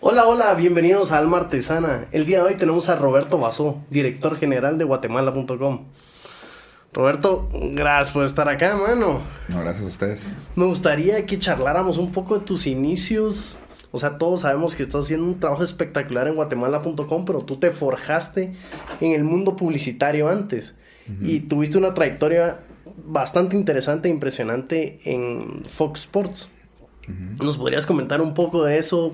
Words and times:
Hola, 0.00 0.26
hola, 0.26 0.54
bienvenidos 0.54 1.12
a 1.12 1.18
Alma 1.18 1.36
Artesana. 1.36 2.06
El 2.12 2.24
día 2.24 2.38
de 2.38 2.44
hoy 2.44 2.54
tenemos 2.54 2.88
a 2.88 2.96
Roberto 2.96 3.38
Basó, 3.38 3.82
director 3.90 4.38
general 4.38 4.78
de 4.78 4.84
Guatemala.com. 4.84 5.88
Roberto, 6.94 7.50
gracias 7.52 8.12
por 8.12 8.24
estar 8.24 8.48
acá, 8.48 8.76
mano. 8.76 9.20
No, 9.48 9.60
gracias 9.60 9.84
a 9.84 9.88
ustedes. 9.88 10.30
Me 10.56 10.64
gustaría 10.64 11.26
que 11.26 11.38
charláramos 11.38 11.98
un 11.98 12.12
poco 12.12 12.38
de 12.38 12.46
tus 12.46 12.66
inicios. 12.66 13.58
O 13.92 13.98
sea, 13.98 14.18
todos 14.18 14.40
sabemos 14.40 14.74
que 14.74 14.82
estás 14.82 15.04
haciendo 15.04 15.26
un 15.26 15.38
trabajo 15.38 15.62
espectacular 15.62 16.26
en 16.26 16.34
Guatemala.com, 16.34 17.24
pero 17.24 17.42
tú 17.42 17.58
te 17.58 17.70
forjaste 17.70 18.52
en 19.00 19.12
el 19.12 19.22
mundo 19.22 19.54
publicitario 19.54 20.28
antes. 20.28 20.74
Y 21.20 21.40
tuviste 21.40 21.78
una 21.78 21.94
trayectoria 21.94 22.60
bastante 23.04 23.56
interesante 23.56 24.08
e 24.08 24.10
impresionante 24.10 25.00
en 25.04 25.64
Fox 25.66 26.00
Sports. 26.00 26.48
¿Nos 27.42 27.58
podrías 27.58 27.86
comentar 27.86 28.20
un 28.20 28.34
poco 28.34 28.64
de 28.64 28.78
eso? 28.78 29.12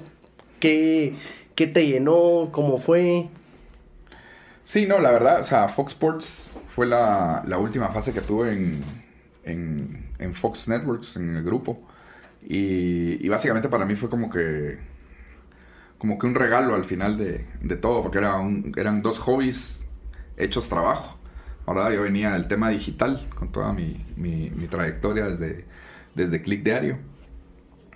¿Qué, 0.60 1.14
qué 1.54 1.66
te 1.66 1.86
llenó? 1.86 2.50
¿Cómo 2.52 2.78
fue? 2.78 3.28
Sí, 4.64 4.86
no, 4.86 5.00
la 5.00 5.10
verdad, 5.10 5.40
o 5.40 5.44
sea, 5.44 5.68
Fox 5.68 5.92
Sports 5.92 6.56
fue 6.68 6.86
la, 6.86 7.42
la 7.46 7.56
última 7.56 7.88
fase 7.88 8.12
que 8.12 8.20
tuve 8.20 8.52
en, 8.52 8.82
en, 9.44 10.10
en, 10.18 10.34
Fox 10.34 10.68
Networks, 10.68 11.16
en 11.16 11.36
el 11.36 11.42
grupo. 11.42 11.80
Y, 12.42 13.28
básicamente 13.28 13.68
para 13.68 13.84
mí 13.84 13.94
fue 13.94 14.08
como 14.08 14.30
que 14.30 14.78
como 15.98 16.18
que 16.18 16.26
un 16.26 16.34
regalo 16.34 16.74
al 16.74 16.84
final 16.84 17.18
de, 17.18 17.44
de 17.60 17.76
todo, 17.76 18.02
porque 18.02 18.18
era 18.18 18.40
eran 18.76 19.02
dos 19.02 19.18
hobbies 19.18 19.86
hechos 20.36 20.68
trabajo. 20.68 21.18
¿verdad? 21.74 21.90
Yo 21.92 22.02
venía 22.02 22.32
del 22.32 22.48
tema 22.48 22.70
digital 22.70 23.28
con 23.34 23.52
toda 23.52 23.72
mi, 23.72 24.04
mi, 24.16 24.50
trayectoria 24.68 25.26
desde, 25.26 25.66
desde 26.14 26.42
Click 26.42 26.62
Diario 26.62 26.98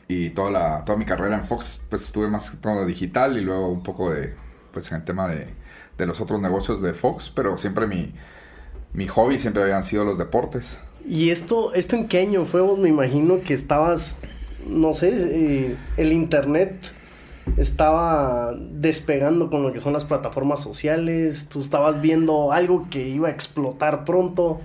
y 0.09 0.31
toda, 0.31 0.51
la, 0.51 0.85
toda 0.85 0.99
mi 0.99 1.07
carrera 1.07 1.37
en 1.37 1.45
Fox, 1.45 1.81
pues 1.89 2.05
estuve 2.05 2.29
más 2.29 2.53
todo 2.61 2.85
digital 2.85 3.39
y 3.39 3.41
luego 3.41 3.69
un 3.69 3.83
poco 3.83 4.11
de, 4.13 4.35
pues 4.73 4.91
en 4.91 4.99
el 4.99 5.05
tema 5.05 5.29
de, 5.29 5.47
de 5.97 6.07
los 6.07 6.21
otros 6.21 6.41
negocios 6.41 6.83
de 6.83 6.93
Fox, 6.93 7.33
pero 7.35 7.57
siempre 7.57 7.87
mi, 7.87 8.15
mi 8.93 9.09
hobby 9.09 9.39
siempre 9.39 9.63
habían 9.63 9.85
sido 9.85 10.05
los 10.05 10.19
deportes. 10.19 10.79
¿Y 11.07 11.31
esto, 11.31 11.75
esto 11.75 11.97
en 11.97 12.09
qué 12.09 12.21
año 12.21 12.45
fue? 12.45 12.61
Vos 12.61 12.79
me 12.79 12.89
imagino 12.89 13.41
que 13.43 13.55
estabas, 13.55 14.17
no 14.69 14.95
sé, 14.95 15.11
eh, 15.13 15.77
el 15.97 16.13
internet 16.13 16.75
estaba 17.57 18.55
despegando 18.57 19.51
con 19.51 19.63
lo 19.63 19.73
que 19.73 19.81
son 19.81 19.93
las 19.93 20.05
plataformas 20.05 20.61
sociales, 20.63 21.47
tú 21.49 21.61
estabas 21.61 22.01
viendo 22.01 22.53
algo 22.53 22.89
que 22.89 23.09
iba 23.09 23.29
a 23.29 23.31
explotar 23.33 24.05
pronto. 24.05 24.61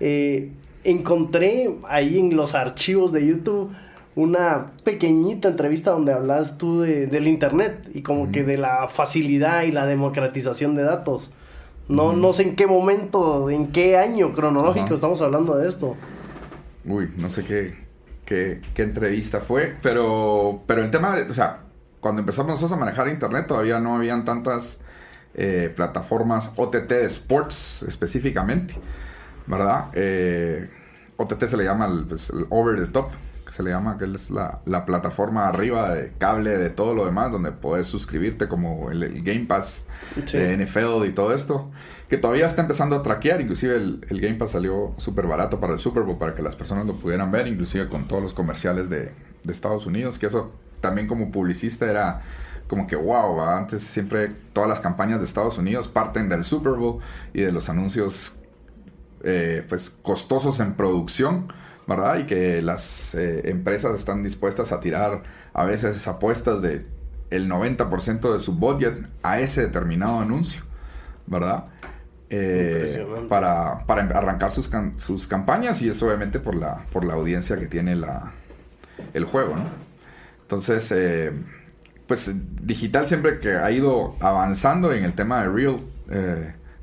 Eh, 0.00 0.52
encontré 0.84 1.70
ahí 1.88 2.18
en 2.18 2.36
los 2.36 2.54
archivos 2.54 3.12
de 3.12 3.26
YouTube 3.26 3.70
una 4.14 4.72
pequeñita 4.84 5.48
entrevista 5.48 5.92
donde 5.92 6.12
hablas 6.12 6.58
tú 6.58 6.80
de, 6.80 7.06
del 7.06 7.28
internet 7.28 7.88
y 7.94 8.02
como 8.02 8.32
que 8.32 8.42
de 8.42 8.58
la 8.58 8.88
facilidad 8.88 9.62
y 9.62 9.70
la 9.70 9.86
democratización 9.86 10.74
de 10.74 10.82
datos. 10.82 11.30
No, 11.88 12.12
no 12.12 12.32
sé 12.32 12.42
en 12.42 12.56
qué 12.56 12.66
momento, 12.66 13.48
en 13.48 13.72
qué 13.72 13.96
año 13.96 14.32
cronológico 14.32 14.94
estamos 14.94 15.22
hablando 15.22 15.56
de 15.56 15.68
esto. 15.68 15.96
Uy, 16.84 17.12
no 17.16 17.30
sé 17.30 17.44
qué, 17.44 17.74
qué, 18.24 18.60
qué, 18.74 18.82
entrevista 18.82 19.40
fue, 19.40 19.74
pero, 19.82 20.62
pero 20.66 20.84
el 20.84 20.90
tema, 20.90 21.16
de, 21.16 21.22
o 21.22 21.32
sea, 21.32 21.60
cuando 22.00 22.20
empezamos 22.20 22.50
nosotros 22.50 22.72
a 22.72 22.76
manejar 22.76 23.08
internet 23.08 23.46
todavía 23.46 23.80
no 23.80 23.96
habían 23.96 24.24
tantas 24.24 24.80
eh, 25.34 25.72
plataformas 25.74 26.52
OTT 26.56 26.88
de 26.88 27.04
sports 27.06 27.84
específicamente, 27.86 28.74
¿verdad? 29.46 29.86
Eh, 29.94 30.68
OTT 31.16 31.44
se 31.44 31.56
le 31.56 31.64
llama 31.64 31.86
el, 31.86 32.06
pues, 32.06 32.30
el 32.30 32.46
over 32.50 32.78
the 32.78 32.86
top, 32.86 33.10
que 33.48 33.54
se 33.54 33.62
le 33.62 33.70
llama, 33.70 33.96
que 33.96 34.04
es 34.04 34.30
la, 34.30 34.60
la, 34.66 34.84
plataforma 34.84 35.48
arriba 35.48 35.94
de 35.94 36.12
cable 36.18 36.58
de 36.58 36.68
todo 36.68 36.94
lo 36.94 37.06
demás, 37.06 37.32
donde 37.32 37.50
puedes 37.50 37.86
suscribirte 37.86 38.46
como 38.46 38.90
el, 38.90 39.02
el 39.02 39.22
Game 39.22 39.46
Pass 39.46 39.86
sí. 40.26 40.36
de 40.36 40.54
NFL 40.58 41.06
y 41.06 41.12
todo 41.12 41.32
esto, 41.32 41.70
que 42.10 42.18
todavía 42.18 42.44
está 42.44 42.60
empezando 42.60 42.94
a 42.94 43.02
traquear, 43.02 43.40
inclusive 43.40 43.76
el, 43.76 44.06
el 44.10 44.20
Game 44.20 44.34
Pass 44.34 44.50
salió 44.50 44.92
súper 44.98 45.26
barato 45.26 45.60
para 45.60 45.72
el 45.72 45.78
Super 45.78 46.02
Bowl, 46.02 46.18
para 46.18 46.34
que 46.34 46.42
las 46.42 46.56
personas 46.56 46.84
lo 46.84 46.96
pudieran 46.96 47.32
ver, 47.32 47.46
inclusive 47.46 47.88
con 47.88 48.06
todos 48.06 48.22
los 48.22 48.34
comerciales 48.34 48.90
de, 48.90 49.14
de 49.42 49.52
Estados 49.52 49.86
Unidos, 49.86 50.18
que 50.18 50.26
eso 50.26 50.52
también 50.82 51.06
como 51.06 51.30
publicista 51.30 51.90
era 51.90 52.20
como 52.68 52.86
que 52.86 52.96
wow, 52.96 53.34
¿va? 53.34 53.56
antes 53.56 53.82
siempre 53.82 54.30
todas 54.52 54.68
las 54.68 54.80
campañas 54.80 55.20
de 55.20 55.24
Estados 55.24 55.56
Unidos 55.56 55.88
parten 55.88 56.28
del 56.28 56.44
Super 56.44 56.74
Bowl 56.74 57.00
y 57.32 57.40
de 57.40 57.50
los 57.50 57.70
anuncios 57.70 58.34
eh, 59.24 59.64
pues 59.66 59.88
costosos 59.88 60.60
en 60.60 60.74
producción 60.74 61.50
¿verdad? 61.88 62.18
Y 62.18 62.26
que 62.26 62.60
las 62.60 63.14
eh, 63.14 63.48
empresas 63.48 63.96
están 63.96 64.22
dispuestas 64.22 64.72
a 64.72 64.80
tirar 64.80 65.22
a 65.54 65.64
veces 65.64 66.06
apuestas 66.06 66.60
de 66.60 66.86
el 67.30 67.50
90% 67.50 68.32
de 68.32 68.38
su 68.38 68.54
budget 68.54 69.08
a 69.22 69.40
ese 69.40 69.62
determinado 69.62 70.20
anuncio, 70.20 70.62
¿verdad? 71.26 71.64
Eh, 72.30 73.06
para, 73.30 73.86
para, 73.86 74.02
arrancar 74.02 74.50
sus, 74.50 74.70
sus, 74.98 75.26
campañas 75.26 75.80
y 75.80 75.88
eso 75.88 76.06
obviamente 76.06 76.40
por 76.40 76.54
la, 76.54 76.84
por 76.92 77.04
la 77.04 77.14
audiencia 77.14 77.58
que 77.58 77.66
tiene 77.66 77.96
la, 77.96 78.32
el 79.14 79.24
juego, 79.24 79.56
¿no? 79.56 79.64
Entonces, 80.42 80.92
eh, 80.92 81.32
pues 82.06 82.30
digital 82.66 83.06
siempre 83.06 83.38
que 83.38 83.52
ha 83.52 83.70
ido 83.70 84.16
avanzando 84.20 84.92
en 84.92 85.04
el 85.04 85.14
tema 85.14 85.40
de 85.40 85.48
real, 85.48 85.80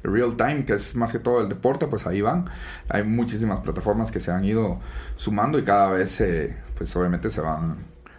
real 0.06 0.36
time, 0.36 0.66
que 0.66 0.74
es 0.74 0.96
más 0.96 1.12
que 1.12 1.20
todo 1.20 1.42
el 1.42 1.50
deporte, 1.50 1.88
pues 1.88 2.06
ahí 2.06 2.22
van. 2.22 2.46
Hay 2.90 3.04
muchísimas 3.04 3.60
plataformas 3.60 4.12
que 4.12 4.20
se 4.20 4.32
han 4.32 4.44
ido 4.46 4.80
sumando 5.16 5.60
y 5.60 5.64
cada 5.64 5.90
vez, 5.90 6.20
eh, 6.22 6.58
pues 6.78 6.96
obviamente 6.96 7.30
se 7.30 7.42
van, 7.42 7.78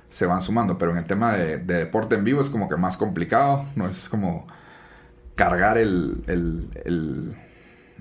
se 0.09 0.27
van 0.27 0.43
sumando. 0.43 0.79
Pero 0.79 0.93
en 0.93 0.99
el 0.99 1.05
tema 1.05 1.35
de, 1.35 1.59
de, 1.59 1.75
deporte 1.75 2.15
en 2.15 2.25
vivo 2.25 2.41
es 2.41 2.51
como 2.51 2.69
que 2.69 2.77
más 2.77 2.97
complicado, 2.97 3.65
no 3.77 3.89
es 3.89 4.09
como 4.09 4.47
cargar 5.35 5.79
el, 5.79 6.23
el, 6.27 6.69
el, 6.85 7.37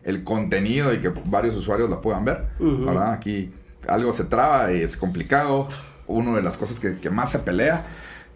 el 0.04 0.24
contenido 0.24 0.94
y 0.94 1.00
que 1.00 1.10
varios 1.26 1.56
usuarios 1.56 1.90
lo 1.90 2.02
puedan 2.02 2.26
ver. 2.26 2.48
Uh 2.60 2.66
-huh. 2.66 2.86
¿verdad? 2.86 3.14
Aquí 3.14 3.52
algo 3.88 4.14
se 4.14 4.26
traba 4.26 4.72
y 4.72 4.82
es 4.82 4.98
complicado. 4.98 5.68
Una 6.08 6.36
de 6.36 6.44
las 6.44 6.58
cosas 6.58 6.80
que, 6.80 7.00
que 7.00 7.10
más 7.10 7.32
se 7.32 7.40
pelea 7.40 7.88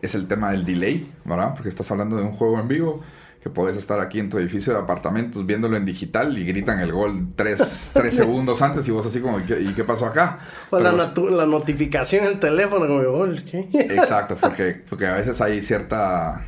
es 0.01 0.15
el 0.15 0.27
tema 0.27 0.51
del 0.51 0.65
delay, 0.65 1.11
¿verdad? 1.25 1.53
Porque 1.53 1.69
estás 1.69 1.91
hablando 1.91 2.17
de 2.17 2.23
un 2.23 2.31
juego 2.31 2.59
en 2.59 2.67
vivo 2.67 3.03
que 3.41 3.49
puedes 3.49 3.77
estar 3.77 3.99
aquí 3.99 4.19
en 4.19 4.29
tu 4.29 4.37
edificio 4.37 4.73
de 4.73 4.79
apartamentos 4.79 5.45
viéndolo 5.45 5.77
en 5.77 5.85
digital 5.85 6.37
y 6.37 6.45
gritan 6.45 6.81
el 6.81 6.91
gol 6.91 7.29
tres, 7.35 7.91
tres 7.93 8.13
segundos 8.13 8.61
antes 8.61 8.87
y 8.87 8.91
vos 8.91 9.05
así 9.05 9.21
como, 9.21 9.39
¿y 9.39 9.73
qué 9.73 9.83
pasó 9.85 10.05
acá? 10.05 10.39
O 10.69 10.79
la, 10.79 10.91
la, 10.91 11.45
notificación 11.45 12.25
en 12.25 12.31
el 12.31 12.39
teléfono 12.39 12.85
como 12.87 13.01
gol, 13.11 13.43
¿qué? 13.49 13.69
Exacto, 13.73 14.35
porque, 14.39 14.83
porque 14.89 15.07
a 15.07 15.13
veces 15.13 15.39
hay 15.39 15.61
cierta 15.61 16.45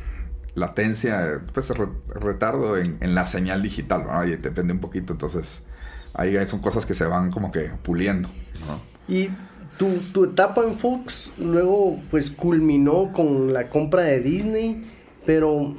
latencia, 0.54 1.40
pues 1.54 1.72
retardo 2.08 2.76
en, 2.76 2.98
en 3.00 3.14
la 3.14 3.24
señal 3.24 3.62
digital, 3.62 4.04
¿no? 4.06 4.24
Y 4.26 4.36
depende 4.36 4.74
un 4.74 4.80
poquito, 4.80 5.14
entonces 5.14 5.64
ahí 6.12 6.36
son 6.46 6.60
cosas 6.60 6.84
que 6.84 6.92
se 6.92 7.06
van 7.06 7.30
como 7.30 7.50
que 7.50 7.70
puliendo, 7.82 8.28
¿no? 8.66 8.80
Y 9.08 9.30
tu, 9.78 9.88
tu 10.12 10.24
etapa 10.24 10.62
en 10.62 10.74
Fox 10.74 11.30
luego 11.38 11.98
pues 12.10 12.30
culminó 12.30 13.12
con 13.14 13.54
la 13.54 13.70
compra 13.70 14.02
de 14.02 14.20
Disney, 14.20 14.84
pero 15.24 15.74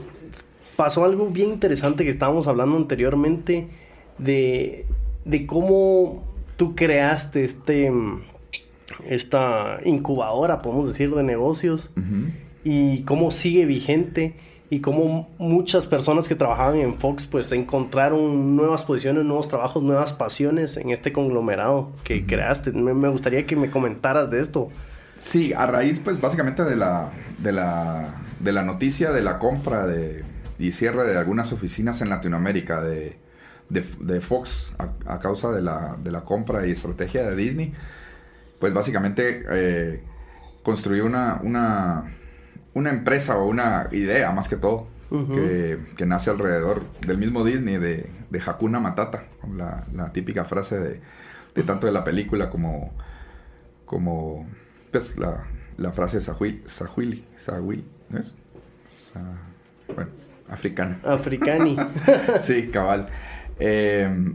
pasó 0.76 1.06
algo 1.06 1.28
bien 1.28 1.50
interesante 1.50 2.04
que 2.04 2.10
estábamos 2.10 2.48
hablando 2.48 2.78
anteriormente 2.78 3.68
de, 4.18 4.86
de 5.26 5.46
cómo 5.46 6.24
tú 6.58 6.76
creaste 6.76 7.44
este 7.44 7.92
esta 9.08 9.80
incubadora, 9.86 10.62
podemos 10.62 10.88
decir, 10.88 11.14
de 11.14 11.24
negocios 11.24 11.90
uh 11.96 12.00
-huh. 12.00 12.32
y 12.64 13.02
cómo 13.04 13.32
sigue 13.32 13.66
vigente 13.66 14.36
y 14.70 14.80
cómo 14.80 15.30
muchas 15.38 15.88
personas 15.88 16.28
que 16.28 16.36
trabajaban 16.36 16.78
en 16.78 16.96
Fox 16.96 17.28
pues 17.28 17.52
encontraron 17.52 18.56
nuevas 18.56 18.84
posiciones, 18.84 19.24
nuevos 19.24 19.48
trabajos, 19.48 19.84
nuevas 19.84 20.14
pasiones 20.14 20.78
en 20.78 20.90
este 20.90 21.12
conglomerado 21.14 21.92
que 22.04 22.16
uh 22.16 22.18
-huh. 22.18 22.26
creaste. 22.28 22.72
Me, 22.72 22.94
me, 22.94 23.10
gustaría 23.10 23.46
que 23.46 23.56
me 23.56 23.70
comentaras 23.70 24.30
de 24.30 24.40
esto. 24.40 24.70
Sí, 25.24 25.54
a 25.54 25.66
raíz 25.66 26.00
pues 26.00 26.20
básicamente 26.20 26.64
de 26.64 26.76
la, 26.76 27.12
de 27.40 27.52
la, 27.52 28.16
de 28.40 28.52
la 28.52 28.64
noticia 28.64 29.12
de 29.12 29.22
la 29.22 29.40
compra 29.40 29.88
de 29.88 30.24
y 30.58 30.72
cierre 30.72 31.04
de 31.06 31.18
algunas 31.18 31.52
oficinas 31.52 32.02
en 32.02 32.10
Latinoamérica 32.10 32.82
de, 32.82 33.18
de, 33.70 33.84
de 34.00 34.22
Fox 34.22 34.74
a, 34.78 35.14
a, 35.14 35.20
causa 35.20 35.52
de 35.52 35.62
la, 35.62 35.98
de 36.04 36.12
la, 36.12 36.22
compra 36.22 36.66
y 36.68 36.72
estrategia 36.72 37.24
de 37.24 37.36
Disney, 37.36 37.74
pues 38.60 38.74
básicamente 38.74 39.44
eh, 39.50 40.04
construyó 40.64 41.06
una, 41.06 41.40
una, 41.44 42.12
una, 42.74 42.90
empresa 42.90 43.38
o 43.38 43.48
una 43.48 43.90
idea 43.92 44.32
más 44.32 44.48
que 44.48 44.58
todo. 44.58 44.88
Uh 45.10 45.18
-huh. 45.18 45.36
que, 45.36 45.96
que, 45.96 46.06
nace 46.08 46.32
alrededor 46.32 46.82
del 47.06 47.20
mismo 47.20 47.44
Disney 47.44 47.78
de, 47.78 48.10
de 48.32 48.42
Hakuna 48.44 48.80
Matata, 48.80 49.26
la, 49.56 49.86
la 49.94 50.12
típica 50.12 50.44
frase 50.44 50.80
de, 50.80 51.02
de, 51.54 51.64
tanto 51.64 51.86
de 51.86 51.94
la 51.94 52.04
película 52.04 52.50
como, 52.50 52.94
como 53.86 54.48
pues, 54.92 55.16
la, 55.20 55.44
la 55.78 55.92
frase 55.92 56.20
Sahuili, 56.20 56.64
Sahuili, 57.36 57.86
¿no 58.10 58.20
es? 58.20 58.34
Sa, 58.90 59.22
bueno, 59.94 60.10
africana. 60.54 61.00
Africani. 61.04 61.78
sí, 62.42 62.68
cabal. 62.68 63.08
Eh, 63.60 64.34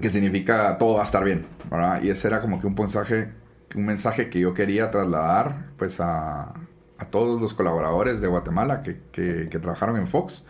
que 0.00 0.10
significa 0.10 0.76
todo 0.78 0.94
va 0.94 1.00
a 1.00 1.04
estar 1.04 1.24
bien, 1.24 1.46
¿verdad? 1.70 2.02
Y 2.02 2.10
ese 2.10 2.28
era 2.28 2.40
como 2.40 2.60
que 2.60 2.66
un 2.66 2.74
mensaje, 2.74 3.32
un 3.74 3.86
mensaje 3.86 4.28
que 4.28 4.40
yo 4.40 4.54
quería 4.54 4.90
trasladar, 4.90 5.70
pues, 5.78 6.00
a, 6.00 6.52
a 6.98 7.04
todos 7.10 7.40
los 7.40 7.54
colaboradores 7.54 8.20
de 8.20 8.28
Guatemala 8.28 8.82
que, 8.82 8.98
que, 9.12 9.48
que, 9.48 9.58
trabajaron 9.58 9.96
en 9.96 10.06
Fox, 10.06 10.44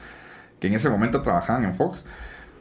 que 0.60 0.68
en 0.68 0.74
ese 0.74 0.90
momento 0.90 1.22
trabajaban 1.22 1.64
en 1.64 1.74
Fox, 1.74 2.04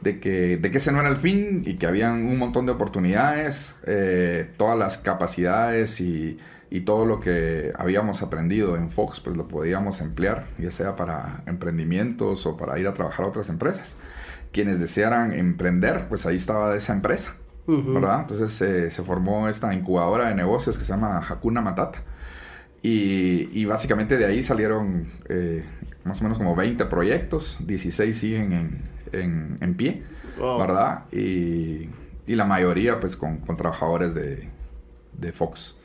de 0.00 0.20
que, 0.20 0.56
de 0.58 0.70
que 0.70 0.78
ese 0.78 0.92
no 0.92 1.00
era 1.00 1.08
el 1.08 1.16
fin 1.16 1.62
y 1.66 1.74
que 1.74 1.86
habían 1.86 2.26
un 2.26 2.38
montón 2.38 2.66
de 2.66 2.72
oportunidades, 2.72 3.80
eh, 3.86 4.50
todas 4.56 4.78
las 4.78 4.98
capacidades 4.98 6.00
y, 6.00 6.38
y, 6.76 6.80
todo 6.82 7.06
lo 7.06 7.20
que 7.20 7.72
habíamos 7.76 8.22
aprendido 8.22 8.76
en 8.76 8.90
Fox, 8.90 9.20
pues 9.20 9.36
lo 9.36 9.48
podíamos 9.48 10.00
emplear, 10.00 10.44
ya 10.58 10.70
sea 10.70 10.96
para 10.96 11.42
emprendimientos 11.46 12.46
o 12.46 12.56
para 12.56 12.78
ir 12.78 12.86
a 12.86 12.94
trabajar 12.94 13.24
a 13.24 13.28
otras 13.28 13.48
empresas 13.48 13.98
quienes 14.56 14.80
desearan 14.80 15.34
emprender, 15.34 16.08
pues 16.08 16.24
ahí 16.24 16.36
estaba 16.36 16.74
esa 16.74 16.94
empresa, 16.94 17.34
¿verdad? 17.66 18.20
Entonces 18.20 18.62
eh, 18.62 18.90
se 18.90 19.02
formó 19.02 19.50
esta 19.50 19.74
incubadora 19.74 20.28
de 20.28 20.34
negocios 20.34 20.78
que 20.78 20.84
se 20.84 20.94
llama 20.94 21.18
Hakuna 21.18 21.60
Matata. 21.60 22.02
Y, 22.82 23.50
y 23.52 23.66
básicamente 23.66 24.16
de 24.16 24.24
ahí 24.24 24.42
salieron 24.42 25.08
eh, 25.28 25.62
más 26.04 26.20
o 26.20 26.22
menos 26.22 26.38
como 26.38 26.56
20 26.56 26.86
proyectos, 26.86 27.58
16 27.66 28.16
siguen 28.16 28.52
en, 28.52 28.82
en, 29.12 29.58
en 29.60 29.74
pie, 29.74 30.04
¿verdad? 30.38 31.04
Y, 31.12 31.90
y, 32.26 32.34
la 32.34 32.46
mayoría 32.46 32.98
pues 32.98 33.14
con, 33.14 33.36
con 33.38 33.58
trabajadores 33.58 34.14
de, 34.14 34.48
de, 35.18 35.32
Fox. 35.32 35.75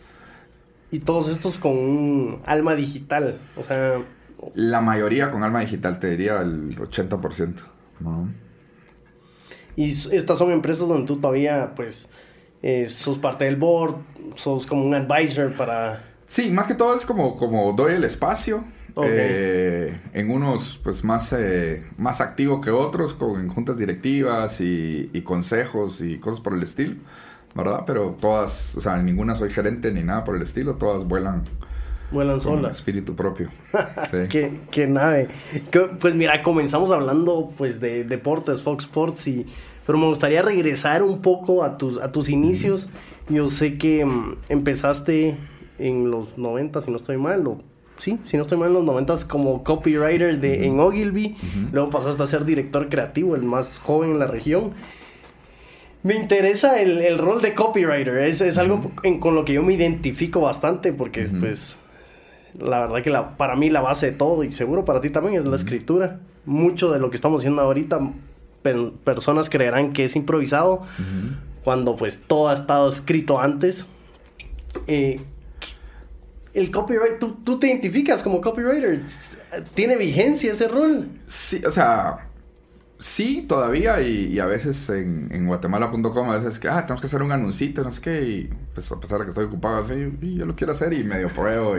Y 0.91 0.99
todos 0.99 1.29
estos 1.29 1.57
con 1.57 1.71
un 1.71 2.41
alma 2.45 2.75
digital, 2.75 3.39
o 3.57 3.63
sea... 3.63 4.01
La 4.55 4.81
mayoría 4.81 5.31
con 5.31 5.43
alma 5.43 5.61
digital, 5.61 5.99
te 5.99 6.09
diría 6.09 6.41
el 6.41 6.75
80%. 6.77 7.63
¿no? 7.99 8.29
Y 9.75 9.91
estas 9.91 10.37
son 10.37 10.51
empresas 10.51 10.87
donde 10.87 11.07
tú 11.07 11.17
todavía, 11.17 11.73
pues, 11.75 12.07
eh, 12.61 12.89
sos 12.89 13.17
parte 13.17 13.45
del 13.45 13.55
board, 13.55 13.95
sos 14.35 14.65
como 14.65 14.85
un 14.85 14.93
advisor 14.93 15.53
para... 15.53 16.03
Sí, 16.27 16.49
más 16.51 16.67
que 16.67 16.75
todo 16.75 16.95
es 16.95 17.05
como, 17.05 17.37
como 17.37 17.73
doy 17.73 17.93
el 17.93 18.03
espacio. 18.03 18.63
Eh, 19.03 19.97
en 20.13 20.29
unos, 20.29 20.79
pues, 20.83 21.03
más, 21.03 21.33
eh, 21.33 21.83
más 21.97 22.19
activo 22.19 22.59
que 22.59 22.71
otros, 22.71 23.13
con 23.13 23.47
juntas 23.47 23.77
directivas 23.77 24.59
y, 24.59 25.09
y, 25.13 25.21
consejos 25.21 26.01
y 26.01 26.17
cosas 26.17 26.41
por 26.41 26.53
el 26.53 26.63
estilo, 26.63 26.95
¿verdad? 27.55 27.83
Pero 27.85 28.17
todas, 28.19 28.75
o 28.77 28.81
sea, 28.81 28.97
ninguna 28.97 29.35
soy 29.35 29.49
gerente 29.49 29.91
ni 29.91 30.03
nada 30.03 30.23
por 30.23 30.35
el 30.35 30.41
estilo, 30.41 30.75
todas 30.75 31.07
vuelan 31.07 31.43
Vuelan 32.11 32.41
solas. 32.41 32.77
Espíritu 32.77 33.15
propio. 33.15 33.47
qué, 34.29 34.59
qué, 34.69 34.85
nave. 34.85 35.29
Pues 35.99 36.13
mira, 36.13 36.43
comenzamos 36.43 36.91
hablando 36.91 37.51
pues 37.57 37.79
de 37.79 38.03
deportes, 38.03 38.61
Fox 38.61 38.83
Sports, 38.83 39.27
y, 39.27 39.45
pero 39.85 39.97
me 39.97 40.07
gustaría 40.07 40.41
regresar 40.41 41.03
un 41.03 41.21
poco 41.21 41.63
a 41.63 41.77
tus, 41.77 41.97
a 41.97 42.11
tus 42.11 42.27
inicios. 42.27 42.89
Yo 43.29 43.49
sé 43.49 43.77
que 43.77 44.03
um, 44.03 44.35
empezaste 44.49 45.37
en 45.79 46.11
los 46.11 46.37
90, 46.37 46.81
si 46.81 46.91
no 46.91 46.97
estoy 46.97 47.17
mal, 47.17 47.47
o 47.47 47.59
sí, 47.95 48.19
si 48.25 48.35
no 48.35 48.43
estoy 48.43 48.57
mal, 48.57 48.67
en 48.67 48.73
los 48.73 48.83
90 48.83 49.27
como 49.29 49.63
copywriter 49.63 50.41
de, 50.41 50.65
en 50.65 50.81
Ogilvy. 50.81 51.37
Luego 51.71 51.89
pasaste 51.91 52.21
a 52.21 52.27
ser 52.27 52.43
director 52.43 52.89
creativo, 52.89 53.35
el 53.37 53.43
más 53.43 53.79
joven 53.79 54.11
en 54.11 54.19
la 54.19 54.27
región. 54.27 54.71
Me 56.03 56.15
interesa 56.15 56.81
el, 56.81 57.01
el 57.01 57.17
rol 57.17 57.41
de 57.41 57.53
copywriter, 57.53 58.17
es, 58.19 58.41
es 58.41 58.57
algo 58.57 58.91
en, 59.03 59.19
con 59.19 59.35
lo 59.35 59.45
que 59.45 59.53
yo 59.53 59.61
me 59.61 59.73
identifico 59.73 60.41
bastante 60.41 60.93
porque 60.93 61.25
pues 61.25 61.77
la 62.59 62.81
verdad 62.81 63.03
que 63.03 63.09
la, 63.09 63.37
para 63.37 63.55
mí 63.55 63.69
la 63.69 63.81
base 63.81 64.07
de 64.07 64.17
todo, 64.17 64.43
y 64.43 64.51
seguro 64.51 64.85
para 64.85 65.01
ti 65.01 65.09
también, 65.09 65.35
es 65.35 65.45
la 65.45 65.55
escritura. 65.55 66.19
Mucho 66.45 66.91
de 66.91 66.99
lo 66.99 67.09
que 67.09 67.15
estamos 67.15 67.41
haciendo 67.41 67.61
ahorita, 67.61 67.99
personas 69.03 69.49
creerán 69.49 69.93
que 69.93 70.05
es 70.05 70.15
improvisado, 70.15 70.81
cuando 71.63 71.95
pues 71.95 72.19
todo 72.25 72.49
ha 72.49 72.53
estado 72.53 72.89
escrito 72.89 73.39
antes. 73.39 73.85
Eh, 74.87 75.19
el 76.53 76.71
copyright, 76.71 77.19
¿tú, 77.19 77.37
¿tú, 77.43 77.59
te 77.59 77.67
identificas 77.67 78.23
como 78.23 78.41
copywriter? 78.41 79.01
¿Tiene 79.73 79.95
vigencia 79.95 80.51
ese 80.51 80.67
rol? 80.67 81.07
Sí, 81.27 81.61
o 81.65 81.71
sea, 81.71 82.27
sí, 83.01 83.45
todavía, 83.47 84.01
y, 84.01 84.39
a 84.39 84.45
veces 84.45 84.89
en, 84.89 85.45
guatemala.com, 85.45 86.29
a 86.29 86.37
veces 86.37 86.59
que, 86.59 86.69
ah, 86.69 86.81
tenemos 86.81 87.01
que 87.01 87.07
hacer 87.07 87.21
un 87.21 87.31
anuncito, 87.31 87.83
no 87.83 87.91
sé 87.91 88.01
qué, 88.01 88.21
y 88.23 88.49
pues 88.73 88.89
a 88.91 88.99
pesar 88.99 89.19
de 89.19 89.25
que 89.25 89.29
estoy 89.31 89.45
ocupado, 89.45 89.85
yo 89.89 90.45
lo 90.45 90.55
quiero 90.55 90.73
hacer, 90.73 90.93
y 90.93 91.03
medio 91.03 91.29
pruebo, 91.29 91.77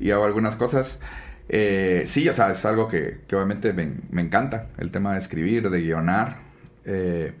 y 0.00 0.10
hago 0.10 0.24
algunas 0.24 0.56
cosas. 0.56 1.00
Eh, 1.48 2.02
sí, 2.06 2.28
o 2.28 2.34
sea, 2.34 2.50
es 2.50 2.64
algo 2.64 2.88
que, 2.88 3.20
obviamente 3.32 3.72
me, 3.72 4.22
encanta, 4.22 4.68
el 4.78 4.90
tema 4.90 5.12
de 5.12 5.18
escribir, 5.18 5.70
de 5.70 5.80
guionar. 5.82 6.38
Eh, 6.84 7.32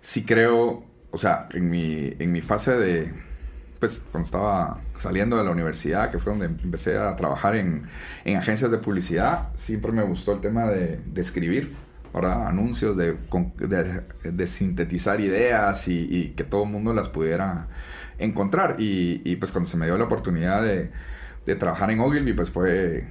sí 0.00 0.24
creo, 0.24 0.84
o 1.10 1.18
sea, 1.18 1.48
en 1.52 1.70
mi, 1.70 2.14
en 2.18 2.32
mi 2.32 2.40
fase 2.40 2.76
de, 2.76 3.12
pues 3.78 4.02
cuando 4.10 4.26
estaba 4.26 4.80
saliendo 4.96 5.36
de 5.36 5.44
la 5.44 5.50
universidad, 5.50 6.10
que 6.10 6.18
fue 6.18 6.32
donde 6.32 6.46
empecé 6.46 6.96
a 6.98 7.14
trabajar 7.16 7.56
en, 7.56 7.84
en 8.24 8.36
agencias 8.38 8.70
de 8.70 8.78
publicidad, 8.78 9.48
siempre 9.56 9.92
me 9.92 10.02
gustó 10.02 10.32
el 10.32 10.40
tema 10.40 10.66
de 10.66 11.00
escribir, 11.16 11.70
¿verdad? 12.14 12.46
Anuncios, 12.46 12.96
de, 12.96 14.46
sintetizar 14.46 15.20
ideas 15.20 15.88
y, 15.88 16.32
que 16.36 16.44
todo 16.44 16.64
el 16.64 16.70
mundo 16.70 16.92
las 16.92 17.08
pudiera 17.08 17.68
encontrar. 18.18 18.76
Y, 18.78 19.36
pues 19.36 19.52
cuando 19.52 19.68
se 19.68 19.76
me 19.76 19.86
dio 19.86 19.96
la 19.98 20.04
oportunidad 20.04 20.62
de 20.62 21.56
trabajar 21.56 21.90
en 21.90 22.00
Ogilvy, 22.00 22.32
pues 22.32 22.50
fue 22.50 23.06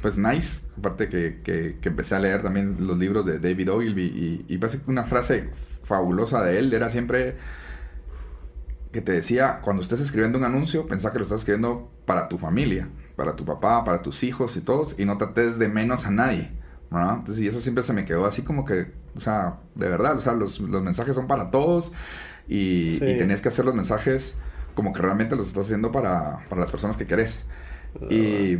pues 0.00 0.18
nice. 0.18 0.62
Aparte 0.78 1.08
que, 1.08 1.40
que, 1.42 1.88
empecé 1.88 2.14
a 2.14 2.20
leer 2.20 2.42
también 2.42 2.76
los 2.80 2.98
libros 2.98 3.26
de 3.26 3.38
David 3.38 3.70
Ogilvy 3.70 4.02
y, 4.02 4.44
y 4.48 4.58
pues, 4.58 4.78
una 4.86 5.04
frase 5.04 5.48
fabulosa 5.84 6.42
de 6.44 6.58
él 6.58 6.72
era 6.72 6.88
siempre 6.88 7.36
que 8.92 9.00
te 9.00 9.12
decía, 9.12 9.60
cuando 9.62 9.82
estés 9.82 10.00
escribiendo 10.00 10.38
un 10.38 10.44
anuncio, 10.44 10.86
pensá 10.86 11.12
que 11.12 11.18
lo 11.18 11.24
estás 11.24 11.40
escribiendo 11.40 11.92
para 12.06 12.28
tu 12.28 12.38
familia, 12.38 12.88
para 13.14 13.36
tu 13.36 13.44
papá, 13.44 13.84
para 13.84 14.02
tus 14.02 14.24
hijos 14.24 14.56
y 14.56 14.62
todos, 14.62 14.98
y 14.98 15.04
no 15.04 15.16
trates 15.16 15.58
de 15.58 15.68
menos 15.68 16.06
a 16.06 16.10
nadie. 16.10 16.50
Entonces, 16.90 17.38
y 17.38 17.46
eso 17.46 17.60
siempre 17.60 17.84
se 17.84 17.92
me 17.92 18.04
quedó 18.04 18.26
así 18.26 18.42
como 18.42 18.64
que, 18.64 18.92
o 19.14 19.20
sea, 19.20 19.58
de 19.76 19.88
verdad, 19.88 20.16
o 20.16 20.20
sea, 20.20 20.32
los, 20.32 20.58
los 20.58 20.82
mensajes 20.82 21.14
son 21.14 21.28
para 21.28 21.50
todos 21.50 21.92
y, 22.48 22.96
y 22.96 23.16
tenés 23.16 23.40
que 23.40 23.48
hacer 23.48 23.64
los 23.64 23.74
mensajes 23.74 24.36
como 24.74 24.92
que 24.92 25.00
realmente 25.00 25.36
los 25.36 25.46
estás 25.46 25.66
haciendo 25.66 25.92
para, 25.92 26.40
para 26.48 26.62
las 26.62 26.70
personas 26.70 26.96
que 26.96 27.06
querés. 27.06 27.46
Y, 28.08 28.58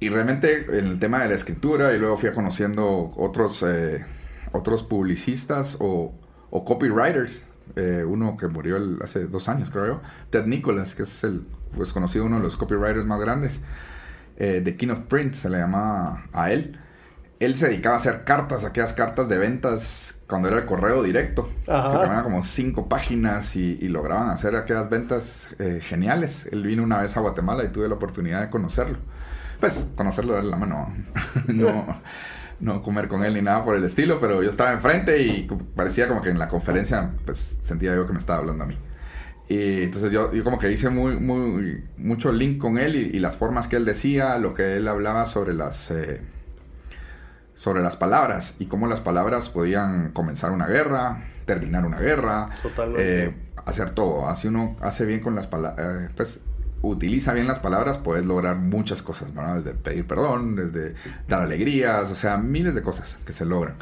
y 0.00 0.08
realmente 0.08 0.66
en 0.78 0.86
el 0.86 0.98
tema 0.98 1.20
de 1.20 1.28
la 1.28 1.34
escritura, 1.34 1.92
y 1.94 1.98
luego 1.98 2.16
fui 2.16 2.32
conociendo 2.32 3.12
otros, 3.16 3.64
eh, 3.66 4.04
otros 4.52 4.82
publicistas 4.82 5.76
o, 5.80 6.12
o 6.50 6.64
copywriters. 6.64 7.46
Eh, 7.76 8.04
uno 8.06 8.36
que 8.36 8.46
murió 8.46 8.78
hace 9.02 9.26
dos 9.26 9.48
años, 9.48 9.70
creo 9.70 9.86
yo, 9.86 10.02
Ted 10.30 10.46
Nicholas, 10.46 10.94
que 10.94 11.04
es 11.04 11.24
el 11.24 11.46
pues, 11.74 11.92
conocido 11.92 12.26
uno 12.26 12.36
de 12.36 12.42
los 12.42 12.56
copywriters 12.56 13.06
más 13.06 13.20
grandes 13.20 13.62
eh, 14.36 14.60
de 14.62 14.76
King 14.76 14.88
of 14.88 15.00
Print, 15.00 15.34
se 15.34 15.48
le 15.48 15.58
llamaba 15.58 16.26
a 16.32 16.52
él 16.52 16.78
él 17.44 17.56
se 17.56 17.68
dedicaba 17.68 17.96
a 17.96 17.98
hacer 17.98 18.24
cartas, 18.24 18.64
aquellas 18.64 18.92
cartas 18.92 19.28
de 19.28 19.38
ventas 19.38 20.20
cuando 20.26 20.48
era 20.48 20.58
el 20.58 20.64
correo 20.64 21.02
directo, 21.02 21.48
Ajá. 21.66 21.92
que 21.92 22.04
tenían 22.04 22.22
como 22.22 22.42
cinco 22.42 22.88
páginas 22.88 23.56
y, 23.56 23.76
lograban 23.88 24.30
hacer 24.30 24.56
aquellas 24.56 24.88
ventas 24.88 25.48
eh, 25.58 25.80
geniales. 25.82 26.48
Él 26.50 26.62
vino 26.62 26.82
una 26.82 27.00
vez 27.00 27.16
a 27.16 27.20
Guatemala 27.20 27.64
y 27.64 27.68
tuve 27.68 27.88
la 27.88 27.94
oportunidad 27.94 28.40
de 28.40 28.50
conocerlo. 28.50 28.98
Pues 29.60 29.90
conocerlo, 29.96 30.34
darle 30.34 30.50
la 30.50 30.56
mano, 30.56 30.92
no, 31.48 32.00
no 32.60 32.82
comer 32.82 33.08
con 33.08 33.24
él 33.24 33.34
ni 33.34 33.42
nada 33.42 33.64
por 33.64 33.76
el 33.76 33.84
estilo, 33.84 34.20
pero 34.20 34.42
yo 34.42 34.48
estaba 34.48 34.72
enfrente 34.72 35.22
y 35.22 35.46
parecía 35.76 36.08
como 36.08 36.22
que 36.22 36.30
en 36.30 36.38
la 36.38 36.48
conferencia, 36.48 37.10
pues 37.24 37.58
sentía 37.60 37.94
yo 37.94 38.06
que 38.06 38.12
me 38.12 38.18
estaba 38.18 38.40
hablando 38.40 38.64
a 38.64 38.66
mí. 38.66 38.76
Y 39.48 39.82
entonces 39.82 40.10
yo, 40.10 40.32
yo 40.32 40.42
como 40.42 40.58
que 40.58 40.72
hice 40.72 40.88
muy, 40.88 41.16
muy, 41.20 41.84
mucho 41.98 42.32
link 42.32 42.58
con 42.58 42.78
él 42.78 42.96
y, 42.96 43.16
y, 43.16 43.20
las 43.20 43.36
formas 43.36 43.68
que 43.68 43.76
él 43.76 43.84
decía, 43.84 44.38
lo 44.38 44.54
que 44.54 44.76
él 44.76 44.88
hablaba 44.88 45.26
sobre 45.26 45.52
las... 45.52 45.90
Eh, 45.90 46.20
sobre 47.54 47.82
las 47.82 47.96
palabras 47.96 48.56
y 48.58 48.66
cómo 48.66 48.86
las 48.86 49.00
palabras 49.00 49.48
podían 49.48 50.10
comenzar 50.12 50.50
una 50.50 50.66
guerra, 50.66 51.22
terminar 51.44 51.84
una 51.86 51.98
guerra, 51.98 52.50
eh, 52.98 53.34
hacer 53.64 53.90
todo. 53.90 54.28
Así 54.28 54.48
uno 54.48 54.76
hace 54.80 55.06
bien 55.06 55.20
con 55.20 55.34
las 55.34 55.46
palabras, 55.46 55.86
eh, 55.86 56.08
pues 56.16 56.40
utiliza 56.82 57.32
bien 57.32 57.46
las 57.46 57.58
palabras, 57.58 57.98
puedes 57.98 58.26
lograr 58.26 58.56
muchas 58.56 59.02
cosas, 59.02 59.34
¿verdad? 59.34 59.56
Desde 59.56 59.74
pedir 59.74 60.06
perdón, 60.06 60.56
desde 60.56 60.94
dar 61.28 61.42
alegrías, 61.42 62.10
o 62.10 62.14
sea, 62.14 62.36
miles 62.38 62.74
de 62.74 62.82
cosas 62.82 63.18
que 63.24 63.32
se 63.32 63.44
logran. 63.44 63.76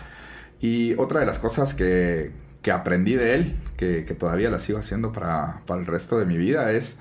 Y 0.61 0.95
otra 0.95 1.21
de 1.21 1.27
las 1.27 1.39
cosas 1.39 1.75
que, 1.75 2.31
que 2.63 2.71
aprendí 2.71 3.17
de 3.17 3.35
él, 3.35 3.57
que, 3.77 4.05
que, 4.05 4.15
todavía 4.15 4.51
la 4.51 4.61
sigo 4.61 4.79
haciendo 4.79 5.13
para, 5.13 5.63
para, 5.67 5.81
el 5.81 5.87
resto 5.87 6.19
de 6.19 6.27
mi 6.27 6.37
vida, 6.37 6.71
es, 6.71 6.99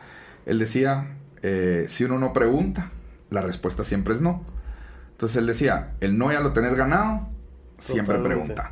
él 0.47 0.57
decía, 0.57 1.15
eh, 1.43 1.85
si 1.87 2.05
uno 2.05 2.17
no 2.17 2.33
pregunta, 2.33 2.89
la 3.29 3.41
respuesta 3.41 3.83
siempre 3.83 4.15
es 4.15 4.21
no. 4.21 4.43
Entonces 5.21 5.37
él 5.37 5.45
decía, 5.45 5.91
el 5.99 6.17
no 6.17 6.31
ya 6.31 6.39
lo 6.39 6.51
tenés 6.51 6.73
ganado, 6.73 7.27
siempre 7.77 8.17
pregunta. 8.17 8.71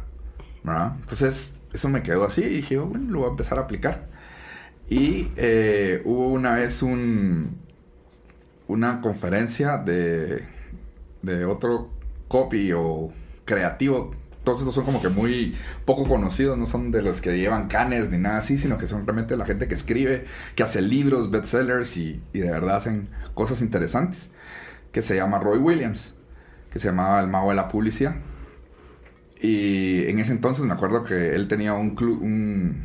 Entonces 0.99 1.59
eso 1.71 1.89
me 1.89 2.01
quedó 2.01 2.25
así 2.25 2.41
y 2.41 2.55
dije, 2.55 2.79
oh, 2.79 2.87
bueno, 2.87 3.11
lo 3.11 3.19
voy 3.19 3.27
a 3.27 3.29
empezar 3.29 3.59
a 3.59 3.61
aplicar. 3.61 4.07
Y 4.89 5.31
eh, 5.35 6.01
hubo 6.05 6.29
una 6.29 6.55
vez 6.55 6.81
un, 6.81 7.55
una 8.67 8.99
conferencia 8.99 9.77
de, 9.77 10.43
de 11.21 11.45
otro 11.45 11.91
copy 12.27 12.71
o 12.73 13.11
creativo, 13.45 14.15
todos 14.43 14.57
estos 14.57 14.73
son 14.73 14.85
como 14.85 15.03
que 15.03 15.09
muy 15.09 15.55
poco 15.85 16.05
conocidos, 16.05 16.57
no 16.57 16.65
son 16.65 16.89
de 16.89 17.03
los 17.03 17.21
que 17.21 17.37
llevan 17.37 17.67
canes 17.67 18.09
ni 18.09 18.17
nada 18.17 18.37
así, 18.37 18.57
sino 18.57 18.79
que 18.79 18.87
son 18.87 19.05
realmente 19.05 19.37
la 19.37 19.45
gente 19.45 19.67
que 19.67 19.75
escribe, 19.75 20.25
que 20.55 20.63
hace 20.63 20.81
libros, 20.81 21.29
bestsellers 21.29 21.95
y, 21.95 22.23
y 22.33 22.39
de 22.39 22.49
verdad 22.49 22.77
hacen 22.77 23.07
cosas 23.35 23.61
interesantes, 23.61 24.31
que 24.91 25.03
se 25.03 25.15
llama 25.15 25.37
Roy 25.37 25.59
Williams, 25.59 26.18
que 26.71 26.79
se 26.79 26.89
llamaba 26.89 27.19
El 27.19 27.27
Mago 27.27 27.49
de 27.49 27.55
la 27.55 27.67
Publicidad. 27.67 28.15
Y 29.41 30.05
en 30.07 30.19
ese 30.19 30.33
entonces 30.33 30.65
me 30.65 30.73
acuerdo 30.73 31.03
que 31.03 31.33
él 31.35 31.47
tenía 31.47 31.73
un 31.73 31.95
club, 31.95 32.21
un, 32.21 32.83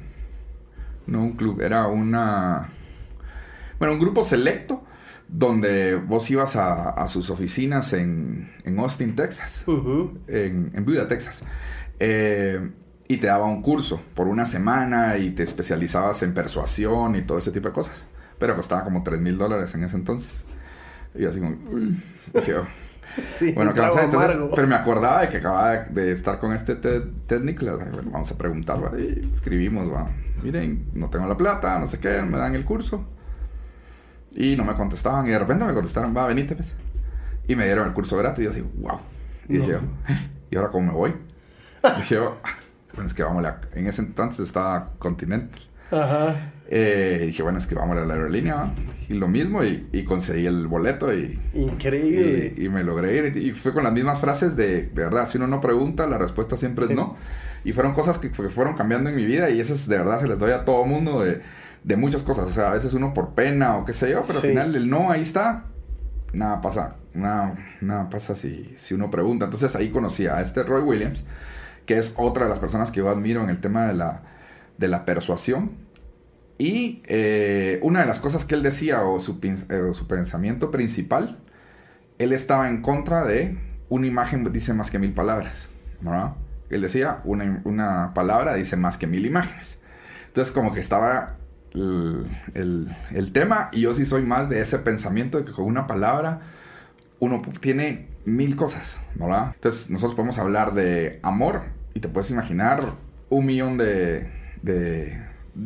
no 1.07 1.23
un 1.23 1.33
club, 1.33 1.61
era 1.61 1.89
una, 1.89 2.69
bueno, 3.79 3.95
un 3.95 4.01
grupo 4.01 4.23
selecto 4.23 4.85
donde 5.27 5.97
vos 5.97 6.31
ibas 6.31 6.55
a, 6.55 7.07
sus 7.09 7.31
oficinas 7.31 7.93
en, 7.93 8.51
Austin, 8.79 9.17
Texas, 9.17 9.65
en, 10.29 10.71
en 10.75 11.09
Texas, 11.09 11.43
eh, 11.99 12.71
y 13.09 13.17
te 13.19 13.27
daba 13.27 13.47
un 13.47 13.61
curso 13.61 14.01
por 14.15 14.29
una 14.29 14.45
semana 14.45 15.17
y 15.19 15.31
te 15.31 15.43
especializabas 15.43 16.23
en 16.23 16.35
persuasión 16.35 17.17
y 17.17 17.23
todo 17.23 17.39
ese 17.39 17.51
tipo 17.51 17.69
de 17.69 17.75
cosas. 17.75 18.07
Pero 18.39 18.57
costaba 18.57 18.85
como 18.85 19.03
3 19.03 19.21
mil 19.21 19.37
dólares 19.37 19.75
en 19.75 19.85
ese 19.85 19.97
entonces. 19.97 20.45
Y 21.15 21.25
así 21.25 21.41
como, 21.41 21.57
uy, 21.71 21.97
Sí, 23.39 23.53
bueno, 23.53 23.71
entonces, 23.71 24.39
pero 24.55 24.67
me 24.67 24.75
acordaba 24.75 25.21
de 25.23 25.29
que 25.29 25.37
acababa 25.37 25.77
de 25.77 26.13
estar 26.13 26.39
con 26.39 26.53
este 26.53 26.75
Ted, 26.75 27.03
vamos 28.11 28.33
a 28.33 28.39
preguntarlo. 28.39 28.99
Y 28.99 29.31
escribimos, 29.33 29.89
miren, 30.43 30.87
no 30.95 31.09
tengo 31.11 31.27
la 31.27 31.37
plata, 31.37 31.79
no 31.79 31.87
sé 31.87 31.99
qué, 31.99 32.23
me 32.23 32.39
dan 32.39 32.55
el 32.55 32.65
curso. 32.65 33.05
Y 34.33 34.57
no 34.57 34.65
me 34.65 34.75
contestaban. 34.75 35.27
Y 35.27 35.31
de 35.31 35.39
repente 35.39 35.65
me 35.65 35.75
contestaron, 35.75 36.17
va, 36.17 36.27
venite, 36.27 36.57
pues. 36.57 36.75
Y 37.47 37.57
me 37.57 37.67
dieron 37.67 37.87
el 37.87 37.93
curso 37.95 38.17
gratis. 38.17 38.41
Y 38.41 38.45
yo 38.45 38.51
así, 38.51 38.65
wow. 38.79 38.99
Y 39.49 39.59
dije, 39.59 39.79
¿y 40.51 40.57
ahora 40.57 40.69
cómo 40.71 40.93
me 40.93 40.99
voy? 40.99 41.15
Y 41.85 42.01
dije, 42.01 42.19
bueno, 42.19 43.07
es 43.07 43.13
que 43.13 43.23
vamos 43.23 43.45
a... 43.45 43.61
En 43.75 43.87
ese 43.87 44.01
entonces 44.01 44.47
estaba 44.47 44.87
Continental. 44.99 45.61
Ajá. 45.91 46.35
Eh, 46.69 47.25
dije, 47.27 47.43
bueno, 47.43 47.59
es 47.59 47.67
que 47.67 47.75
vamos 47.75 47.97
a 47.99 48.05
la 48.05 48.15
aerolínea. 48.15 48.73
Y 49.09 49.15
lo 49.15 49.29
mismo, 49.29 49.63
y, 49.65 50.05
conseguí 50.05 50.47
el 50.47 50.67
boleto. 50.67 51.13
Y, 51.13 51.39
Increíble. 51.55 52.55
Y, 52.57 52.69
me 52.69 52.83
logré 52.85 53.17
ir. 53.17 53.37
Y 53.37 53.53
fue 53.53 53.73
con 53.73 53.85
las 53.85 53.93
mismas 53.93 54.19
frases 54.19 54.57
de, 54.57 54.83
de 54.87 55.03
verdad, 55.03 55.29
si 55.29 55.39
uno 55.39 55.47
no 55.47 55.61
pregunta, 55.61 56.07
la 56.07 56.19
respuesta 56.19 56.57
siempre 56.57 56.87
es 56.87 56.91
no. 56.93 57.17
Y 57.65 57.73
fueron 57.73 57.93
cosas 57.95 58.19
que, 58.19 58.31
que, 58.31 58.49
fueron 58.49 58.75
cambiando 58.75 59.11
en 59.11 59.17
mi 59.17 59.25
vida. 59.25 59.51
Y 59.51 59.61
esas 59.61 59.87
de 59.89 59.99
verdad 59.99 60.21
se 60.21 60.29
les 60.29 60.39
doy 60.39 60.53
a 60.53 60.65
todo 60.65 60.85
mundo. 60.85 61.23
De, 61.23 61.41
de 61.85 61.97
muchas 61.97 62.23
cosas. 62.23 62.47
O 62.49 62.51
sea, 62.51 62.71
a 62.71 62.75
veces 62.75 62.93
uno 62.95 63.15
por 63.15 63.35
pena 63.35 63.77
o 63.77 63.85
qué 63.85 63.93
sé 63.93 64.11
yo, 64.11 64.23
pero 64.27 64.41
al 64.41 64.47
final 64.47 64.75
el 64.75 64.91
no 64.91 65.11
ahí 65.11 65.21
está. 65.21 65.67
Nada 66.33 66.61
pasa. 66.61 66.97
Nada, 67.13 67.55
nada 67.81 68.11
pasa 68.11 68.35
si, 68.35 68.75
si 68.77 68.95
uno 68.95 69.11
pregunta. 69.11 69.45
Entonces 69.45 69.77
ahí 69.77 69.91
conocí 69.91 70.27
a 70.27 70.41
este 70.41 70.65
Roy 70.65 70.83
Williams, 70.83 71.25
que 71.87 71.99
es 71.99 72.15
otra 72.17 72.45
de 72.45 72.51
las 72.51 72.59
personas 72.59 72.91
que 72.91 72.99
yo 72.99 73.09
admiro 73.09 73.43
en 73.43 73.51
el 73.51 73.61
tema 73.61 73.87
de 73.87 73.95
la, 73.95 74.23
de 74.79 74.89
la 74.89 75.05
persuasión. 75.05 75.73
Y 76.59 77.03
eh, 77.07 77.81
una 77.83 78.01
de 78.01 78.07
las 78.07 78.21
cosas 78.21 78.45
que 78.45 78.55
él 78.55 78.63
decía, 78.63 79.03
o 79.03 79.19
su, 79.21 79.41
eh, 79.43 79.81
o 79.81 79.95
su 79.95 80.07
pensamiento 80.07 80.71
principal, 80.71 81.39
él 82.19 82.33
estaba 82.33 82.69
en 82.69 82.81
contra 82.81 83.25
de 83.25 83.59
una 83.89 84.07
imagen 84.07 84.51
dice 84.53 84.73
más 84.73 84.91
que 84.91 84.99
mil 84.99 85.13
palabras. 85.13 85.69
¿verdad? 86.01 86.35
Él 86.71 86.83
decía, 86.83 87.21
una, 87.25 87.61
una 87.65 88.13
palabra 88.15 88.55
dice 88.55 88.77
más 88.77 88.99
que 88.99 89.07
mil 89.07 89.27
imágenes. 89.27 89.83
Entonces 90.27 90.53
como 90.53 90.73
que 90.73 90.81
estaba 90.81 91.37
el, 91.75 93.33
tema 93.33 93.69
y 93.73 93.81
yo 93.81 93.95
sí 93.95 94.07
soy 94.07 94.23
más 94.23 94.49
de 94.49 94.61
ese 94.61 94.79
pensamiento 94.79 95.39
de 95.39 95.45
que 95.45 95.53
con 95.53 95.65
una 95.65 95.87
palabra 95.87 96.41
uno 97.19 97.43
tiene 97.61 98.09
mil 98.25 98.55
cosas, 98.55 99.01
¿verdad? 99.15 99.53
Entonces 99.55 99.91
nosotros 99.91 100.15
podemos 100.15 100.39
hablar 100.39 100.75
de 100.75 101.19
amor 101.23 101.63
y 101.95 102.01
te 102.01 102.09
puedes 102.09 102.31
imaginar 102.31 102.95
un 103.29 103.47
millón 103.47 103.77
de, 103.77 104.31
de, 104.63 105.21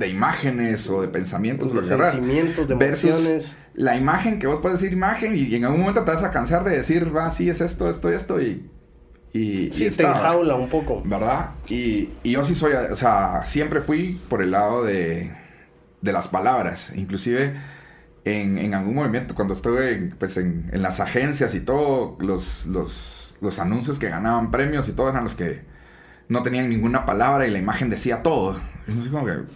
imágenes 0.07 0.89
o 0.91 1.03
de 1.03 1.09
pensamientos, 1.09 1.73
de 1.73 1.83
sentimientos, 1.83 2.69
de 2.69 2.75
emociones. 2.75 3.57
La 3.75 3.97
imagen 3.97 4.39
que 4.39 4.47
vos 4.47 4.61
puedes 4.61 4.81
decir 4.81 4.93
imagen 4.93 5.37
y, 5.37 5.55
en 5.55 5.65
algún 5.65 5.81
momento 5.81 6.05
te 6.05 6.13
vas 6.13 6.25
a 6.25 6.31
cansar 6.31 6.65
de 6.65 6.77
decir, 6.77 7.15
va, 7.17 7.31
sí, 7.31 7.49
es 7.49 7.61
esto, 7.61 7.89
esto, 7.89 8.11
esto 8.11 8.41
y... 8.41 8.71
Y, 9.31 9.71
sí, 9.73 9.89
te 9.91 10.05
enjaula 10.05 10.55
un 10.55 10.71
poco. 10.71 11.03
¿Verdad? 11.05 11.51
Y, 11.69 12.09
y 12.23 12.33
yo 12.33 12.45
sí 12.45 12.55
soy, 12.55 12.73
o 12.73 12.97
sea, 12.97 13.45
siempre 13.45 13.83
fui 13.83 14.21
por 14.29 14.43
el 14.43 14.53
lado 14.53 14.85
de, 14.85 15.31
de 16.01 16.13
las 16.13 16.29
palabras. 16.29 16.95
Inclusive 16.97 17.53
en, 18.25 18.59
en 18.59 18.75
algún 18.75 18.95
movimiento, 18.95 19.35
cuando 19.35 19.55
estuve 19.55 19.93
en, 19.93 20.11
pues 20.19 20.37
en, 20.37 20.69
en, 20.73 20.83
las 20.83 21.01
agencias 21.01 21.55
y 21.55 21.61
todo, 21.61 22.17
los, 22.21 22.67
los, 22.67 23.37
los, 23.41 23.59
anuncios 23.59 23.99
que 23.99 24.09
ganaban 24.09 24.51
premios 24.51 24.89
y 24.89 24.93
todo 24.93 25.09
eran 25.11 25.25
los 25.25 25.35
que 25.35 25.63
no 26.29 26.43
tenían 26.43 26.69
ninguna 26.69 27.07
palabra 27.07 27.47
y 27.47 27.51
la 27.51 27.59
imagen 27.59 27.91
decía 27.91 28.23
todo. 28.23 28.57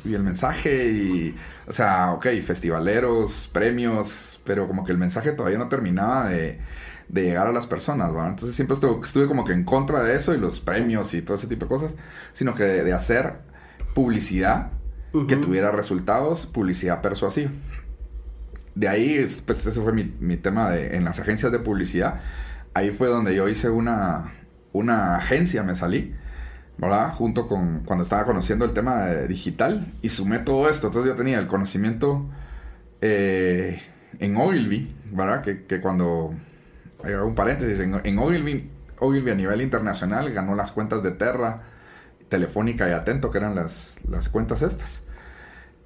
Y, 0.05 0.15
el 0.15 0.23
mensaje 0.23 0.91
y... 0.93 1.37
O 1.67 1.73
sea, 1.73 2.13
ok, 2.13 2.27
festivaleros, 2.45 3.49
premios, 3.53 4.41
pero 4.45 4.67
como 4.67 4.85
que 4.85 4.93
el 4.93 4.99
mensaje 4.99 5.33
todavía 5.33 5.59
no 5.59 5.69
terminaba 5.69 6.29
de, 6.29 6.59
de 7.09 7.23
llegar 7.23 7.47
a 7.47 7.53
las 7.53 7.67
personas, 7.67 8.11
Entonces 8.11 8.57
siempre 8.57 8.75
estuve, 8.75 9.01
estuve, 9.01 9.27
como 9.27 9.45
que 9.45 9.53
en 9.53 9.65
contra 9.65 10.03
de 10.03 10.17
eso 10.17 10.35
y 10.35 10.39
los 10.39 10.61
premios 10.61 11.15
y 11.15 11.23
todo 11.23 11.37
ese 11.37 11.47
tipo 11.47 11.67
de 11.67 11.69
cosas, 11.69 11.95
sino 12.33 12.55
que 12.55 12.65
de 12.65 12.93
hacer 12.93 13.35
publicidad 13.95 14.71
que 15.29 15.37
tuviera 15.37 15.71
resultados, 15.71 16.47
publicidad 16.47 17.03
persuasiva. 17.03 17.51
De 18.75 18.89
ahí, 18.89 19.25
pues 19.45 19.67
ese 19.67 19.81
fue 19.81 19.93
mi, 19.93 20.37
tema 20.37 20.71
de, 20.71 20.97
en 20.97 21.05
las 21.05 21.21
agencias 21.21 21.53
de 21.53 21.59
publicidad. 21.59 22.21
Ahí 22.73 22.91
fue 22.91 23.09
donde 23.09 23.35
yo 23.35 23.47
hice 23.49 23.69
una, 23.69 24.33
una 24.73 25.17
agencia, 25.17 25.63
me 25.63 25.75
salí, 25.75 26.15
¿verdad? 26.83 27.13
Junto 27.15 27.47
con 27.47 27.85
cuando 27.85 28.03
estaba 28.03 28.25
conociendo 28.25 28.65
el 28.65 28.73
tema 28.73 29.07
digital 29.29 29.87
y 30.03 30.09
sumé 30.09 30.41
todo 30.41 30.69
esto. 30.69 30.89
Entonces 30.89 31.13
yo 31.13 31.17
tenía 31.17 31.39
el 31.39 31.47
conocimiento 31.47 32.27
eh, 33.01 33.81
en 34.19 34.37
Ogilvy, 34.37 34.93
¿verdad? 35.13 35.43
Que, 35.43 35.65
que 35.65 35.81
cuando, 35.81 36.35
hay 37.05 37.15
un 37.15 37.37
paréntesis, 37.37 37.79
en, 37.79 38.01
en 38.03 38.19
Ogilvy, 38.19 39.31
a 39.31 39.35
nivel 39.35 39.63
internacional 39.63 40.33
ganó 40.33 40.57
las 40.57 40.73
cuentas 40.73 41.05
de 41.05 41.13
Terra, 41.13 41.63
Telefónica 42.29 42.89
y 42.89 42.93
Atento, 42.93 43.31
que 43.31 43.39
eran 43.39 43.55
las, 43.55 43.99
las 44.09 44.29
cuentas 44.29 44.61
estas. 44.63 45.05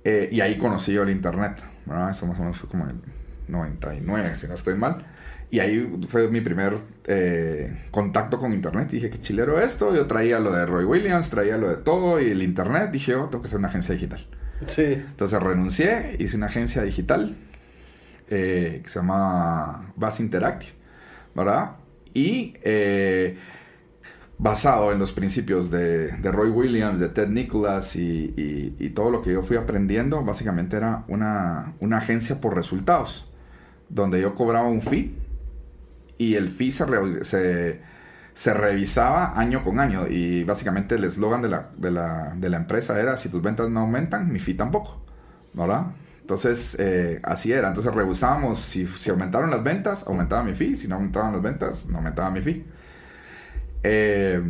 Eh, 0.03 0.31
y 0.33 0.41
ahí 0.41 0.57
conocí 0.57 0.95
yo 0.95 1.03
el 1.03 1.11
Internet, 1.11 1.63
Eso 2.11 2.27
más 2.27 2.39
o 2.39 2.43
menos 2.43 2.57
fue 2.57 2.71
como 2.71 2.89
en 2.89 3.03
99, 3.49 4.35
si 4.37 4.47
no 4.47 4.55
estoy 4.55 4.77
mal. 4.77 5.05
Y 5.51 5.61
ahí 5.61 6.01
fue 6.09 6.29
mi 6.29 6.41
primer 6.41 6.77
eh, 7.07 7.87
contacto 7.91 8.39
con 8.39 8.53
Internet. 8.53 8.89
Y 8.93 8.97
dije, 8.97 9.11
qué 9.11 9.21
chilero 9.21 9.61
esto. 9.61 9.95
Yo 9.95 10.07
traía 10.07 10.41
lo 10.41 10.53
de 10.53 10.67
Roy 10.67 10.85
Williams, 10.85 11.31
traía 11.31 11.57
lo 11.57 11.69
de 11.69 11.77
todo 11.77 12.21
y 12.21 12.31
el 12.31 12.43
Internet. 12.43 12.91
Dije, 12.91 13.15
oh, 13.15 13.27
tengo 13.27 13.43
que 13.43 13.49
hacer 13.49 13.59
una 13.59 13.69
agencia 13.69 13.95
digital. 13.95 14.27
Sí. 14.69 14.85
Entonces 14.85 15.43
renuncié, 15.43 16.17
hice 16.19 16.37
una 16.37 16.47
agencia 16.47 16.83
digital 16.83 17.37
eh, 18.29 18.81
que 18.83 18.89
se 18.89 18.99
llama 18.99 19.93
Bass 19.97 20.21
Interactive, 20.21 20.73
¿verdad? 21.35 21.73
Y 22.13 22.55
basado 24.39 24.93
en 24.93 24.99
los 24.99 25.13
principios 25.13 25.71
de, 25.71 26.11
Roy 26.23 26.51
Williams, 26.51 27.01
de 27.01 27.09
Ted 27.09 27.29
Nicholas 27.29 27.97
y, 27.97 28.93
todo 28.95 29.11
lo 29.11 29.23
que 29.23 29.33
yo 29.33 29.43
fui 29.43 29.57
aprendiendo, 29.57 30.23
básicamente 30.25 30.77
era 30.77 31.05
una, 31.09 31.75
agencia 31.93 32.41
por 32.41 32.55
resultados, 32.55 33.31
donde 33.89 34.21
yo 34.21 34.35
cobraba 34.35 34.67
un 34.67 34.81
fee 34.81 35.15
y 36.19 36.35
el 36.35 36.49
fee 36.49 36.73
se, 36.73 37.81
se, 38.35 38.55
revisaba 38.55 39.39
año 39.39 39.63
con 39.63 39.81
año 39.81 40.07
y 40.09 40.45
básicamente 40.45 40.95
el 40.95 41.05
eslogan 41.05 41.43
de 41.43 41.49
la, 41.49 41.71
de, 41.77 41.91
la, 42.49 42.57
empresa 42.57 43.01
era 43.01 43.17
si 43.17 43.29
tus 43.29 43.43
ventas 43.43 43.69
no 43.71 43.81
aumentan, 43.81 44.33
mi 44.33 44.39
fee 44.39 44.55
tampoco, 44.55 45.03
¿verdad? 45.53 45.87
Entonces, 46.21 46.77
eh, 46.81 47.21
así 47.23 47.53
era. 47.53 47.69
Entonces, 47.69 47.95
revisábamos 47.95 48.59
si, 48.61 48.87
si 48.89 49.11
aumentaron 49.11 49.49
las 49.49 49.63
ventas, 49.63 50.05
aumentaba 50.09 50.43
mi 50.43 50.55
fee. 50.55 50.75
Si 50.75 50.89
no 50.89 50.97
aumentaban 50.97 51.33
las 51.33 51.41
ventas, 51.41 51.87
no 51.87 51.99
aumentaba 51.99 52.31
mi 52.31 52.41
fee. 52.41 52.67
Eh, 53.85 54.43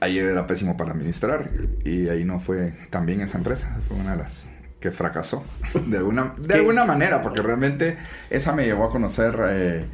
ahí 0.00 0.18
era 0.18 0.46
pésimo 0.46 0.76
para 0.76 0.92
administrar 0.92 1.50
y 1.84 2.08
ahí 2.08 2.24
no 2.24 2.40
fue 2.40 2.74
también 2.90 3.20
esa 3.20 3.38
empresa, 3.38 3.76
fue 3.86 3.96
una 3.96 4.12
de 4.12 4.22
las 4.22 4.48
que 4.80 4.90
fracasó 4.90 5.44
de 5.86 5.96
alguna, 5.96 6.34
de 6.38 6.54
alguna 6.54 6.84
manera, 6.84 7.22
porque 7.22 7.40
realmente 7.40 7.96
esa 8.30 8.52
me 8.52 8.64
llevó 8.64 8.84
a 8.84 8.90
conocer 8.90 9.38
eh, 9.48 9.86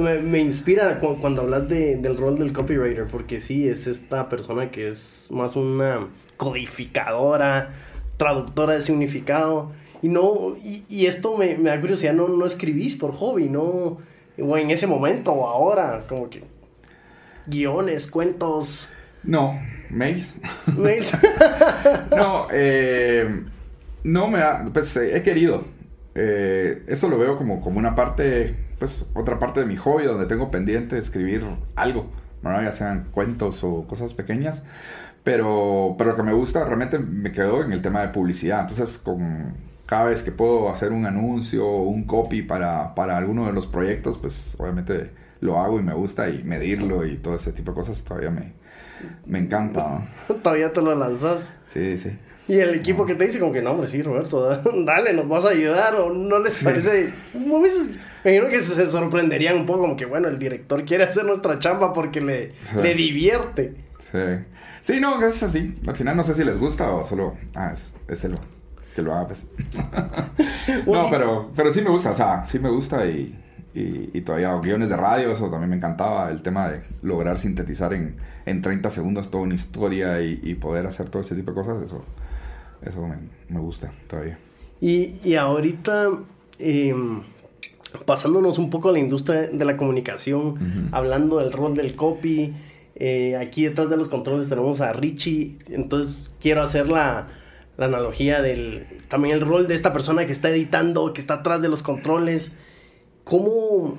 me, 0.00 0.18
me 0.20 0.38
inspira 0.40 0.98
cu- 1.00 1.18
cuando 1.20 1.42
hablas 1.42 1.68
de- 1.68 1.96
del 1.96 2.16
rol 2.16 2.38
del 2.38 2.52
copywriter, 2.52 3.06
porque 3.06 3.40
sí, 3.40 3.68
es 3.68 3.86
esta 3.86 4.28
persona 4.28 4.70
que 4.70 4.90
es 4.90 5.26
más 5.30 5.54
una 5.56 6.06
codificadora, 6.36 7.70
traductora 8.16 8.74
de 8.74 8.80
significado, 8.80 9.70
y 10.02 10.08
no, 10.08 10.56
y, 10.62 10.84
y 10.88 11.06
esto 11.06 11.36
me, 11.36 11.56
me 11.56 11.70
da 11.70 11.80
curiosidad, 11.80 12.12
no, 12.14 12.28
no 12.28 12.46
escribís 12.46 12.96
por 12.96 13.12
hobby, 13.12 13.48
no, 13.48 13.98
o 14.40 14.56
en 14.58 14.70
ese 14.70 14.86
momento 14.86 15.32
o 15.32 15.46
ahora, 15.48 16.04
como 16.08 16.28
que 16.28 16.42
guiones, 17.46 18.06
cuentos, 18.06 18.88
No, 19.22 19.58
mails. 19.90 20.40
mails. 20.76 21.10
No, 22.16 22.46
eh, 22.52 23.42
no 24.02 24.28
me 24.28 24.38
da, 24.38 24.68
pues 24.72 24.96
eh, 24.96 25.16
he 25.16 25.22
querido. 25.22 25.64
Eh, 26.14 26.84
esto 26.86 27.08
lo 27.08 27.18
veo 27.18 27.36
como, 27.36 27.60
como 27.60 27.78
una 27.78 27.94
parte, 27.94 28.54
pues 28.78 29.06
otra 29.14 29.38
parte 29.38 29.60
de 29.60 29.66
mi 29.66 29.76
hobby 29.76 30.04
donde 30.04 30.26
tengo 30.26 30.50
pendiente 30.50 30.98
escribir 30.98 31.44
algo, 31.74 32.06
¿verdad? 32.42 32.62
ya 32.62 32.72
sean 32.72 33.08
cuentos 33.10 33.64
o 33.64 33.86
cosas 33.86 34.14
pequeñas. 34.14 34.64
Pero, 35.24 35.94
pero 35.96 36.10
lo 36.10 36.16
que 36.16 36.22
me 36.22 36.34
gusta 36.34 36.64
realmente 36.64 36.98
me 36.98 37.32
quedo 37.32 37.64
en 37.64 37.72
el 37.72 37.80
tema 37.80 38.02
de 38.02 38.08
publicidad. 38.08 38.60
Entonces, 38.60 38.98
con, 38.98 39.54
cada 39.86 40.04
vez 40.04 40.22
que 40.22 40.32
puedo 40.32 40.70
hacer 40.70 40.92
un 40.92 41.06
anuncio 41.06 41.66
o 41.66 41.82
un 41.82 42.04
copy 42.04 42.42
para, 42.42 42.94
para 42.94 43.16
alguno 43.16 43.46
de 43.46 43.52
los 43.52 43.66
proyectos, 43.66 44.18
pues 44.18 44.54
obviamente 44.58 45.10
lo 45.40 45.60
hago 45.60 45.78
y 45.78 45.82
me 45.82 45.94
gusta 45.94 46.28
y 46.28 46.42
medirlo 46.42 47.06
y 47.06 47.16
todo 47.16 47.36
ese 47.36 47.52
tipo 47.52 47.72
de 47.72 47.76
cosas 47.76 48.02
todavía 48.04 48.30
me, 48.30 48.52
me 49.26 49.38
encanta. 49.38 50.06
¿no? 50.28 50.34
Todavía 50.42 50.72
te 50.72 50.80
lo 50.80 50.94
lanzas. 50.94 51.54
Sí, 51.66 51.98
sí. 51.98 52.16
Y 52.46 52.58
el 52.58 52.74
equipo 52.74 53.06
que 53.06 53.14
te 53.14 53.24
dice 53.24 53.38
como 53.38 53.52
que 53.52 53.62
no, 53.62 53.70
hombre, 53.72 53.88
sí, 53.88 54.02
Roberto, 54.02 54.42
da- 54.42 54.62
dale, 54.84 55.12
nos 55.14 55.28
vas 55.28 55.44
a 55.46 55.50
ayudar, 55.50 55.94
o 55.96 56.12
no 56.12 56.38
les 56.38 56.62
parece... 56.62 57.10
Me 57.34 58.36
imagino 58.36 58.48
que 58.50 58.60
se 58.60 58.90
sorprenderían 58.90 59.56
un 59.56 59.66
poco 59.66 59.80
como 59.80 59.96
que, 59.96 60.04
bueno, 60.04 60.28
el 60.28 60.38
director 60.38 60.84
quiere 60.84 61.04
hacer 61.04 61.24
nuestra 61.24 61.58
chamba 61.58 61.92
porque 61.92 62.20
le, 62.20 62.52
Sí. 62.60 62.76
le 62.82 62.94
divierte. 62.94 63.74
Sí. 64.12 64.18
Sí, 64.82 65.00
no, 65.00 65.20
es 65.26 65.42
así. 65.42 65.78
Al 65.86 65.96
final 65.96 66.16
no 66.18 66.22
sé 66.22 66.34
si 66.34 66.44
les 66.44 66.58
gusta 66.58 66.90
o 66.90 67.06
solo. 67.06 67.34
Ah, 67.54 67.70
es, 67.72 67.96
es 68.08 68.24
el 68.24 68.36
que 68.94 69.00
lo 69.02 69.14
haga, 69.14 69.28
pues. 69.28 69.46
no, 70.86 71.06
pero, 71.10 71.50
pero 71.56 71.72
sí 71.72 71.80
me 71.82 71.90
gusta, 71.90 72.10
o 72.10 72.16
sea, 72.16 72.44
sí 72.44 72.58
me 72.58 72.68
gusta 72.70 73.06
y, 73.06 73.36
y, 73.74 74.10
y 74.12 74.20
todavía 74.20 74.54
guiones 74.58 74.88
de 74.88 74.96
radio, 74.96 75.32
eso 75.32 75.50
también 75.50 75.70
me 75.70 75.76
encantaba. 75.76 76.30
El 76.30 76.42
tema 76.42 76.68
de 76.68 76.82
lograr 77.02 77.38
sintetizar 77.38 77.92
en, 77.94 78.16
en 78.46 78.60
30 78.62 78.90
segundos 78.90 79.30
toda 79.30 79.44
una 79.44 79.54
historia 79.54 80.20
y, 80.20 80.40
y 80.42 80.54
poder 80.54 80.86
hacer 80.86 81.08
todo 81.08 81.22
ese 81.22 81.34
tipo 81.34 81.50
de 81.52 81.54
cosas, 81.56 81.82
eso, 81.82 82.04
eso 82.86 83.06
me, 83.06 83.16
me 83.48 83.60
gusta 83.60 83.92
todavía. 84.08 84.38
Y, 84.80 85.16
y 85.24 85.34
ahorita, 85.36 86.10
eh, 86.58 86.94
pasándonos 88.04 88.58
un 88.58 88.70
poco 88.70 88.90
a 88.90 88.92
la 88.92 88.98
industria 88.98 89.48
de 89.48 89.64
la 89.64 89.76
comunicación, 89.76 90.90
hablando 90.92 91.38
del 91.38 91.52
rol 91.52 91.74
del 91.74 91.96
copy, 91.96 92.52
eh, 92.96 93.36
aquí 93.36 93.64
detrás 93.64 93.88
de 93.90 93.96
los 93.96 94.08
controles 94.08 94.48
tenemos 94.48 94.80
a 94.80 94.92
Richie, 94.92 95.58
entonces 95.68 96.30
quiero 96.40 96.62
hacer 96.62 96.88
la, 96.88 97.28
la 97.76 97.86
analogía 97.86 98.40
del, 98.42 98.86
también 99.08 99.34
el 99.34 99.40
rol 99.40 99.66
de 99.66 99.74
esta 99.74 99.92
persona 99.92 100.26
que 100.26 100.32
está 100.32 100.50
editando, 100.50 101.12
que 101.12 101.20
está 101.20 101.34
atrás 101.34 101.62
de 101.62 101.68
los 101.68 101.82
controles. 101.82 102.52
¿Cómo, 103.24 103.96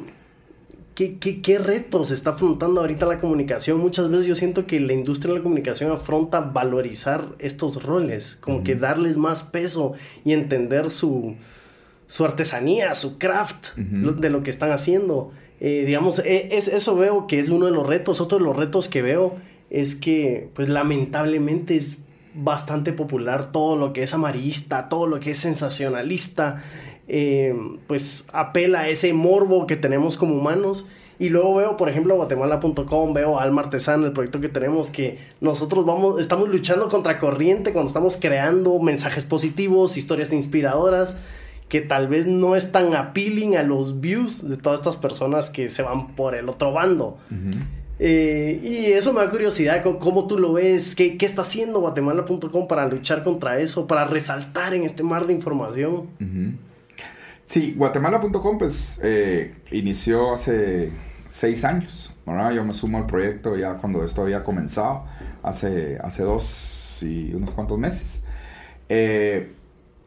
qué, 0.96 1.18
qué, 1.20 1.42
qué 1.42 1.60
retos 1.60 2.10
está 2.10 2.32
afrontando 2.32 2.82
ahorita 2.82 3.06
la 3.06 3.20
comunicación? 3.20 3.80
Muchas 3.80 4.10
veces 4.10 4.26
yo 4.26 4.34
siento 4.36 4.66
que 4.66 4.80
la 4.80 4.94
industria 4.94 5.34
de 5.34 5.40
la 5.40 5.44
comunicación 5.44 5.92
afronta 5.92 6.40
valorizar 6.40 7.28
estos 7.40 7.84
roles, 7.84 8.38
como 8.42 8.64
que 8.64 8.76
darles 8.76 9.18
más 9.18 9.44
peso 9.44 9.94
y 10.24 10.32
entender 10.34 10.90
su, 10.92 11.36
su 12.08 12.26
artesanía, 12.26 12.96
su 12.96 13.18
craft 13.18 13.68
lo- 14.04 14.14
de 14.14 14.30
lo 14.30 14.42
que 14.42 14.50
están 14.50 14.72
haciendo. 14.72 15.32
Eh, 15.60 15.84
digamos, 15.86 16.20
eh, 16.20 16.50
es, 16.54 16.68
eso 16.68 16.96
veo 16.96 17.28
que 17.28 17.40
es 17.40 17.50
uno 17.50 17.66
de 17.66 17.72
los 17.72 17.86
retos. 17.86 18.20
Otro 18.22 18.38
de 18.40 18.44
los 18.46 18.56
retos 18.56 18.88
que 18.88 19.02
veo 19.02 19.36
es 19.70 19.96
que, 19.96 20.50
pues 20.54 20.70
lamentablemente 20.70 21.76
es 21.76 21.98
bastante 22.38 22.92
popular 22.92 23.52
todo 23.54 23.78
lo 23.78 23.94
que 23.94 24.04
es 24.04 24.14
amarillista, 24.14 24.90
todo 24.90 25.08
lo 25.08 25.20
que 25.22 25.32
es 25.32 25.38
sensacionalista, 25.38 26.62
eh, 27.08 27.56
pues 27.88 28.26
apela 28.34 28.82
a 28.82 28.90
ese 28.90 29.14
morbo 29.14 29.68
que 29.68 29.76
tenemos 29.76 30.18
como 30.18 30.36
humanos. 30.36 30.86
Y 31.18 31.30
luego 31.30 31.56
veo, 31.56 31.78
por 31.78 31.88
ejemplo, 31.88 32.16
guatemala.com, 32.16 33.14
veo 33.14 33.40
Alma 33.40 33.62
Artesana, 33.62 34.06
el 34.06 34.12
proyecto 34.12 34.42
que 34.42 34.50
tenemos, 34.50 34.90
que 34.90 35.18
nosotros 35.40 35.86
vamos, 35.86 36.20
estamos 36.20 36.50
luchando 36.50 36.90
contra 36.90 37.20
corriente 37.20 37.72
cuando 37.72 37.88
estamos 37.88 38.18
creando 38.18 38.78
mensajes 38.80 39.24
positivos, 39.24 39.96
historias 39.96 40.34
inspiradoras, 40.34 41.16
que 41.70 41.80
tal 41.80 42.10
vez 42.10 42.26
no 42.26 42.58
es 42.58 42.74
tan 42.74 42.96
appealing 42.96 43.56
a 43.56 43.64
los 43.64 44.02
views 44.02 44.48
de 44.48 44.58
todas 44.58 44.82
estas 44.82 44.98
personas 44.98 45.50
que 45.50 45.70
se 45.70 45.84
van 45.84 46.16
por 46.16 46.36
el 46.36 46.50
otro 46.50 46.74
bando. 46.74 47.18
Eh, 47.98 48.60
y 48.62 48.92
eso 48.92 49.14
me 49.14 49.22
da 49.22 49.30
curiosidad, 49.30 49.84
cómo 49.84 50.28
tú 50.28 50.38
lo 50.38 50.52
ves, 50.54 50.96
qué, 50.96 51.18
qué 51.18 51.26
está 51.26 51.44
haciendo 51.44 51.80
guatemala.com 51.80 52.68
para 52.68 52.86
luchar 52.90 53.24
contra 53.24 53.60
eso, 53.60 53.88
para 53.88 54.04
resaltar 54.06 54.74
en 54.74 54.84
este 54.84 55.02
mar 55.02 55.28
de 55.28 55.34
información. 55.34 56.08
Sí, 57.46 57.76
guatemala.com 57.78 58.58
pues 58.58 59.00
eh, 59.04 59.54
inició 59.72 60.34
hace 60.34 60.92
seis 61.28 61.64
años. 61.64 62.14
Yo 62.26 62.64
me 62.64 62.74
sumo 62.74 62.98
al 62.98 63.06
proyecto 63.06 63.56
ya 63.56 63.76
cuando 63.76 64.04
esto 64.04 64.24
había 64.24 64.44
comenzado, 64.44 65.06
hace, 65.44 66.00
hace 66.04 66.24
dos 66.24 67.00
y 67.04 67.34
unos 67.36 67.52
cuantos 67.52 67.78
meses. 67.78 68.24
Eh, 68.90 69.54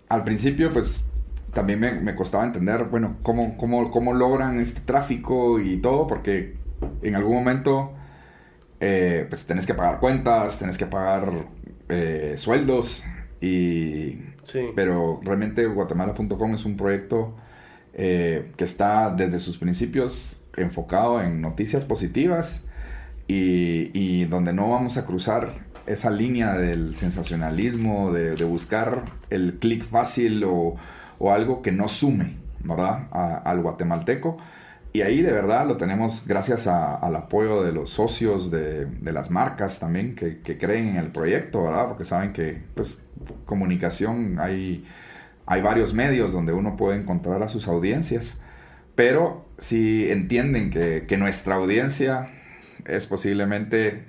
al 0.08 0.24
principio 0.24 0.72
pues 0.72 1.04
también 1.52 1.80
me, 1.80 2.14
costaba 2.16 2.44
entender, 2.44 2.84
bueno, 2.84 3.16
cómo, 3.22 3.56
cómo, 3.56 3.90
cómo 3.90 4.14
logran 4.14 4.60
este 4.60 4.80
tráfico 4.80 5.60
y 5.60 5.76
todo, 5.78 6.06
porque 6.08 6.56
en 7.02 7.14
algún 7.14 7.34
momento 7.36 7.92
eh, 8.80 9.26
pues 9.28 9.44
tenés 9.46 9.64
que 9.64 9.74
pagar 9.74 10.00
cuentas, 10.00 10.58
tenés 10.58 10.76
que 10.76 10.86
pagar 10.86 11.46
sueldos 12.36 13.04
y 13.40 14.18
Pero 14.74 15.20
realmente 15.22 15.66
guatemala.com 15.66 16.54
es 16.54 16.64
un 16.64 16.76
proyecto 16.76 17.34
eh, 17.94 18.52
que 18.56 18.64
está 18.64 19.10
desde 19.10 19.38
sus 19.38 19.58
principios 19.58 20.40
enfocado 20.56 21.22
en 21.22 21.40
noticias 21.40 21.84
positivas 21.84 22.64
y, 23.26 24.24
donde 24.24 24.52
no 24.52 24.70
vamos 24.70 24.96
a 24.96 25.04
cruzar 25.04 25.54
esa 25.86 26.10
línea 26.10 26.54
del 26.54 26.96
sensacionalismo, 26.96 28.12
de, 28.12 28.42
buscar 28.44 29.12
el 29.30 29.58
clic 29.58 29.84
fácil 29.84 30.44
o, 30.44 30.76
algo 31.30 31.62
que 31.62 31.72
no 31.72 31.88
sume, 31.88 32.36
¿verdad? 32.60 33.08
Al 33.44 33.60
guatemalteco. 33.60 34.38
Y 34.98 35.02
ahí 35.02 35.22
de 35.22 35.30
verdad 35.30 35.64
lo 35.64 35.76
tenemos 35.76 36.24
gracias 36.26 36.66
al 36.66 37.14
apoyo 37.14 37.62
de 37.62 37.70
los 37.70 37.90
socios, 37.90 38.50
de, 38.50 38.88
las 39.00 39.30
marcas 39.30 39.78
también 39.78 40.16
que, 40.16 40.40
que 40.40 40.58
creen 40.58 40.88
en 40.88 40.96
el 40.96 41.12
proyecto, 41.12 41.62
¿verdad? 41.62 41.86
Porque 41.86 42.04
saben 42.04 42.32
que 42.32 42.62
pues 42.74 43.04
comunicación 43.44 44.40
hay, 44.40 44.84
hay 45.46 45.62
varios 45.62 45.94
medios 45.94 46.32
donde 46.32 46.52
uno 46.52 46.76
puede 46.76 46.98
encontrar 46.98 47.44
a 47.44 47.48
sus 47.48 47.68
audiencias, 47.68 48.40
pero 48.96 49.46
si 49.56 50.10
entienden 50.10 50.70
que, 50.70 51.04
que 51.06 51.16
nuestra 51.16 51.54
audiencia 51.54 52.26
es 52.84 53.06
posiblemente 53.06 54.02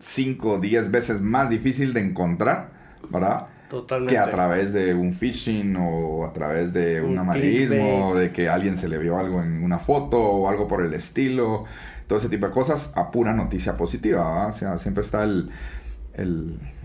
5 0.00 0.50
o 0.50 0.60
10 0.60 0.90
veces 0.90 1.22
más 1.22 1.48
difícil 1.48 1.94
de 1.94 2.00
encontrar, 2.00 2.72
¿verdad? 3.08 3.46
Totalmente. 3.70 4.14
que 4.14 4.18
a 4.18 4.28
través 4.28 4.72
de 4.72 4.94
un 4.94 5.14
phishing 5.14 5.76
o 5.78 6.24
a 6.26 6.32
través 6.32 6.72
de 6.72 7.00
un, 7.00 7.12
Un 7.12 7.18
amarillismo, 7.18 8.16
de 8.16 8.32
que 8.32 8.48
alguien 8.48 8.76
se 8.76 8.88
le 8.88 8.98
vio 8.98 9.16
algo 9.16 9.40
en 9.40 9.62
una 9.62 9.78
foto 9.78 10.20
o 10.20 10.48
algo 10.48 10.66
por 10.66 10.84
el 10.84 10.92
estilo, 10.92 11.64
todo 12.08 12.18
ese 12.18 12.28
tipo 12.28 12.46
de 12.46 12.52
cosas 12.52 12.92
a 12.96 13.12
pura 13.12 13.32
noticia 13.32 13.76
positiva, 13.76 14.22
¿va? 14.24 14.46
o 14.48 14.52
sea, 14.52 14.76
siempre 14.78 15.02
está 15.02 15.22
el, 15.22 15.50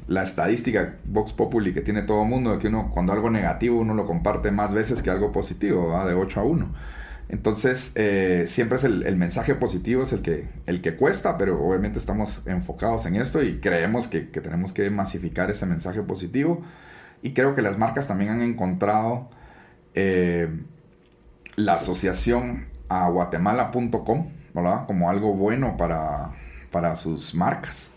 la 0.07 0.21
estadística 0.21 0.97
Vox 1.05 1.33
Populi 1.33 1.73
que 1.73 1.81
tiene 1.81 2.03
todo 2.03 2.21
el 2.21 2.29
mundo, 2.29 2.51
de 2.51 2.59
que 2.59 2.67
uno 2.67 2.91
cuando 2.93 3.13
algo 3.13 3.31
negativo 3.31 3.79
uno 3.79 3.95
lo 3.95 4.05
comparte 4.05 4.51
más 4.51 4.71
veces 4.71 5.01
que 5.01 5.09
algo 5.09 5.31
positivo, 5.31 5.99
de 6.05 6.13
8 6.13 6.39
a 6.39 6.43
1. 6.43 6.67
Entonces, 7.27 7.91
eh, 7.95 8.45
siempre 8.47 8.77
es 8.77 8.83
el, 8.83 9.15
mensaje 9.15 9.55
positivo, 9.55 10.03
es 10.03 10.13
el 10.13 10.21
que, 10.21 10.47
el 10.67 10.81
que 10.81 10.95
cuesta, 10.95 11.37
pero 11.37 11.59
obviamente 11.61 11.97
estamos 11.97 12.45
enfocados 12.45 13.05
en 13.07 13.15
esto 13.15 13.41
y 13.41 13.59
creemos 13.59 14.07
que, 14.07 14.21
tenemos 14.21 14.73
que 14.73 14.89
masificar 14.89 15.49
ese 15.49 15.65
mensaje 15.65 16.01
positivo. 16.03 16.61
Y 17.23 17.33
creo 17.33 17.55
que 17.55 17.63
las 17.63 17.77
marcas 17.77 18.07
también 18.07 18.31
han 18.31 18.41
encontrado 18.43 19.29
eh, 19.95 20.49
la 21.55 21.73
asociación 21.73 22.67
a 22.89 23.09
guatemala.com. 23.09 24.29
Como 24.87 25.09
algo 25.09 25.33
bueno 25.33 25.75
para, 25.75 26.31
para 26.71 26.95
sus 26.95 27.35
marcas, 27.35 27.91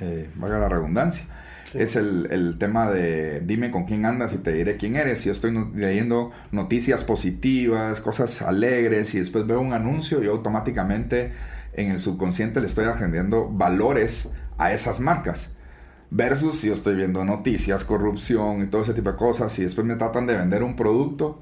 eh, 0.00 0.30
valga 0.36 0.58
la 0.58 0.68
redundancia. 0.68 1.26
Es 1.74 1.96
el, 1.96 2.56
tema 2.58 2.90
de 2.90 3.40
dime 3.40 3.70
con 3.70 3.84
quién 3.84 4.04
andas 4.04 4.34
y 4.34 4.38
te 4.38 4.52
diré 4.52 4.76
quién 4.76 4.96
eres. 4.96 5.24
Yo 5.24 5.32
estoy 5.32 5.52
leyendo 5.74 6.30
noticias 6.50 7.04
positivas, 7.04 8.00
cosas 8.00 8.42
alegres 8.42 9.14
y 9.14 9.18
después 9.18 9.46
veo 9.46 9.60
un 9.60 9.72
anuncio 9.72 10.22
y 10.22 10.26
automáticamente 10.26 11.32
en 11.72 11.90
el 11.90 11.98
subconsciente 11.98 12.60
le 12.60 12.66
estoy 12.66 12.84
agendiendo 12.84 13.48
valores 13.48 14.32
a 14.58 14.72
esas 14.72 15.00
marcas. 15.00 15.54
Versus 16.10 16.60
si 16.60 16.66
yo 16.68 16.74
estoy 16.74 16.94
viendo 16.94 17.24
noticias, 17.24 17.84
corrupción 17.84 18.62
y 18.62 18.66
todo 18.66 18.82
ese 18.82 18.92
tipo 18.92 19.10
de 19.10 19.16
cosas 19.16 19.58
y 19.58 19.62
después 19.62 19.86
me 19.86 19.96
tratan 19.96 20.26
de 20.26 20.36
vender 20.36 20.62
un 20.62 20.76
producto 20.76 21.40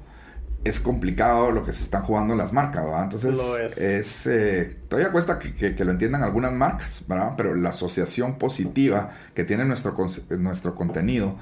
es 0.63 0.79
complicado 0.79 1.51
lo 1.51 1.63
que 1.63 1.71
se 1.71 1.81
están 1.81 2.03
jugando 2.03 2.35
las 2.35 2.53
marcas, 2.53 2.83
¿verdad? 2.83 3.03
Entonces, 3.03 3.77
es. 3.77 4.27
Eh, 4.27 4.77
todavía 4.87 5.11
cuesta 5.11 5.39
que, 5.39 5.75
lo 5.83 5.91
entiendan 5.91 6.23
algunas 6.23 6.53
marcas, 6.53 7.03
¿verdad? 7.07 7.33
Pero 7.35 7.55
la 7.55 7.69
asociación 7.69 8.37
positiva 8.37 9.11
que 9.33 9.43
tiene 9.43 9.65
nuestro, 9.65 9.95
nuestro 10.37 10.75
contenido 10.75 11.35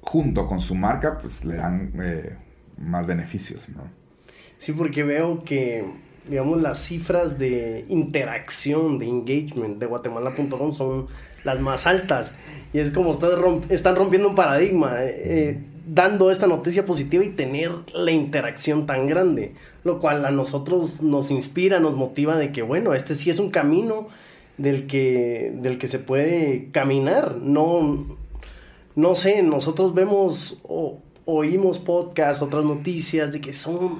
junto 0.00 0.46
con 0.46 0.60
su 0.60 0.74
marca, 0.74 1.18
pues 1.18 1.44
le 1.44 1.56
dan 1.56 1.92
eh, 2.00 2.36
más 2.78 3.06
beneficios, 3.06 3.68
¿no? 3.68 3.82
Sí, 4.58 4.72
porque 4.72 5.02
veo 5.02 5.44
que, 5.44 5.84
digamos, 6.28 6.62
las 6.62 6.78
cifras 6.78 7.38
de 7.38 7.84
interacción, 7.88 8.98
de 8.98 9.06
engagement 9.06 9.78
de 9.78 9.86
Guatemala.com 9.86 10.74
son 10.74 11.06
las 11.42 11.60
más 11.60 11.86
altas. 11.86 12.34
Y 12.72 12.78
es 12.78 12.90
como 12.90 13.10
ustedes 13.10 13.38
están 13.68 13.96
rompiendo 13.96 14.28
un 14.28 14.34
paradigma. 14.34 14.96
Eh, 15.00 15.58
dando 15.86 16.30
esta 16.30 16.46
noticia 16.46 16.86
positiva 16.86 17.24
y 17.24 17.30
tener 17.30 17.70
la 17.92 18.10
interacción 18.10 18.86
tan 18.86 19.06
grande, 19.06 19.54
lo 19.82 20.00
cual 20.00 20.24
a 20.24 20.30
nosotros 20.30 21.02
nos 21.02 21.30
inspira, 21.30 21.80
nos 21.80 21.94
motiva 21.94 22.36
de 22.36 22.52
que, 22.52 22.62
bueno, 22.62 22.94
este 22.94 23.14
sí 23.14 23.30
es 23.30 23.38
un 23.38 23.50
camino 23.50 24.08
del 24.56 24.86
que, 24.86 25.52
del 25.54 25.78
que 25.78 25.88
se 25.88 25.98
puede 25.98 26.68
caminar, 26.70 27.36
no, 27.36 28.06
no 28.94 29.14
sé, 29.14 29.42
nosotros 29.42 29.94
vemos 29.94 30.58
o 30.62 31.00
oímos 31.24 31.78
podcasts, 31.78 32.42
otras 32.42 32.64
noticias 32.64 33.32
de 33.32 33.40
que 33.40 33.52
son, 33.52 33.98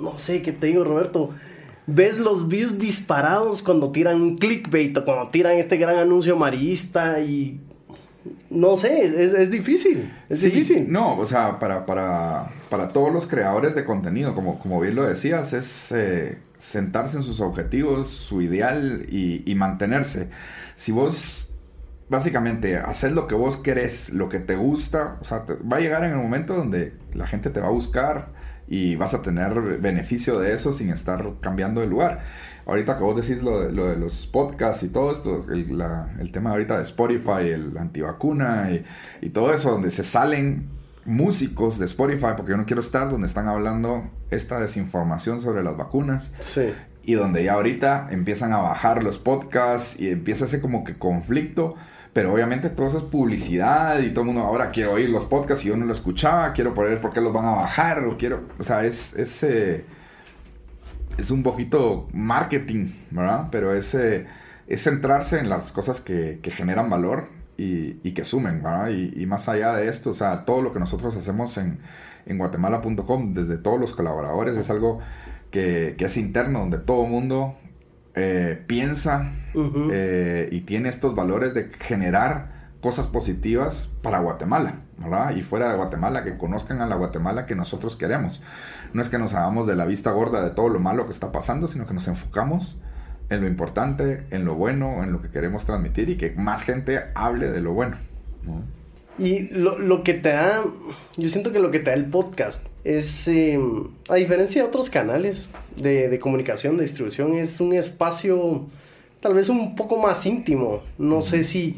no 0.00 0.18
sé, 0.18 0.42
¿qué 0.42 0.52
te 0.52 0.68
digo, 0.68 0.84
Roberto? 0.84 1.30
Ves 1.86 2.18
los 2.18 2.48
views 2.48 2.78
disparados 2.78 3.62
cuando 3.62 3.90
tiran 3.90 4.20
un 4.20 4.36
clickbait 4.36 4.96
o 4.98 5.04
cuando 5.04 5.30
tiran 5.30 5.56
este 5.56 5.78
gran 5.78 5.96
anuncio 5.96 6.34
amarillista 6.34 7.20
y 7.20 7.58
no 8.50 8.76
sé, 8.76 9.04
es, 9.04 9.50
difícil. 9.50 10.10
Es 10.28 10.40
difícil. 10.40 10.90
No, 10.90 11.16
o 11.16 11.26
sea, 11.26 11.58
para, 11.58 11.84
para, 11.84 12.50
para, 12.70 12.88
todos 12.88 13.12
los 13.12 13.26
creadores 13.26 13.74
de 13.74 13.84
contenido, 13.84 14.34
como, 14.34 14.58
como 14.58 14.80
bien 14.80 14.94
lo 14.94 15.06
decías, 15.06 15.52
es 15.52 15.92
eh, 15.92 16.38
sentarse 16.56 17.18
en 17.18 17.22
sus 17.22 17.40
objetivos, 17.40 18.08
su 18.08 18.40
ideal 18.40 19.06
y, 19.10 19.54
mantenerse. 19.54 20.30
Si 20.76 20.92
vos 20.92 21.54
básicamente 22.08 22.78
haces 22.78 23.12
lo 23.12 23.28
que 23.28 23.34
vos 23.34 23.58
querés, 23.58 24.10
lo 24.10 24.30
que 24.30 24.38
te 24.38 24.56
gusta, 24.56 25.18
o 25.20 25.24
sea, 25.24 25.44
va 25.70 25.76
a 25.76 25.80
llegar 25.80 26.04
en 26.04 26.12
el 26.12 26.18
momento 26.18 26.54
donde 26.54 26.94
la 27.12 27.26
gente 27.26 27.50
te 27.50 27.60
va 27.60 27.66
a 27.66 27.72
buscar 27.72 28.28
y 28.66 28.96
vas 28.96 29.12
a 29.12 29.20
tener 29.20 29.78
beneficio 29.78 30.38
de 30.38 30.54
eso 30.54 30.72
sin 30.72 30.88
estar 30.88 31.34
cambiando 31.40 31.82
de 31.82 31.86
lugar 31.86 32.22
ahorita 32.68 32.96
que 32.96 33.02
vos 33.02 33.16
decís 33.16 33.42
lo 33.42 33.60
de, 33.60 33.72
lo 33.72 33.86
de 33.86 33.96
los 33.96 34.26
podcasts 34.26 34.82
y 34.82 34.90
todo 34.90 35.10
esto, 35.10 35.44
el, 35.50 35.82
el, 36.20 36.32
tema 36.32 36.50
ahorita 36.50 36.76
de 36.76 36.82
Spotify, 36.82 37.48
el 37.50 37.76
antivacuna 37.76 38.70
y, 38.70 38.84
y 39.22 39.30
todo 39.30 39.52
eso, 39.52 39.70
donde 39.70 39.90
se 39.90 40.04
salen 40.04 40.68
músicos 41.06 41.78
de 41.78 41.86
Spotify, 41.86 42.34
porque 42.36 42.52
yo 42.52 42.58
no 42.58 42.66
quiero 42.66 42.80
estar 42.80 43.10
donde 43.10 43.26
están 43.26 43.48
hablando 43.48 44.10
esta 44.30 44.60
desinformación 44.60 45.40
sobre 45.40 45.64
las 45.64 45.76
vacunas. 45.76 46.34
Sí. 46.40 46.74
Y 47.02 47.14
donde 47.14 47.42
ya 47.42 47.54
ahorita 47.54 48.08
empiezan 48.10 48.52
a 48.52 48.58
bajar 48.58 49.02
los 49.02 49.18
podcasts 49.18 49.98
y 49.98 50.10
empieza 50.10 50.44
ese 50.44 50.60
como 50.60 50.84
que 50.84 50.98
conflicto. 50.98 51.74
Pero 52.12 52.34
obviamente 52.34 52.68
todo 52.68 52.88
eso 52.88 52.98
es 52.98 53.04
publicidad 53.04 54.00
y 54.00 54.10
todo 54.10 54.22
el 54.22 54.26
mundo 54.26 54.42
ahora 54.42 54.70
quiero 54.70 54.92
oír 54.92 55.08
los 55.08 55.24
podcasts 55.24 55.64
y 55.64 55.68
yo 55.68 55.76
no 55.76 55.86
lo 55.86 55.92
escuchaba, 55.92 56.52
quiero 56.52 56.74
poner 56.74 57.00
por 57.00 57.12
qué 57.12 57.20
los 57.20 57.32
van 57.32 57.46
a 57.46 57.52
bajar 57.52 58.04
o 58.04 58.16
quiero, 58.18 58.42
o 58.58 58.62
sea, 58.62 58.84
es, 58.84 59.14
es 59.14 59.42
eh, 59.42 59.84
es 61.18 61.30
un 61.30 61.42
poquito 61.42 62.08
marketing, 62.12 62.86
¿verdad? 63.10 63.48
Pero 63.50 63.74
es, 63.74 63.94
eh, 63.94 64.26
es 64.68 64.82
centrarse 64.82 65.38
en 65.38 65.50
las 65.50 65.72
cosas 65.72 66.00
que, 66.00 66.40
generan 66.44 66.88
valor 66.88 67.28
y, 67.56 68.12
que 68.12 68.24
sumen, 68.24 68.62
¿verdad? 68.62 68.90
Y, 68.90 69.26
más 69.26 69.48
allá 69.48 69.74
de 69.74 69.88
esto, 69.88 70.10
o 70.10 70.14
sea, 70.14 70.44
todo 70.44 70.62
lo 70.62 70.72
que 70.72 70.78
nosotros 70.78 71.14
hacemos 71.16 71.58
en, 71.58 71.80
guatemala.com, 72.26 73.34
desde 73.34 73.58
todos 73.58 73.80
los 73.80 73.92
colaboradores, 73.92 74.56
es 74.56 74.70
algo 74.70 75.00
que, 75.50 75.96
es 75.98 76.16
interno, 76.16 76.60
donde 76.60 76.78
todo 76.78 77.04
el 77.04 77.10
mundo 77.10 77.56
eh, 78.14 78.62
piensa 78.66 79.32
eh, 79.90 80.48
y 80.52 80.60
tiene 80.60 80.88
estos 80.88 81.16
valores 81.16 81.52
de 81.52 81.68
generar 81.80 82.70
cosas 82.80 83.06
positivas 83.06 83.90
para 84.02 84.20
Guatemala, 84.20 84.82
¿verdad? 84.98 85.34
Y 85.36 85.42
fuera 85.42 85.70
de 85.70 85.76
Guatemala, 85.76 86.24
que 86.24 86.36
conozcan 86.36 86.82
a 86.82 86.86
la 86.86 86.96
Guatemala 86.96 87.46
que 87.46 87.54
nosotros 87.54 87.96
queremos. 87.96 88.42
No 88.92 89.00
es 89.00 89.08
que 89.08 89.18
nos 89.18 89.34
hagamos 89.34 89.66
de 89.66 89.76
la 89.76 89.86
vista 89.86 90.10
gorda 90.10 90.42
de 90.42 90.50
todo 90.50 90.68
lo 90.68 90.80
malo 90.80 91.06
que 91.06 91.12
está 91.12 91.32
pasando, 91.32 91.68
sino 91.68 91.86
que 91.86 91.94
nos 91.94 92.08
enfocamos 92.08 92.80
en 93.30 93.42
lo 93.42 93.46
importante, 93.46 94.24
en 94.30 94.44
lo 94.44 94.54
bueno, 94.54 95.02
en 95.02 95.12
lo 95.12 95.20
que 95.20 95.28
queremos 95.28 95.64
transmitir 95.64 96.08
y 96.08 96.16
que 96.16 96.32
más 96.32 96.62
gente 96.62 97.00
hable 97.14 97.50
de 97.50 97.60
lo 97.60 97.74
bueno. 97.74 97.96
Y 99.18 99.48
lo, 99.50 100.02
que 100.04 100.14
te 100.14 100.30
da, 100.30 100.62
yo 101.16 101.28
siento 101.28 101.52
que 101.52 101.58
lo 101.58 101.70
que 101.70 101.80
te 101.80 101.90
da 101.90 101.94
el 101.94 102.06
podcast 102.06 102.64
es, 102.84 103.26
em, 103.28 103.88
a 104.08 104.14
diferencia 104.14 104.62
de 104.62 104.68
otros 104.68 104.90
canales 104.90 105.48
de, 105.76 106.08
de, 106.08 106.18
comunicación, 106.18 106.76
de 106.76 106.82
distribución, 106.82 107.34
es 107.34 107.60
un 107.60 107.74
espacio 107.74 108.66
tal 109.20 109.34
vez 109.34 109.48
un 109.48 109.74
poco 109.74 109.98
más 109.98 110.24
íntimo. 110.24 110.82
No 110.96 111.20
sé 111.20 111.44
si 111.44 111.76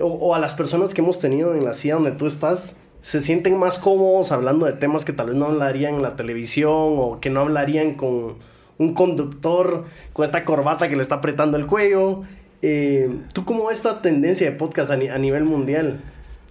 o, 0.00 0.34
a 0.34 0.38
las 0.38 0.54
personas 0.54 0.94
que 0.94 1.00
hemos 1.00 1.18
tenido 1.18 1.54
en 1.54 1.64
la 1.64 1.74
CIA 1.74 1.94
donde 1.94 2.12
tú 2.12 2.26
estás, 2.26 2.76
se 3.02 3.20
sienten 3.20 3.58
más 3.58 3.78
cómodos 3.78 4.32
hablando 4.32 4.66
de 4.66 4.72
temas 4.72 5.04
que 5.04 5.12
tal 5.12 5.28
vez 5.28 5.36
no 5.36 5.46
hablarían 5.46 5.94
en 5.94 6.02
la 6.02 6.16
televisión 6.16 6.70
o 6.72 7.18
que 7.20 7.30
no 7.30 7.40
hablarían 7.40 7.94
con 7.94 8.36
un 8.78 8.94
conductor 8.94 9.84
con 10.12 10.24
esta 10.24 10.44
corbata 10.44 10.88
que 10.88 10.96
le 10.96 11.02
está 11.02 11.16
apretando 11.16 11.56
el 11.56 11.66
cuello. 11.66 12.22
Eh, 12.62 13.10
¿Tú 13.32 13.44
cómo 13.44 13.66
ves 13.66 13.78
esta 13.78 14.02
tendencia 14.02 14.50
de 14.50 14.56
podcast 14.56 14.90
a, 14.90 14.96
nivel 14.96 15.44
mundial? 15.44 16.00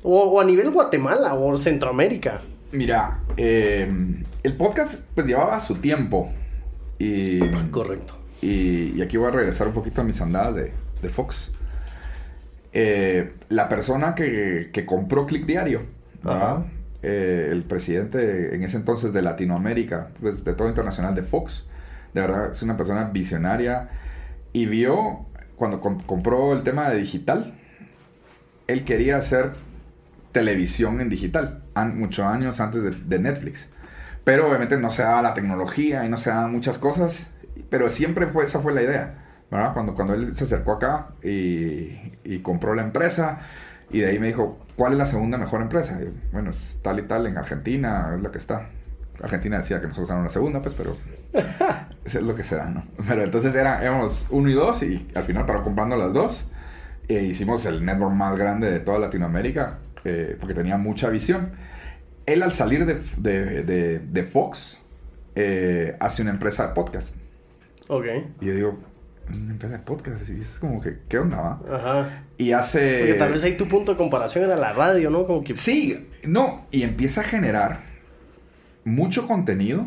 O, 0.03 0.39
a 0.39 0.43
nivel 0.43 0.71
Guatemala 0.71 1.33
o 1.35 1.55
Centroamérica. 1.57 2.41
Mira, 2.71 3.19
eh, 3.37 3.91
el 4.43 4.53
podcast 4.55 5.03
pues 5.13 5.27
llevaba 5.27 5.59
su 5.59 5.75
tiempo. 5.75 6.29
Y, 6.97 7.39
Correcto. 7.71 8.13
Y, 8.41 9.01
aquí 9.01 9.17
voy 9.17 9.27
a 9.27 9.31
regresar 9.31 9.67
un 9.67 9.73
poquito 9.73 10.01
a 10.01 10.03
mis 10.03 10.21
andadas 10.21 10.55
de, 10.55 10.71
de 11.01 11.09
Fox. 11.09 11.51
Eh, 12.71 13.33
la 13.49 13.67
persona 13.67 14.13
que, 14.13 14.71
compró 14.85 15.25
Click 15.25 15.45
Diario, 15.45 15.81
eh, 17.01 17.49
el 17.51 17.63
presidente 17.63 18.55
en 18.55 18.63
ese 18.63 18.77
entonces 18.77 19.11
de 19.13 19.21
Latinoamérica, 19.21 20.09
pues, 20.19 20.43
de 20.43 20.53
todo 20.53 20.67
internacional 20.67 21.15
de 21.15 21.23
Fox, 21.23 21.65
de 22.13 22.21
verdad 22.21 22.51
es 22.51 22.61
una 22.61 22.77
persona 22.77 23.05
visionaria 23.05 23.89
y 24.53 24.65
vio 24.65 25.25
cuando 25.55 25.79
compró 25.81 26.53
el 26.53 26.63
tema 26.63 26.89
de 26.89 26.97
digital, 26.97 27.53
él 28.67 28.85
quería 28.85 29.17
hacer 29.17 29.51
televisión 30.31 31.01
en 31.01 31.09
digital, 31.09 31.63
muchos 31.95 32.25
años 32.25 32.59
antes 32.59 32.83
de, 32.83 32.91
de 32.91 33.19
Netflix. 33.19 33.69
Pero 34.23 34.47
obviamente 34.47 34.77
no 34.77 34.89
se 34.89 35.01
daba 35.01 35.21
la 35.21 35.33
tecnología 35.33 36.05
y 36.05 36.09
no 36.09 36.17
se 36.17 36.29
daban 36.29 36.51
muchas 36.51 36.77
cosas, 36.77 37.31
pero 37.69 37.89
siempre 37.89 38.27
fue, 38.27 38.45
esa 38.45 38.59
fue 38.59 38.73
la 38.73 38.83
idea 38.83 39.28
cuando, 39.49 39.93
cuando 39.93 40.13
él 40.13 40.35
se 40.35 40.43
acercó 40.43 40.73
acá 40.73 41.09
y, 41.23 42.39
compró 42.39 42.75
la 42.75 42.83
empresa 42.83 43.39
y 43.89 43.99
de 43.99 44.07
ahí 44.07 44.19
me 44.19 44.27
dijo, 44.27 44.59
¿cuál 44.75 44.93
es 44.93 44.99
la 44.99 45.05
segunda 45.05 45.37
mejor 45.37 45.61
empresa? 45.61 45.99
bueno, 46.31 46.51
es 46.51 46.79
tal 46.81 46.99
y 46.99 47.03
tal 47.03 47.25
en 47.25 47.37
Argentina, 47.37 48.13
es 48.15 48.21
la 48.21 48.31
que 48.31 48.37
está. 48.37 48.69
Argentina 49.21 49.57
decía 49.57 49.81
que 49.81 49.87
nosotros 49.87 50.09
éramos 50.09 50.27
la 50.27 50.31
segunda, 50.31 50.61
pues, 50.61 50.73
pero 50.75 50.95
eso 52.05 52.19
es 52.19 52.23
lo 52.23 52.35
que 52.35 52.43
se 52.43 52.55
da, 52.55 52.69
¿no? 52.69 52.83
Pero 53.07 53.23
entonces 53.23 53.53
era, 53.53 53.81
éramos 53.81 54.27
uno 54.29 54.49
y 54.49 54.53
dos 54.53 54.81
y 54.83 55.07
al 55.15 55.23
final 55.23 55.45
para 55.45 55.61
comprando 55.61 55.97
las 55.97 56.13
dos 56.13 56.47
eh, 57.09 57.23
hicimos 57.23 57.65
el 57.65 57.83
network 57.83 58.13
más 58.13 58.37
grande 58.37 58.69
de 58.69 58.79
toda 58.79 58.99
Latinoamérica 58.99 59.79
eh, 60.05 60.37
porque 60.39 60.53
tenía 60.53 60.77
mucha 60.77 61.09
visión. 61.09 61.51
Él 62.25 62.43
al 62.43 62.53
salir 62.53 62.85
de, 62.85 63.99
de, 63.99 64.23
Fox 64.23 64.79
eh, 65.35 65.97
hace 65.99 66.21
una 66.21 66.31
empresa 66.31 66.67
de 66.67 66.73
podcast. 66.73 67.15
Ok. 67.87 68.05
Y 68.41 68.45
yo 68.45 68.53
digo, 68.53 68.79
una 69.37 69.51
empresa 69.51 69.77
de 69.77 69.83
podcast. 69.83 70.29
Y 70.29 70.39
es 70.39 70.59
como 70.59 70.81
que, 70.81 70.99
¿qué 71.07 71.19
onda, 71.19 71.37
va? 71.37 71.61
Ajá. 71.75 72.23
Y 72.37 72.51
hace... 72.51 72.99
Porque 72.99 73.13
tal 73.15 73.31
vez 73.31 73.43
ahí 73.43 73.57
tu 73.57 73.67
punto 73.67 73.91
de 73.91 73.97
comparación 73.97 74.45
era 74.45 74.55
la 74.55 74.73
radio, 74.73 75.09
¿no? 75.09 75.25
Como 75.25 75.43
que... 75.43 75.55
Sí, 75.55 76.09
no, 76.23 76.67
y 76.71 76.83
empieza 76.83 77.21
a 77.21 77.23
generar 77.23 77.79
mucho 78.83 79.27
contenido 79.27 79.85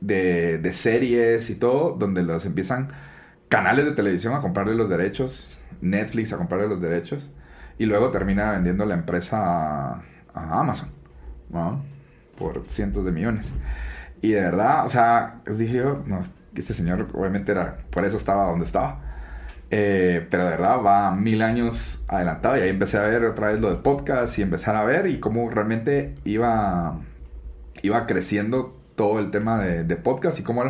de, 0.00 0.58
de 0.58 0.72
series 0.72 1.50
y 1.50 1.54
todo, 1.54 1.96
donde 1.98 2.22
los 2.22 2.44
empiezan 2.46 2.88
canales 3.48 3.84
de 3.84 3.92
televisión 3.92 4.34
a 4.34 4.40
comprarle 4.40 4.74
los 4.74 4.88
derechos, 4.88 5.62
Netflix 5.80 6.32
a 6.32 6.38
comprarle 6.38 6.68
los 6.68 6.80
derechos, 6.80 7.30
y 7.78 7.86
luego 7.86 8.10
termina 8.10 8.52
vendiendo 8.52 8.84
la 8.84 8.94
empresa 8.94 9.38
a, 9.40 10.02
a 10.34 10.60
Amazon, 10.60 10.90
¿no? 11.50 11.84
Por 12.38 12.64
cientos 12.66 13.04
de 13.04 13.12
millones. 13.12 13.48
Y 14.20 14.32
de 14.32 14.40
verdad, 14.40 14.86
o 14.86 14.88
sea, 14.88 15.40
dije 15.46 15.78
yo, 15.78 16.02
no, 16.06 16.20
este 16.54 16.74
señor 16.74 17.08
obviamente 17.14 17.52
era, 17.52 17.78
por 17.90 18.04
eso 18.04 18.16
estaba 18.16 18.46
donde 18.46 18.64
estaba. 18.64 19.00
Eh, 19.70 20.26
pero 20.30 20.44
de 20.44 20.50
verdad 20.50 20.82
va 20.84 21.14
mil 21.14 21.40
años 21.40 22.02
adelantado 22.06 22.58
y 22.58 22.60
ahí 22.60 22.68
empecé 22.68 22.98
a 22.98 23.02
ver 23.02 23.24
otra 23.24 23.48
vez 23.48 23.60
lo 23.60 23.70
de 23.70 23.76
podcast 23.76 24.38
y 24.38 24.42
empezar 24.42 24.76
a 24.76 24.84
ver 24.84 25.06
y 25.06 25.18
cómo 25.18 25.48
realmente 25.48 26.14
iba, 26.24 27.00
iba 27.80 28.06
creciendo 28.06 28.78
todo 28.96 29.18
el 29.18 29.30
tema 29.30 29.62
de, 29.62 29.84
de 29.84 29.96
podcast 29.96 30.38
y 30.38 30.42
cómo 30.42 30.64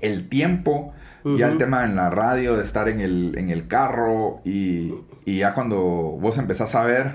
el 0.00 0.28
tiempo, 0.28 0.92
ya 1.36 1.48
el 1.48 1.58
tema 1.58 1.84
en 1.84 1.94
la 1.94 2.10
radio, 2.10 2.56
de 2.56 2.62
estar 2.62 2.88
en 2.88 3.00
el, 3.00 3.34
en 3.38 3.50
el 3.50 3.68
carro 3.68 4.40
y, 4.44 4.94
y 5.24 5.38
ya 5.38 5.54
cuando 5.54 5.78
vos 5.78 6.36
empezás 6.38 6.74
a 6.74 6.82
ver 6.82 7.12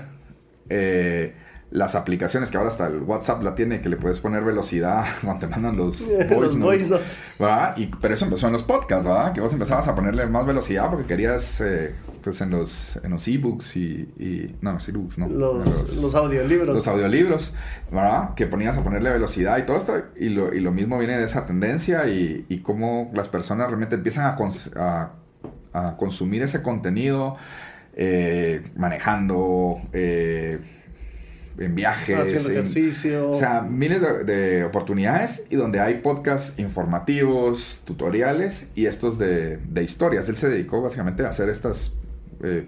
eh, 0.70 1.34
las 1.70 1.94
aplicaciones 1.94 2.50
que 2.50 2.56
ahora 2.56 2.70
hasta 2.70 2.86
el 2.86 3.02
WhatsApp 3.02 3.42
la 3.42 3.54
tiene, 3.54 3.80
que 3.80 3.88
le 3.88 3.96
puedes 3.96 4.20
poner 4.20 4.44
velocidad 4.44 5.04
cuando 5.22 5.40
te 5.40 5.46
mandan 5.48 5.76
los 5.76 6.06
voice 6.30 6.56
Los 6.56 6.56
notes. 6.56 7.18
¿verdad? 7.38 7.76
Y, 7.76 7.86
pero 7.86 8.14
eso 8.14 8.24
empezó 8.24 8.46
en 8.46 8.52
los 8.52 8.62
podcasts, 8.62 9.06
¿verdad? 9.06 9.32
Que 9.32 9.40
vos 9.40 9.52
empezabas 9.52 9.88
a 9.88 9.94
ponerle 9.94 10.26
más 10.26 10.46
velocidad 10.46 10.88
porque 10.90 11.06
querías, 11.06 11.60
eh, 11.60 11.94
pues 12.22 12.40
en 12.40 12.50
los 12.50 12.96
en 13.02 13.10
los 13.10 13.26
ebooks 13.26 13.76
y, 13.76 13.82
y... 14.18 14.56
No, 14.60 14.74
los 14.74 14.88
ebooks, 14.88 15.18
no. 15.18 15.28
Los, 15.28 15.96
los, 15.96 16.14
audiolibros. 16.14 16.74
Los 16.74 16.86
audiolibros, 16.86 17.54
¿verdad? 17.90 18.34
Que 18.34 18.46
ponías 18.46 18.76
a 18.76 18.82
ponerle 18.82 19.10
velocidad 19.10 19.58
y 19.58 19.62
todo 19.62 19.76
esto. 19.76 19.94
Y 20.16 20.28
lo, 20.28 20.54
y 20.54 20.60
lo 20.60 20.72
mismo 20.72 20.98
viene 20.98 21.18
de 21.18 21.24
esa 21.24 21.46
tendencia 21.46 22.08
y, 22.08 22.46
y 22.48 22.58
cómo 22.58 23.10
las 23.12 23.28
personas 23.28 23.66
realmente 23.66 23.96
empiezan 23.96 24.26
a, 24.26 24.36
cons 24.36 24.70
a, 24.76 25.10
a 25.72 25.96
consumir 25.96 26.42
ese 26.42 26.62
contenido 26.62 27.36
eh, 27.98 28.62
manejando, 28.76 29.80
eh, 29.94 30.58
en 31.58 31.74
viajes. 31.74 32.18
Haciendo 32.18 32.50
en- 32.50 32.56
ejercicio. 32.58 33.30
o 33.30 33.34
sea, 33.34 33.62
miles 33.62 34.00
de, 34.00 34.24
de 34.24 34.64
oportunidades 34.64 35.46
y 35.50 35.56
donde 35.56 35.80
hay 35.80 35.96
podcasts 35.96 36.58
informativos, 36.58 37.82
tutoriales 37.84 38.68
y 38.74 38.86
estos 38.86 39.18
de, 39.18 39.56
de 39.58 39.82
historias. 39.82 40.28
Él 40.28 40.36
se 40.36 40.48
dedicó 40.48 40.82
básicamente 40.82 41.24
a 41.24 41.28
hacer 41.30 41.48
estas 41.48 41.94
eh, 42.42 42.66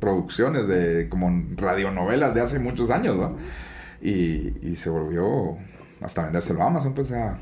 producciones 0.00 0.66
de 0.68 1.08
como 1.08 1.44
radionovelas 1.56 2.34
de 2.34 2.40
hace 2.40 2.58
muchos 2.58 2.90
años, 2.90 3.16
¿no? 3.16 3.36
Y, 4.00 4.54
y 4.62 4.76
se 4.76 4.90
volvió 4.90 5.56
hasta 6.00 6.24
vendérselo 6.24 6.62
a 6.62 6.66
Amazon, 6.66 6.94
pues 6.94 7.12
a... 7.12 7.38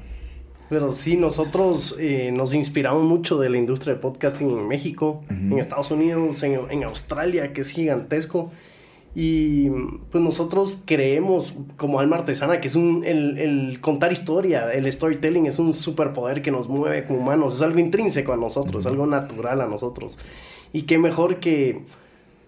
Pero 0.69 0.93
sí, 0.93 1.17
nosotros 1.17 1.97
eh, 1.99 2.31
nos 2.33 2.55
inspiramos 2.55 3.03
mucho 3.03 3.39
de 3.39 3.49
la 3.49 3.57
industria 3.59 3.95
de 3.95 4.01
podcasting 4.01 4.51
en 4.51 4.69
México, 4.69 5.25
en 5.29 5.59
Estados 5.59 5.91
Unidos, 5.91 6.43
en, 6.45 6.61
en 6.71 6.85
Australia, 6.85 7.53
que 7.53 7.63
es 7.63 7.71
gigantesco. 7.71 8.53
Y 9.15 9.69
pues 10.11 10.23
nosotros 10.23 10.79
creemos 10.85 11.53
como 11.77 11.99
alma 11.99 12.17
artesana 12.17 12.61
que 12.61 12.69
es 12.69 12.77
un, 12.77 13.03
el, 13.05 13.39
el 13.39 13.81
contar 13.81 14.13
historia, 14.13 14.73
el 14.73 14.91
storytelling 14.91 15.47
es 15.47 15.59
un 15.59 15.75
superpoder 15.75 16.43
que 16.43 16.53
nos 16.53 16.69
mueve 16.69 17.05
como 17.05 17.19
humanos, 17.19 17.57
es 17.57 17.63
algo 17.63 17.81
intrínseco 17.81 18.33
a 18.33 18.37
nosotros, 18.37 18.85
es 18.85 18.87
algo 18.87 19.07
natural 19.07 19.61
a 19.61 19.67
nosotros. 19.67 20.17
Y 20.73 20.83
qué 20.83 20.99
mejor 20.99 21.41
que 21.41 21.83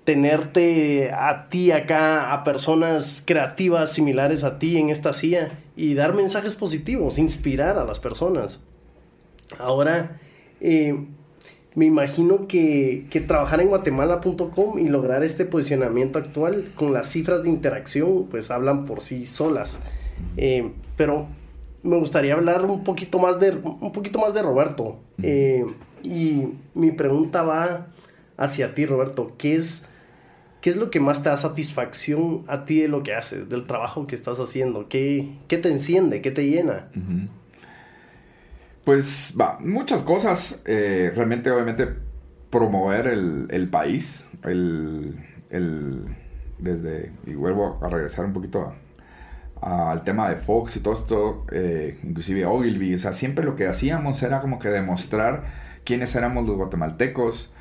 tenerte 0.05 1.13
a 1.13 1.49
ti 1.49 1.71
acá, 1.71 2.33
a 2.33 2.45
personas 2.45 3.23
creativas 3.25 3.93
similares 3.93 4.45
a 4.45 4.59
ti 4.59 4.77
en 4.77 4.91
esta 4.91 5.13
silla 5.13 5.59
y 5.77 5.95
dar 5.95 6.15
mensajes 6.15 6.57
positivos, 6.57 7.19
inspirar 7.19 7.79
a 7.79 7.85
las 7.85 8.01
personas. 8.01 8.61
Ahora, 9.59 10.19
eh, 10.61 11.07
me 11.75 11.87
imagino 11.87 12.47
que, 12.47 13.07
que 13.11 13.21
trabajar 13.21 13.61
en 13.61 13.69
guatemala.com 13.69 14.79
y 14.79 14.89
lograr 14.89 15.23
este 15.25 15.45
posicionamiento 15.45 16.19
actual 16.19 16.71
con 16.75 16.93
las 16.93 17.09
cifras 17.09 17.43
de 17.43 17.49
interacción, 17.49 18.27
pues 18.31 18.51
hablan 18.51 18.85
por 18.85 19.01
sí 19.01 19.25
solas. 19.27 19.79
Eh, 20.37 20.71
pero 20.97 21.29
me 21.83 21.97
gustaría 21.97 22.35
hablar 22.35 22.65
un 22.67 22.85
poquito 22.85 23.19
más 23.19 23.41
de, 23.41 23.51
un 23.51 23.93
poquito 23.93 24.19
más 24.19 24.35
de 24.35 24.43
Roberto. 24.43 24.99
Eh, 25.23 25.65
y 26.03 26.49
mi 26.75 26.91
pregunta 26.91 27.43
va 27.43 27.87
hacia 28.37 28.75
ti, 28.75 28.85
Roberto. 28.85 29.33
¿Qué 29.39 29.57
es, 29.57 29.85
¿Qué 30.61 30.71
es 30.71 30.77
lo 30.77 30.91
que 30.91 31.01
más 31.01 31.23
te 31.23 31.31
da 31.31 31.37
satisfacción 31.37 32.45
a 32.49 32.67
ti 32.67 32.81
de 32.81 32.89
lo 32.89 33.03
que 33.03 33.15
haces, 33.15 33.49
del 33.49 33.67
trabajo 33.67 34.07
que 34.07 34.15
estás 34.15 34.39
haciendo? 34.39 34.89
¿Qué, 34.89 35.39
qué 35.49 35.59
te 35.59 35.71
enciende? 35.71 36.21
¿Qué 36.21 36.31
te 36.31 36.47
llena? 36.47 36.89
Pues 38.85 39.37
va, 39.41 39.59
muchas 39.61 40.03
cosas. 40.03 40.63
eh, 40.67 41.13
realmente, 41.15 41.51
obviamente, 41.51 41.89
promover 42.51 43.07
el, 43.07 43.47
el 43.51 43.69
país. 43.71 44.29
El, 44.43 45.19
el- 45.51 46.17
desde, 46.59 47.11
y 47.27 47.35
vuelvo 47.35 47.81
a 47.83 47.89
regresar 47.89 48.25
un 48.25 48.33
poquito 48.33 48.73
al 49.63 50.05
tema 50.05 50.29
de 50.31 50.37
Fox 50.37 50.77
y 50.77 50.81
todo 50.81 50.95
esto, 50.95 51.47
eh, 51.53 51.99
inclusive 52.05 52.47
Ogilvy. 52.47 52.95
O 52.95 52.99
sea, 52.99 53.13
siempre 53.15 53.45
lo 53.45 53.57
que 53.57 53.69
hacíamos 53.69 54.23
era 54.23 54.41
como 54.41 54.59
que 54.61 54.69
demostrar 54.69 55.45
quiénes 55.85 56.15
éramos 56.17 56.47
los 56.47 56.57
guatemaltecos. 56.57 57.55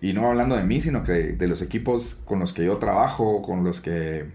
Y 0.00 0.12
no 0.14 0.28
hablando 0.28 0.56
de 0.56 0.64
mí, 0.64 0.80
sino 0.80 1.02
que 1.04 1.12
de 1.34 1.48
los 1.48 1.62
equipos 1.62 2.16
con 2.26 2.40
los 2.40 2.52
que 2.52 2.64
yo 2.66 2.78
trabajo, 2.78 3.42
con 3.42 3.64
los 3.64 3.80
que 3.80 4.26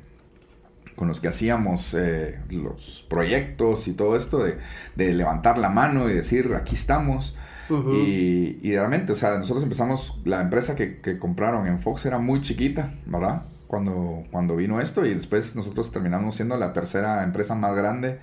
con 0.97 1.07
los 1.07 1.21
que 1.21 1.29
hacíamos 1.29 1.93
eh, 1.93 2.39
los 2.49 3.05
proyectos 3.07 3.88
y 3.88 3.93
todo 3.93 4.17
esto, 4.17 4.43
de, 4.43 4.57
de 4.95 5.13
levantar 5.13 5.57
la 5.57 5.69
mano 5.69 6.10
y 6.10 6.13
decir, 6.13 6.53
aquí 6.53 6.75
estamos. 6.75 7.38
Y, 7.69 8.60
y 8.62 8.71
realmente, 8.71 9.12
o 9.12 9.15
sea, 9.15 9.38
nosotros 9.38 9.62
empezamos, 9.62 10.19
la 10.25 10.41
empresa 10.41 10.75
que, 10.75 11.01
que 11.01 11.17
compraron 11.17 11.67
en 11.67 11.79
Fox 11.79 12.05
era 12.05 12.17
muy 12.17 12.41
chiquita, 12.41 12.89
¿verdad? 13.05 13.43
Cuando, 13.67 14.23
cuando 14.31 14.55
vino 14.55 14.79
esto 14.79 15.05
y 15.05 15.13
después 15.13 15.55
nosotros 15.55 15.91
terminamos 15.91 16.36
siendo 16.36 16.57
la 16.57 16.71
tercera 16.71 17.23
empresa 17.23 17.55
más 17.55 17.75
grande 17.75 18.19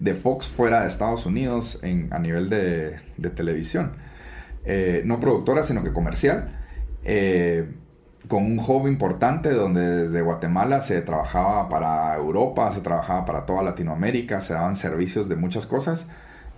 de 0.00 0.14
Fox 0.14 0.48
fuera 0.48 0.82
de 0.82 0.88
Estados 0.88 1.26
Unidos 1.26 1.78
en, 1.82 2.12
a 2.12 2.18
nivel 2.18 2.50
de, 2.50 2.98
de 3.16 3.30
televisión. 3.30 3.92
Eh, 4.64 5.02
no 5.04 5.20
productora, 5.20 5.62
sino 5.62 5.82
que 5.82 5.92
comercial. 5.92 6.58
Eh, 7.04 7.68
con 8.28 8.44
un 8.44 8.58
hub 8.58 8.86
importante 8.86 9.50
donde 9.52 10.06
desde 10.06 10.22
Guatemala 10.22 10.82
se 10.82 11.00
trabajaba 11.00 11.68
para 11.68 12.14
Europa, 12.16 12.70
se 12.72 12.80
trabajaba 12.80 13.24
para 13.24 13.46
toda 13.46 13.62
Latinoamérica, 13.62 14.40
se 14.42 14.52
daban 14.52 14.76
servicios 14.76 15.28
de 15.28 15.36
muchas 15.36 15.66
cosas 15.66 16.06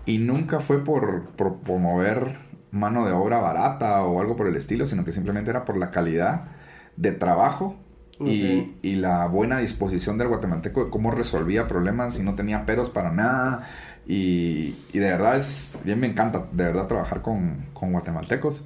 y 0.04 0.18
nunca 0.18 0.61
fue 0.61 0.83
por, 0.85 1.26
por 1.30 1.59
promover 1.59 2.37
mano 2.72 3.06
de 3.06 3.12
obra 3.12 3.38
barata 3.38 4.04
o 4.04 4.20
algo 4.20 4.37
por 4.37 4.48
el 4.48 4.56
estilo, 4.56 4.87
sino 4.87 5.04
que 5.04 5.12
simplemente 5.12 5.50
era 5.50 5.64
por 5.64 5.76
la 5.76 5.90
calidad 5.90 6.48
de 6.96 7.12
trabajo 7.12 7.76
y, 8.18 8.74
y 8.83 8.96
la 8.96 9.26
buena 9.26 9.59
disposición 9.59 10.18
del 10.18 10.28
guatemalteco 10.28 10.85
de 10.85 10.90
cómo 10.90 11.11
resolvía 11.11 11.66
problemas 11.66 12.18
y 12.18 12.22
no 12.22 12.35
tenía 12.35 12.66
peros 12.66 12.90
para 12.90 13.11
nada. 13.11 13.66
Y, 14.06 14.76
y 14.92 14.98
de 14.98 15.11
verdad 15.11 15.37
es, 15.37 15.78
bien 15.85 16.00
me 16.00 16.06
encanta 16.06 16.46
de 16.52 16.64
verdad 16.64 16.87
trabajar 16.87 17.22
con, 17.22 17.56
con 17.72 17.92
guatemaltecos. 17.92 18.64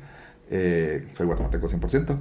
Eh, 0.51 1.07
soy 1.13 1.27
guatemalteco 1.27 1.69
100%. 1.69 2.19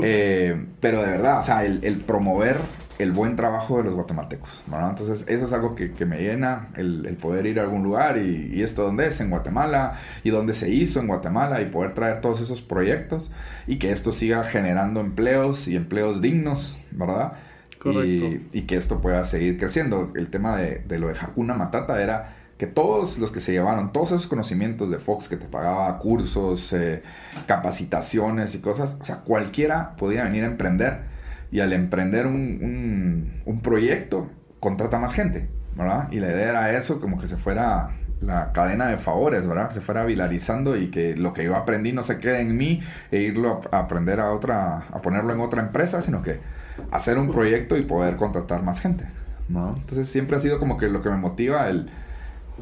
Eh, 0.00 0.66
pero 0.80 1.02
de 1.02 1.10
verdad, 1.10 1.40
o 1.40 1.42
sea, 1.42 1.64
el, 1.64 1.84
el 1.84 1.98
promover 1.98 2.56
el 2.98 3.12
buen 3.12 3.36
trabajo 3.36 3.78
de 3.78 3.84
los 3.84 3.94
guatemaltecos, 3.94 4.64
¿verdad? 4.66 4.90
Entonces, 4.90 5.24
eso 5.28 5.44
es 5.44 5.52
algo 5.52 5.74
que, 5.76 5.92
que 5.92 6.04
me 6.04 6.18
llena, 6.20 6.68
el, 6.76 7.06
el 7.06 7.16
poder 7.16 7.46
ir 7.46 7.60
a 7.60 7.62
algún 7.62 7.84
lugar 7.84 8.18
y, 8.18 8.50
y 8.52 8.62
esto 8.62 8.82
dónde 8.82 9.06
es, 9.06 9.20
en 9.20 9.30
Guatemala, 9.30 9.98
y 10.24 10.30
dónde 10.30 10.52
se 10.52 10.68
hizo 10.70 10.98
en 10.98 11.06
Guatemala, 11.06 11.62
y 11.62 11.66
poder 11.66 11.94
traer 11.94 12.20
todos 12.20 12.40
esos 12.40 12.60
proyectos 12.60 13.30
y 13.68 13.78
que 13.78 13.92
esto 13.92 14.10
siga 14.10 14.42
generando 14.44 15.00
empleos 15.00 15.68
y 15.68 15.76
empleos 15.76 16.20
dignos, 16.20 16.76
¿verdad? 16.90 17.34
Correcto. 17.78 18.26
Y, 18.26 18.46
y 18.52 18.62
que 18.62 18.76
esto 18.76 19.00
pueda 19.00 19.24
seguir 19.24 19.58
creciendo. 19.58 20.12
El 20.16 20.28
tema 20.30 20.56
de, 20.56 20.82
de 20.86 20.98
lo 20.98 21.06
de 21.06 21.14
Hakuna 21.14 21.54
Matata 21.54 22.02
era 22.02 22.37
que 22.58 22.66
todos 22.66 23.18
los 23.18 23.30
que 23.32 23.40
se 23.40 23.52
llevaron, 23.52 23.92
todos 23.92 24.08
esos 24.12 24.26
conocimientos 24.26 24.90
de 24.90 24.98
Fox 24.98 25.28
que 25.28 25.36
te 25.36 25.46
pagaba 25.46 25.96
cursos, 25.98 26.72
eh, 26.72 27.02
capacitaciones 27.46 28.54
y 28.54 28.60
cosas, 28.60 28.96
o 29.00 29.04
sea, 29.04 29.16
cualquiera 29.18 29.96
podía 29.96 30.24
venir 30.24 30.44
a 30.44 30.46
emprender 30.46 31.00
y 31.50 31.60
al 31.60 31.72
emprender 31.72 32.26
un, 32.26 32.34
un- 32.62 33.42
un 33.44 33.60
proyecto 33.60 34.30
contrata 34.60 34.98
más 34.98 35.12
gente, 35.12 35.48
¿verdad? 35.76 36.08
Y 36.10 36.20
la 36.20 36.28
idea 36.28 36.48
era 36.50 36.72
eso, 36.76 37.00
como 37.00 37.18
que 37.20 37.28
se 37.28 37.36
fuera 37.36 37.90
la 38.20 38.50
cadena 38.52 38.86
de 38.88 38.96
favores, 38.96 39.46
¿verdad? 39.46 39.68
Que 39.68 39.74
se 39.74 39.80
fuera 39.80 40.04
vilarizando 40.04 40.76
y 40.76 40.88
que 40.90 41.16
lo 41.16 41.32
que 41.32 41.44
yo 41.44 41.54
aprendí 41.56 41.92
no 41.92 42.02
se 42.02 42.18
quede 42.18 42.40
en 42.40 42.56
mí 42.56 42.82
e 43.12 43.20
irlo 43.20 43.60
a, 43.70 43.78
aprender 43.78 44.18
a 44.20 44.32
otra, 44.32 44.78
a 44.92 45.00
ponerlo 45.00 45.32
en 45.32 45.40
otra 45.40 45.62
empresa, 45.62 46.02
sino 46.02 46.22
que 46.22 46.40
hacer 46.90 47.18
un 47.18 47.30
proyecto 47.30 47.76
y 47.76 47.82
poder 47.82 48.16
contratar 48.16 48.62
más 48.62 48.80
gente, 48.80 49.04
¿no? 49.48 49.74
Entonces 49.76 50.08
siempre 50.08 50.36
ha 50.36 50.40
sido 50.40 50.58
como 50.58 50.76
que 50.78 50.88
lo 50.88 51.00
que 51.02 51.10
me 51.10 51.16
motiva 51.16 51.68
el, 51.68 51.90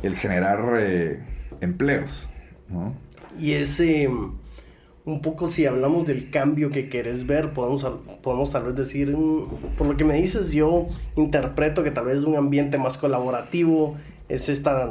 el 0.02 0.16
generar 0.16 0.78
eh, 0.78 1.20
empleos, 1.60 2.26
¿no? 2.68 2.94
Y 3.38 3.52
es 3.52 3.78
eh, 3.80 4.08
un 4.08 5.22
poco 5.22 5.50
si 5.50 5.66
hablamos 5.66 6.06
del 6.06 6.30
cambio 6.30 6.70
que 6.70 6.88
querés 6.88 7.26
ver, 7.26 7.52
podemos, 7.52 7.86
podemos 8.22 8.50
tal 8.50 8.64
vez 8.64 8.76
decir, 8.76 9.16
mm, 9.16 9.76
por 9.78 9.86
lo 9.86 9.96
que 9.96 10.04
me 10.04 10.14
dices, 10.14 10.52
yo 10.52 10.86
interpreto 11.16 11.84
que 11.84 11.90
tal 11.90 12.06
vez 12.06 12.22
un 12.22 12.36
ambiente 12.36 12.78
más 12.78 12.98
colaborativo 12.98 13.96
es 14.28 14.48
esta 14.48 14.90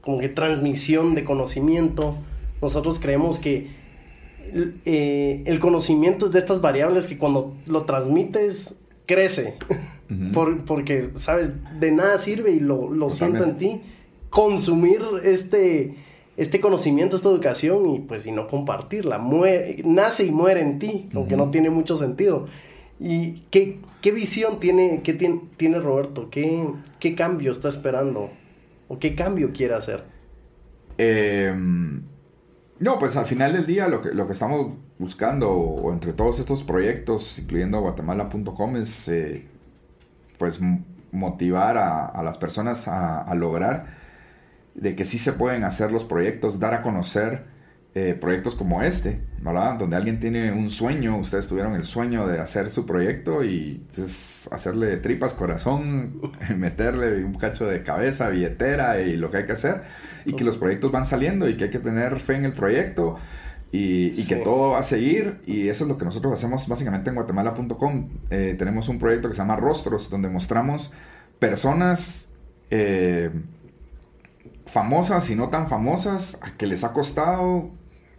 como 0.00 0.18
que 0.18 0.28
transmisión 0.28 1.14
de 1.14 1.24
conocimiento. 1.24 2.14
Nosotros 2.60 2.98
creemos 3.00 3.38
que 3.38 3.68
eh, 4.84 5.42
el 5.46 5.58
conocimiento 5.58 6.26
es 6.26 6.32
de 6.32 6.38
estas 6.38 6.60
variables 6.60 7.06
que 7.06 7.18
cuando 7.18 7.54
lo 7.66 7.84
transmites 7.84 8.74
crece, 9.06 9.56
porque, 10.66 11.10
sabes, 11.16 11.50
de 11.80 11.90
nada 11.90 12.18
sirve 12.18 12.52
y 12.52 12.60
lo, 12.60 12.90
lo 12.90 13.10
siento 13.10 13.44
en 13.44 13.56
ti, 13.56 13.80
consumir 14.34 15.00
este 15.22 15.94
este 16.36 16.58
conocimiento, 16.58 17.14
esta 17.14 17.28
educación 17.28 17.88
y 17.90 18.00
pues 18.00 18.26
y 18.26 18.32
no 18.32 18.48
compartirla. 18.48 19.22
nace 19.84 20.26
y 20.26 20.32
muere 20.32 20.60
en 20.60 20.80
ti, 20.80 21.08
aunque 21.14 21.36
no 21.36 21.50
tiene 21.52 21.70
mucho 21.70 21.96
sentido. 21.96 22.46
¿Y 22.98 23.44
qué, 23.52 23.78
qué 24.00 24.10
visión 24.10 24.58
tiene, 24.58 25.02
qué 25.04 25.14
tiene, 25.14 25.42
tiene 25.56 25.78
Roberto? 25.78 26.28
¿Qué, 26.30 26.66
¿Qué, 26.98 27.14
cambio 27.14 27.52
está 27.52 27.68
esperando? 27.68 28.30
¿O 28.88 28.98
qué 28.98 29.14
cambio 29.14 29.52
quiere 29.52 29.74
hacer? 29.74 30.02
Em, 30.98 32.02
no, 32.80 32.98
pues 32.98 33.14
al 33.14 33.26
final 33.26 33.52
del 33.52 33.66
día 33.66 33.86
lo 33.86 34.02
que, 34.02 34.10
lo 34.10 34.26
que 34.26 34.32
estamos 34.32 34.72
buscando, 34.98 35.50
o 35.50 35.92
entre 35.92 36.12
todos 36.12 36.40
estos 36.40 36.64
proyectos, 36.64 37.38
incluyendo 37.38 37.80
guatemala.com, 37.80 38.76
es 38.76 39.08
eh, 39.08 39.44
pues 40.38 40.60
motivar 41.12 41.76
a, 41.76 42.06
a 42.06 42.22
las 42.24 42.38
personas 42.38 42.88
a, 42.88 43.22
a 43.22 43.34
lograr 43.36 44.03
de 44.74 44.94
que 44.94 45.04
sí 45.04 45.18
se 45.18 45.32
pueden 45.32 45.64
hacer 45.64 45.92
los 45.92 46.04
proyectos, 46.04 46.58
dar 46.58 46.74
a 46.74 46.82
conocer 46.82 47.44
eh, 47.96 48.16
proyectos 48.20 48.56
como 48.56 48.82
este, 48.82 49.20
¿verdad? 49.40 49.74
Donde 49.78 49.94
alguien 49.94 50.18
tiene 50.18 50.50
un 50.50 50.68
sueño, 50.68 51.16
ustedes 51.16 51.46
tuvieron 51.46 51.76
el 51.76 51.84
sueño 51.84 52.26
de 52.26 52.40
hacer 52.40 52.70
su 52.70 52.86
proyecto 52.86 53.44
y 53.44 53.86
es 53.96 54.48
hacerle 54.50 54.96
tripas, 54.96 55.32
corazón, 55.32 56.20
meterle 56.56 57.24
un 57.24 57.34
cacho 57.34 57.66
de 57.66 57.84
cabeza, 57.84 58.30
billetera 58.30 59.00
y 59.00 59.16
lo 59.16 59.30
que 59.30 59.36
hay 59.36 59.46
que 59.46 59.52
hacer, 59.52 59.82
y 60.24 60.32
que 60.32 60.42
los 60.42 60.56
proyectos 60.56 60.90
van 60.90 61.06
saliendo 61.06 61.48
y 61.48 61.56
que 61.56 61.64
hay 61.64 61.70
que 61.70 61.78
tener 61.78 62.18
fe 62.18 62.34
en 62.34 62.46
el 62.46 62.52
proyecto. 62.52 63.16
Y, 63.70 64.24
que 64.26 64.36
todo 64.36 64.70
va 64.70 64.78
a 64.78 64.82
seguir 64.84 65.40
y 65.46 65.68
eso 65.68 65.82
es 65.82 65.88
lo 65.88 65.98
que 65.98 66.04
nosotros 66.04 66.32
hacemos 66.32 66.68
básicamente 66.68 67.10
en 67.10 67.16
guatemala.com. 67.16 68.08
Eh, 68.30 68.54
tenemos 68.56 68.88
un 68.88 69.00
proyecto 69.00 69.26
que 69.28 69.34
se 69.34 69.40
llama 69.40 69.56
Rostros, 69.56 70.10
donde 70.10 70.28
mostramos 70.28 70.92
personas 71.40 72.30
eh, 72.70 73.30
famosas 74.66 75.30
y 75.30 75.36
no 75.36 75.48
tan 75.48 75.68
famosas, 75.68 76.40
que 76.58 76.66
les 76.66 76.84
ha 76.84 76.92
costado, 76.92 77.70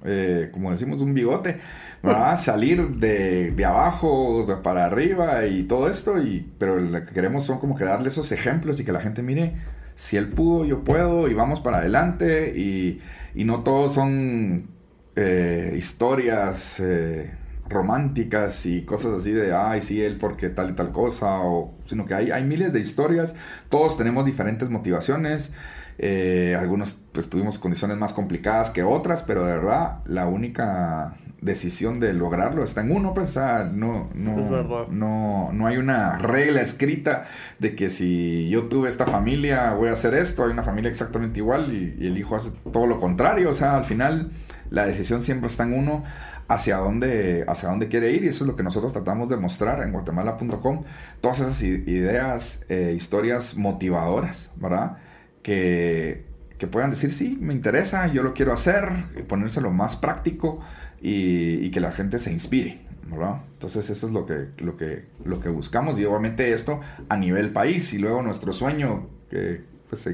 eh, 0.04 0.50
como 0.54 0.72
decimos, 0.72 1.02
un 1.02 1.14
bigote, 1.14 1.60
salir 2.38 2.88
de, 2.90 3.52
de, 3.52 3.66
abajo 3.66 4.46
para 4.64 4.86
arriba 4.86 5.46
y 5.46 5.64
todo 5.64 5.90
esto, 5.90 6.22
y, 6.22 6.52
pero 6.58 6.80
lo 6.80 7.04
que 7.04 7.14
queremos 7.14 7.46
son 7.46 7.60
como 7.60 7.76
que 7.76 7.84
darle 7.84 8.10
esos 8.10 8.32
ejemplos 8.32 8.80
y 8.80 8.86
que 8.86 8.92
la 8.92 9.02
gente 9.02 9.22
mire, 9.24 9.56
si 9.96 10.18
él 10.18 10.30
pudo, 10.30 10.66
yo 10.66 10.84
puedo, 10.84 11.28
y 11.30 11.34
vamos 11.34 11.62
para 11.62 11.78
adelante, 11.78 12.54
y, 12.56 13.02
y 13.34 13.46
no 13.46 13.64
todos 13.64 13.94
son 13.94 14.68
eh, 15.16 15.74
historias 15.78 16.80
eh, 16.82 17.32
románticas 17.70 18.66
y 18.66 18.84
cosas 18.84 19.14
así 19.20 19.32
de, 19.32 19.54
ay, 19.54 19.82
sí, 19.82 20.02
él 20.02 20.18
porque 20.18 20.50
tal 20.50 20.72
y 20.72 20.74
tal 20.74 20.92
cosa, 20.92 21.40
o, 21.40 21.74
sino 21.86 22.06
que 22.06 22.14
hay, 22.14 22.32
hay 22.32 22.44
miles 22.44 22.74
de 22.74 22.80
historias, 22.82 23.34
todos 23.70 23.98
tenemos 23.98 24.26
diferentes 24.26 24.70
motivaciones, 24.70 25.54
eh, 25.98 26.58
algunos 26.60 26.96
pues 27.12 27.30
tuvimos 27.30 27.60
condiciones 27.60 27.98
más 27.98 28.14
complicadas 28.14 28.70
que 28.70 28.84
otras, 28.84 29.24
pero 29.24 29.46
de 29.46 29.54
verdad 29.54 30.00
la 30.06 30.28
única 30.28 31.14
decisión 31.42 32.00
de 32.00 32.14
lograrlo 32.14 32.64
está 32.64 32.82
en 32.82 32.92
uno, 32.92 33.14
pues 33.14 33.36
no, 33.38 34.10
no, 34.14 34.88
no, 34.90 35.54
no 35.54 35.68
hay 35.68 35.78
una 35.78 36.18
regla 36.18 36.62
escrita 36.62 37.26
de 37.60 37.76
que 37.76 37.90
si 37.90 38.50
yo 38.50 38.66
tuve 38.66 38.90
esta 38.90 39.06
familia 39.06 39.74
voy 39.74 39.90
a 39.90 39.94
hacer 39.94 40.14
esto, 40.14 40.44
hay 40.44 40.52
una 40.52 40.64
familia 40.64 40.90
exactamente 40.90 41.40
igual 41.40 41.74
y, 41.74 41.96
y 42.04 42.08
el 42.08 42.18
hijo 42.18 42.36
hace 42.36 42.52
todo 42.72 42.88
lo 42.88 43.00
contrario, 43.00 43.50
o 43.50 43.54
sea, 43.54 43.78
al 43.78 43.86
final 43.86 44.32
la 44.70 44.86
decisión 44.86 45.22
siempre 45.22 45.48
está 45.48 45.64
en 45.64 45.74
uno 45.74 46.04
hacia 46.48 46.78
dónde, 46.78 47.44
hacia 47.48 47.70
dónde 47.70 47.88
quiere 47.88 48.12
ir 48.12 48.24
y 48.24 48.28
eso 48.28 48.44
es 48.44 48.48
lo 48.48 48.56
que 48.56 48.64
nosotros 48.64 48.94
tratamos 48.94 49.30
de 49.30 49.38
mostrar 49.38 49.82
en 49.82 49.92
guatemala.com, 49.92 50.84
todas 51.22 51.40
esas 51.40 51.62
ideas, 51.64 52.66
eh, 52.70 52.94
historias 52.96 53.56
motivadoras, 53.56 54.52
¿verdad? 54.56 54.98
Que, 55.46 56.68
puedan 56.72 56.90
decir, 56.90 57.12
sí, 57.12 57.38
me 57.40 57.54
interesa, 57.54 58.08
yo 58.08 58.24
lo 58.24 58.34
quiero 58.34 58.52
hacer, 58.52 58.90
y 59.16 59.22
ponérselo 59.22 59.70
más 59.70 59.96
práctico 59.96 60.60
y, 61.00 61.70
que 61.70 61.80
la 61.80 61.92
gente 61.92 62.18
se 62.18 62.32
inspire. 62.32 62.80
¿verdad? 63.08 63.44
Entonces 63.54 63.88
eso 63.92 64.08
es 64.08 64.14
lo 64.14 64.26
que, 64.26 64.48
lo, 64.58 64.76
que, 64.76 65.06
lo 65.24 65.40
que 65.40 65.50
buscamos 65.50 66.00
y 66.00 66.06
obviamente 66.06 66.52
esto 66.52 66.82
a 67.08 67.16
nivel 67.16 67.52
país 67.52 67.94
y 67.94 68.00
luego 68.00 68.24
nuestro 68.24 68.52
sueño 68.52 69.08
que, 69.30 69.62
pues 69.88 70.10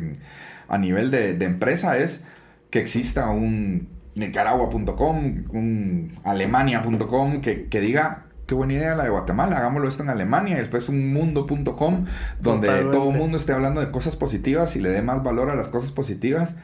a 0.67 0.77
nivel 0.77 1.09
de, 1.09 1.41
empresa 1.45 1.97
es 1.97 2.25
que 2.69 2.79
exista 2.79 3.29
un 3.29 3.87
nicaragua.com, 4.15 5.45
un 5.51 6.11
alemania.com 6.25 7.39
que, 7.39 7.67
que 7.67 7.79
diga 7.79 8.25
qué 8.51 8.55
buena 8.55 8.73
idea 8.73 8.95
la 8.95 9.05
de 9.05 9.09
Guatemala, 9.09 9.59
hagámoslo 9.59 9.87
esto 9.87 10.03
en 10.03 10.09
Alemania 10.09 10.55
y 10.55 10.59
después 10.59 10.89
un 10.89 11.13
mundo.com 11.13 12.05
donde 12.41 12.67
todo 12.91 13.11
el 13.11 13.17
mundo 13.17 13.37
esté 13.37 13.53
hablando 13.53 13.79
de 13.79 13.91
cosas 13.91 14.17
positivas 14.17 14.75
y 14.75 14.81
le 14.81 14.89
dé 14.89 15.01
más 15.01 15.23
valor 15.23 15.49
a 15.49 15.55
las 15.55 15.69
cosas 15.69 15.93
positivas 15.93 16.55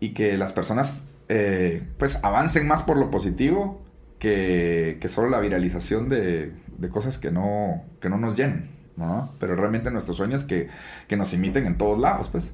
y 0.00 0.14
que 0.14 0.38
las 0.38 0.54
personas 0.54 1.02
eh, 1.28 1.86
pues 1.98 2.20
avancen 2.22 2.66
más 2.66 2.80
por 2.80 2.96
lo 2.96 3.10
positivo 3.10 3.82
que, 4.18 4.96
que 4.98 5.08
solo 5.08 5.28
la 5.28 5.38
viralización 5.40 6.08
de, 6.08 6.54
de, 6.78 6.88
cosas 6.88 7.18
que 7.18 7.30
no, 7.30 7.84
que 8.00 8.08
no 8.08 8.16
nos 8.16 8.34
llenen, 8.34 8.70
¿no? 8.96 9.34
Pero 9.38 9.56
realmente 9.56 9.90
nuestro 9.90 10.14
sueño 10.14 10.36
es 10.36 10.44
que, 10.44 10.68
que 11.06 11.18
nos 11.18 11.34
imiten 11.34 11.66
en 11.66 11.76
todos 11.76 12.00
lados, 12.00 12.30
pues, 12.30 12.50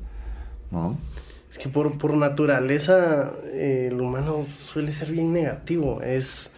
¿no? 0.72 0.98
Es 1.52 1.56
que 1.56 1.68
por, 1.68 1.98
por 1.98 2.16
naturaleza 2.16 3.32
eh, 3.52 3.90
el 3.92 4.00
humano 4.00 4.44
suele 4.64 4.90
ser 4.90 5.12
bien 5.12 5.32
negativo, 5.32 6.02
es 6.02 6.50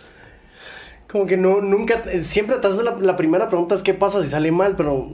como 1.15 1.27
que 1.27 1.37
no, 1.37 1.61
nunca, 1.61 2.03
siempre 2.25 2.57
te 2.57 2.67
haces 2.67 2.83
la, 2.83 3.17
primera 3.17 3.49
pregunta 3.49 3.77
es 3.77 3.85
qué 3.85 3.95
pasa 3.95 4.25
si 4.25 4.31
sale 4.31 4.51
mal, 4.51 4.75
pero 4.75 5.09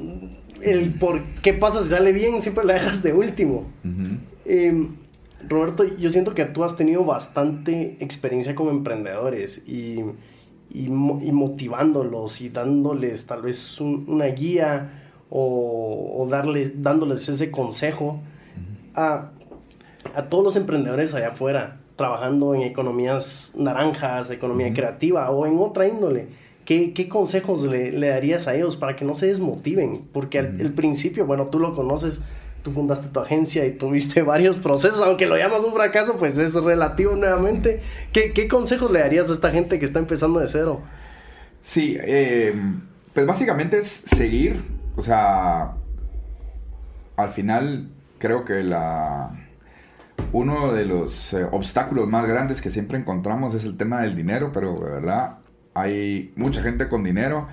el 0.63 0.95
por 0.95 1.21
qué 1.43 1.53
pasa 1.53 1.83
si 1.83 1.91
sale 1.91 2.15
bien 2.15 2.41
siempre 2.41 2.65
la 2.65 2.73
dejas 2.73 3.03
de 3.03 3.13
último. 3.13 3.67
Em, 4.47 4.97
Roberto, 5.47 5.85
yo 5.85 6.11
siento 6.11 6.33
que 6.33 6.47
tú 6.47 6.65
has 6.65 6.75
tenido 6.75 7.05
bastante 7.05 7.99
experiencia 8.01 8.55
como 8.55 8.71
emprendedores 8.71 9.59
y, 9.69 10.01
y, 10.71 10.89
motivándolos 10.89 12.41
y 12.41 12.49
dándoles 12.49 13.27
tal 13.27 13.43
vez 13.43 13.79
una 13.79 14.25
guía 14.25 15.03
o, 15.29 16.15
o 16.17 16.27
dándoles 16.31 17.29
ese 17.29 17.51
consejo 17.51 18.23
a, 18.95 19.33
a 20.15 20.23
todos 20.31 20.45
los 20.45 20.57
emprendedores 20.57 21.13
allá 21.13 21.29
afuera 21.29 21.77
trabajando 22.01 22.55
en 22.55 22.63
economías 22.63 23.53
naranjas, 23.55 24.31
economía 24.31 24.73
creativa 24.73 25.29
o 25.31 25.45
en 25.45 25.59
otra 25.59 25.87
índole. 25.87 26.29
¿Qué, 26.65 26.95
qué 26.95 27.11
consejos 27.11 27.61
le, 27.61 27.93
le, 27.93 28.09
darías 28.09 28.49
a 28.49 28.55
ellos 28.55 28.75
para 28.77 28.97
que 28.97 29.05
no 29.05 29.15
se 29.15 29.27
desmotiven? 29.27 30.09
Porque 30.11 30.39
al 30.39 30.73
principio, 30.73 31.27
bueno, 31.27 31.49
tú 31.49 31.59
lo 31.59 31.75
conoces, 31.75 32.23
tú 32.63 32.73
fundaste 32.73 33.09
tu 33.09 33.21
agencia 33.21 33.67
y 33.67 33.73
tuviste 33.73 34.23
varios 34.35 34.57
procesos, 34.57 35.03
aunque 35.03 35.27
lo 35.27 35.37
llamas 35.37 35.61
un 35.61 35.75
fracaso, 35.75 36.17
pues 36.17 36.39
es 36.39 36.55
relativo 36.55 37.15
nuevamente. 37.17 37.81
¿Qué, 38.15 38.33
qué 38.33 38.49
consejos 38.49 38.91
le 38.91 39.01
darías 39.01 39.29
a 39.29 39.35
esta 39.35 39.51
gente 39.51 39.79
que 39.79 39.85
está 39.85 39.99
empezando 39.99 40.41
de 40.41 40.47
cero? 40.47 40.81
Sí, 41.61 41.99
eh, 42.01 42.55
pues 43.13 43.27
básicamente 43.27 43.77
es 43.79 43.87
seguir, 43.87 44.63
o 44.97 45.03
sea, 45.03 45.73
al 47.17 47.29
final 47.29 47.91
creo 48.19 48.47
que 48.47 48.63
la 48.63 49.40
uno 50.33 50.73
de 50.73 50.85
los 50.85 51.33
eh, 51.33 51.47
obstáculos 51.51 52.09
más 52.09 52.27
grandes 52.27 52.61
que 52.61 52.71
siempre 52.71 52.99
encontramos 52.99 53.55
es 53.55 53.65
el 53.65 53.77
tema 53.77 54.01
del 54.03 54.17
dinero, 54.17 54.51
pero 54.53 54.75
de 54.81 54.91
verdad 54.91 55.39
hay 55.75 56.33
mucha 56.37 56.63
gente 56.63 56.89
con 56.89 57.05
dinero, 57.05 57.49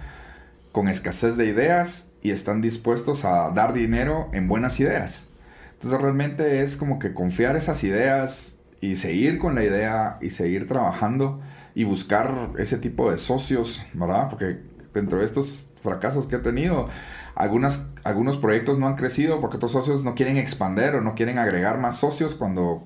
con 0.71 0.87
escasez 0.87 1.37
de 1.37 1.45
ideas 1.45 2.09
y 2.21 2.31
están 2.31 2.61
dispuestos 2.61 3.25
a 3.25 3.51
dar 3.51 3.73
dinero 3.73 4.29
en 4.33 4.47
buenas 4.47 4.79
ideas. 4.79 5.29
Entonces 5.73 6.01
realmente 6.01 6.61
es 6.63 6.77
como 6.77 6.99
que 6.99 7.13
confiar 7.13 7.55
esas 7.55 7.83
ideas 7.83 8.59
y 8.81 8.95
seguir 8.95 9.37
con 9.39 9.55
la 9.55 9.63
idea 9.63 10.17
y 10.21 10.29
seguir 10.29 10.67
trabajando 10.67 11.39
y 11.75 11.83
buscar 11.83 12.49
ese 12.57 12.77
tipo 12.77 13.11
de 13.11 13.17
socios, 13.17 13.83
¿verdad? 13.93 14.29
Porque 14.29 14.59
dentro 14.93 15.19
de 15.19 15.25
estos 15.25 15.69
fracasos 15.83 16.27
que 16.27 16.37
he 16.37 16.39
tenido, 16.39 16.89
algunas, 17.37 17.87
algunos 18.03 18.37
proyectos 18.37 18.79
no 18.79 18.87
han 18.87 18.95
crecido 18.95 19.39
porque 19.39 19.57
otros 19.57 19.71
socios 19.71 20.03
no 20.03 20.15
quieren 20.15 20.37
expander 20.37 20.95
o 20.95 21.01
no 21.01 21.13
quieren 21.13 21.37
agregar 21.37 21.77
más 21.77 21.97
socios 21.97 22.33
cuando 22.33 22.83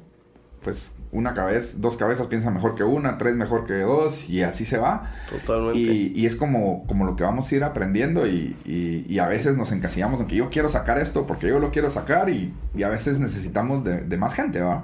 pues 0.61 0.95
una 1.11 1.33
cabeza, 1.33 1.75
dos 1.77 1.97
cabezas 1.97 2.27
piensan 2.27 2.53
mejor 2.53 2.75
que 2.75 2.83
una, 2.83 3.17
tres 3.17 3.35
mejor 3.35 3.65
que 3.65 3.79
dos 3.79 4.29
y 4.29 4.43
así 4.43 4.65
se 4.65 4.77
va. 4.77 5.11
Totalmente. 5.29 5.79
Y, 5.79 6.25
es 6.25 6.35
como, 6.35 6.85
como 6.85 7.05
lo 7.05 7.15
que 7.15 7.23
vamos 7.23 7.51
a 7.51 7.55
ir 7.55 7.63
aprendiendo 7.63 8.27
y, 8.27 8.55
y, 8.65 9.19
a 9.19 9.27
veces 9.27 9.57
nos 9.57 9.71
encasillamos 9.71 10.21
en 10.21 10.27
que 10.27 10.35
yo 10.35 10.49
quiero 10.49 10.69
sacar 10.69 10.99
esto 10.99 11.25
porque 11.25 11.47
yo 11.47 11.59
lo 11.59 11.71
quiero 11.71 11.89
sacar 11.89 12.29
y, 12.29 12.53
a 12.83 12.89
veces 12.89 13.19
necesitamos 13.19 13.83
de, 13.83 14.01
de, 14.01 14.17
más 14.17 14.33
gente, 14.33 14.61
¿va? 14.61 14.83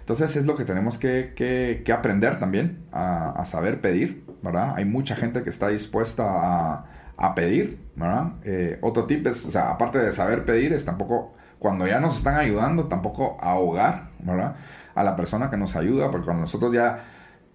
Entonces 0.00 0.36
es 0.36 0.44
lo 0.44 0.56
que 0.56 0.64
tenemos 0.64 0.98
que, 0.98 1.32
que, 1.34 1.92
aprender 1.92 2.38
también, 2.38 2.84
a, 2.92 3.44
saber 3.46 3.80
pedir, 3.80 4.24
¿verdad? 4.42 4.74
Hay 4.76 4.84
mucha 4.84 5.16
gente 5.16 5.42
que 5.42 5.50
está 5.50 5.68
dispuesta 5.68 6.24
a, 6.26 6.93
a 7.16 7.34
pedir, 7.34 7.78
¿verdad? 7.96 8.32
Eh, 8.44 8.78
otro 8.82 9.04
tip 9.04 9.26
es, 9.26 9.46
o 9.46 9.50
sea, 9.50 9.70
aparte 9.70 9.98
de 9.98 10.12
saber 10.12 10.44
pedir, 10.44 10.72
es 10.72 10.84
tampoco, 10.84 11.34
cuando 11.58 11.86
ya 11.86 12.00
nos 12.00 12.16
están 12.16 12.36
ayudando, 12.36 12.84
tampoco 12.84 13.38
ahogar, 13.40 14.08
¿verdad? 14.20 14.56
A 14.94 15.04
la 15.04 15.16
persona 15.16 15.50
que 15.50 15.56
nos 15.56 15.76
ayuda, 15.76 16.10
porque 16.10 16.26
cuando 16.26 16.42
nosotros 16.42 16.72
ya 16.72 17.04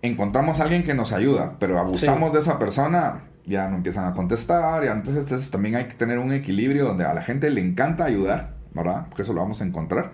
encontramos 0.02 0.60
a 0.60 0.64
alguien 0.64 0.84
que 0.84 0.94
nos 0.94 1.12
ayuda, 1.12 1.56
pero 1.60 1.78
abusamos 1.78 2.32
de 2.34 2.40
esa 2.40 2.58
persona, 2.58 3.24
ya 3.46 3.68
no 3.68 3.78
empiezan 3.78 4.06
a 4.06 4.14
contestar, 4.14 4.84
ya, 4.84 4.92
entonces, 4.92 5.24
entonces 5.24 5.52
también 5.52 5.76
hay 5.76 5.86
que 5.86 5.96
tener 5.96 6.20
un 6.20 6.32
equilibrio 6.32 6.86
donde 6.86 7.06
a 7.06 7.14
la 7.14 7.22
gente 7.22 7.50
le 7.50 7.62
encanta 7.62 8.06
ayudar, 8.06 8.52
¿verdad? 8.74 9.06
Porque 9.10 9.24
eso 9.24 9.34
lo 9.34 9.42
vamos 9.42 9.62
a 9.62 9.66
encontrar, 9.66 10.12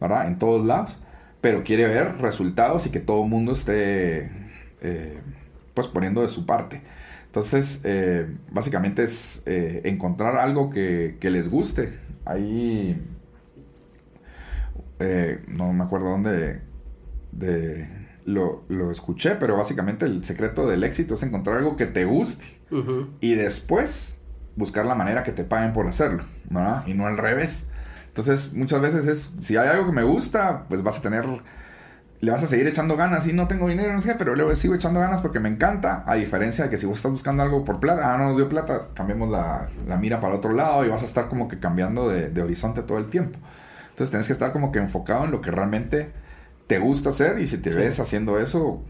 ¿verdad? 0.00 0.26
En 0.26 0.38
todos 0.38 0.64
lados 0.64 1.00
pero 1.44 1.62
quiere 1.62 1.86
ver 1.86 2.22
resultados 2.22 2.86
y 2.86 2.90
que 2.90 3.00
todo 3.00 3.22
el 3.22 3.28
mundo 3.28 3.52
esté 3.52 4.30
eh, 4.80 5.20
pues 5.74 5.86
poniendo 5.88 6.22
de 6.22 6.28
su 6.28 6.46
parte. 6.46 6.80
Entonces, 7.34 7.80
eh, 7.82 8.28
básicamente 8.52 9.02
es 9.02 9.42
eh, 9.46 9.80
encontrar 9.86 10.36
algo 10.36 10.70
que, 10.70 11.18
les 11.20 11.50
guste. 11.50 11.92
Ahí, 12.24 13.04
no 15.48 15.72
me 15.72 15.82
acuerdo 15.82 16.10
dónde 16.10 16.60
de, 17.32 17.88
lo, 18.24 18.90
escuché, 18.92 19.34
pero 19.34 19.56
básicamente 19.56 20.04
el 20.06 20.24
secreto 20.24 20.68
del 20.68 20.84
éxito 20.84 21.14
es 21.14 21.24
encontrar 21.24 21.58
algo 21.58 21.74
que 21.76 21.86
te 21.86 22.04
guste 22.04 22.44
y 23.20 23.34
después 23.34 24.20
buscar 24.54 24.86
la 24.86 24.94
manera 24.94 25.24
que 25.24 25.32
te 25.32 25.42
paguen 25.42 25.72
por 25.72 25.88
hacerlo, 25.88 26.22
¿verdad? 26.48 26.86
Y 26.86 26.94
no 26.94 27.08
al 27.08 27.18
revés. 27.18 27.68
Entonces, 28.06 28.54
muchas 28.54 28.80
veces 28.80 29.08
es, 29.08 29.34
si 29.40 29.56
hay 29.56 29.66
algo 29.66 29.86
que 29.86 29.92
me 29.92 30.04
gusta, 30.04 30.66
pues 30.68 30.84
vas 30.84 30.98
a 30.98 31.02
tener, 31.02 31.24
le 32.24 32.32
vas 32.32 32.42
a 32.42 32.46
seguir 32.46 32.66
echando 32.66 32.96
ganas. 32.96 33.26
Y 33.26 33.32
no 33.32 33.46
tengo 33.46 33.68
dinero, 33.68 33.92
no 33.92 34.02
sé, 34.02 34.14
pero 34.16 34.34
luego 34.34 34.54
sigo 34.56 34.74
echando 34.74 35.00
ganas 35.00 35.20
porque 35.20 35.40
me 35.40 35.48
encanta. 35.48 36.04
A 36.06 36.14
diferencia 36.14 36.64
de 36.64 36.70
que 36.70 36.78
si 36.78 36.86
vos 36.86 36.96
estás 36.96 37.12
buscando 37.12 37.42
algo 37.42 37.64
por 37.64 37.80
plata, 37.80 38.14
ah, 38.14 38.18
no 38.18 38.28
nos 38.28 38.36
dio 38.36 38.48
plata, 38.48 38.88
cambiamos 38.94 39.30
la, 39.30 39.68
mira 39.98 40.20
para 40.20 40.34
otro 40.34 40.52
lado 40.52 40.84
y 40.84 40.88
vas 40.88 41.02
a 41.02 41.06
estar 41.06 41.28
como 41.28 41.48
que 41.48 41.58
cambiando 41.60 42.08
de, 42.08 42.42
horizonte 42.42 42.82
todo 42.82 42.98
el 42.98 43.06
tiempo. 43.06 43.38
Entonces, 43.90 44.10
tienes 44.10 44.26
que 44.26 44.32
estar 44.32 44.52
como 44.52 44.72
que 44.72 44.78
enfocado 44.78 45.24
en 45.24 45.30
lo 45.30 45.40
que 45.40 45.50
realmente 45.50 46.10
te 46.66 46.78
gusta 46.78 47.10
hacer 47.10 47.38
y 47.40 47.46
si 47.46 47.58
te 47.58 47.70
ves 47.70 48.00
haciendo 48.00 48.38
eso, 48.38 48.82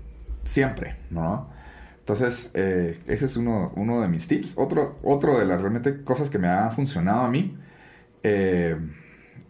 siempre, 0.45 0.97
¿no? 1.11 1.51
Entonces, 1.99 2.51
eh, 2.55 3.01
ese 3.07 3.25
es 3.27 3.37
uno, 3.37 3.73
uno 3.77 4.01
de 4.01 4.09
mis 4.09 4.29
tips. 4.29 4.55
Otro, 4.57 4.99
otro 5.03 5.39
de 5.39 5.47
las 5.47 5.61
realmente 5.61 6.05
cosas 6.05 6.31
que 6.31 6.39
me 6.39 6.49
ha 6.49 6.71
funcionado 6.71 7.21
a 7.23 7.29
mí. 7.29 7.57
Eh, 8.23 8.77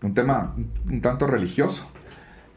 un 0.02 0.14
tema 0.14 0.54
un 0.86 1.00
tanto 1.00 1.26
religioso. 1.26 1.90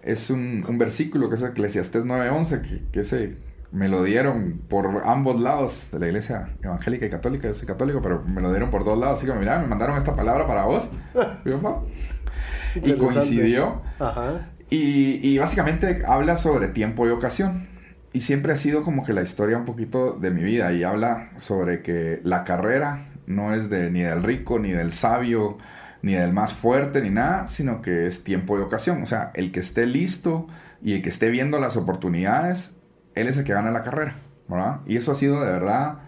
Es 0.07 0.29
un, 0.29 0.63
versículo 0.77 1.27
que 1.27 1.35
es 1.35 1.43
Eclesiastés 1.43 2.05
9:11, 2.05 2.61
que, 2.61 2.81
que 2.93 2.99
ese 3.01 3.35
me 3.73 3.89
lo 3.89 4.03
dieron 4.03 4.61
por 4.69 5.01
ambos 5.03 5.41
lados 5.41 5.89
de 5.91 5.99
la 5.99 6.07
iglesia 6.07 6.55
evangélica 6.63 7.05
y 7.05 7.09
católica. 7.09 7.49
Yo 7.49 7.53
soy 7.53 7.67
católico, 7.67 8.01
pero 8.01 8.23
me 8.23 8.41
lo 8.41 8.51
dieron 8.51 8.69
por 8.69 8.85
dos 8.85 8.97
lados. 8.97 9.19
Así 9.19 9.27
que, 9.27 9.37
mira, 9.37 9.59
me 9.59 9.67
mandaron 9.67 9.97
esta 9.97 10.15
palabra 10.15 10.47
para 10.47 10.63
vos. 10.63 10.87
y 12.75 12.93
coincidió. 12.93 13.81
Y, 14.69 15.19
y, 15.27 15.37
básicamente 15.39 16.03
habla 16.07 16.37
sobre 16.37 16.69
tiempo 16.69 17.05
y 17.05 17.11
ocasión. 17.11 17.67
Y 18.13 18.21
siempre 18.21 18.53
ha 18.53 18.57
sido 18.57 18.83
como 18.83 19.05
que 19.05 19.11
la 19.11 19.23
historia 19.23 19.57
un 19.57 19.65
poquito 19.65 20.13
de 20.13 20.31
mi 20.31 20.41
vida. 20.41 20.71
Y 20.71 20.83
habla 20.83 21.31
sobre 21.35 21.81
que 21.81 22.21
la 22.23 22.45
carrera 22.45 22.99
no 23.25 23.53
es 23.53 23.69
de 23.69 23.91
ni 23.91 24.03
del 24.03 24.23
rico 24.23 24.57
ni 24.57 24.71
del 24.71 24.93
sabio 24.93 25.57
ni 26.01 26.13
del 26.13 26.33
más 26.33 26.53
fuerte, 26.53 27.01
ni 27.01 27.09
nada, 27.09 27.47
sino 27.47 27.81
que 27.81 28.07
es 28.07 28.23
tiempo 28.23 28.57
y 28.57 28.61
ocasión. 28.61 29.01
O 29.03 29.05
sea, 29.05 29.31
el 29.33 29.51
que 29.51 29.59
esté 29.59 29.85
listo 29.85 30.47
y 30.81 30.93
el 30.93 31.01
que 31.01 31.09
esté 31.09 31.29
viendo 31.29 31.59
las 31.59 31.75
oportunidades, 31.77 32.79
él 33.15 33.27
es 33.27 33.37
el 33.37 33.43
que 33.43 33.53
gana 33.53 33.71
la 33.71 33.81
carrera, 33.81 34.15
¿verdad? 34.47 34.81
Y 34.85 34.97
eso 34.97 35.11
ha 35.11 35.15
sido 35.15 35.41
de 35.43 35.51
verdad 35.51 35.99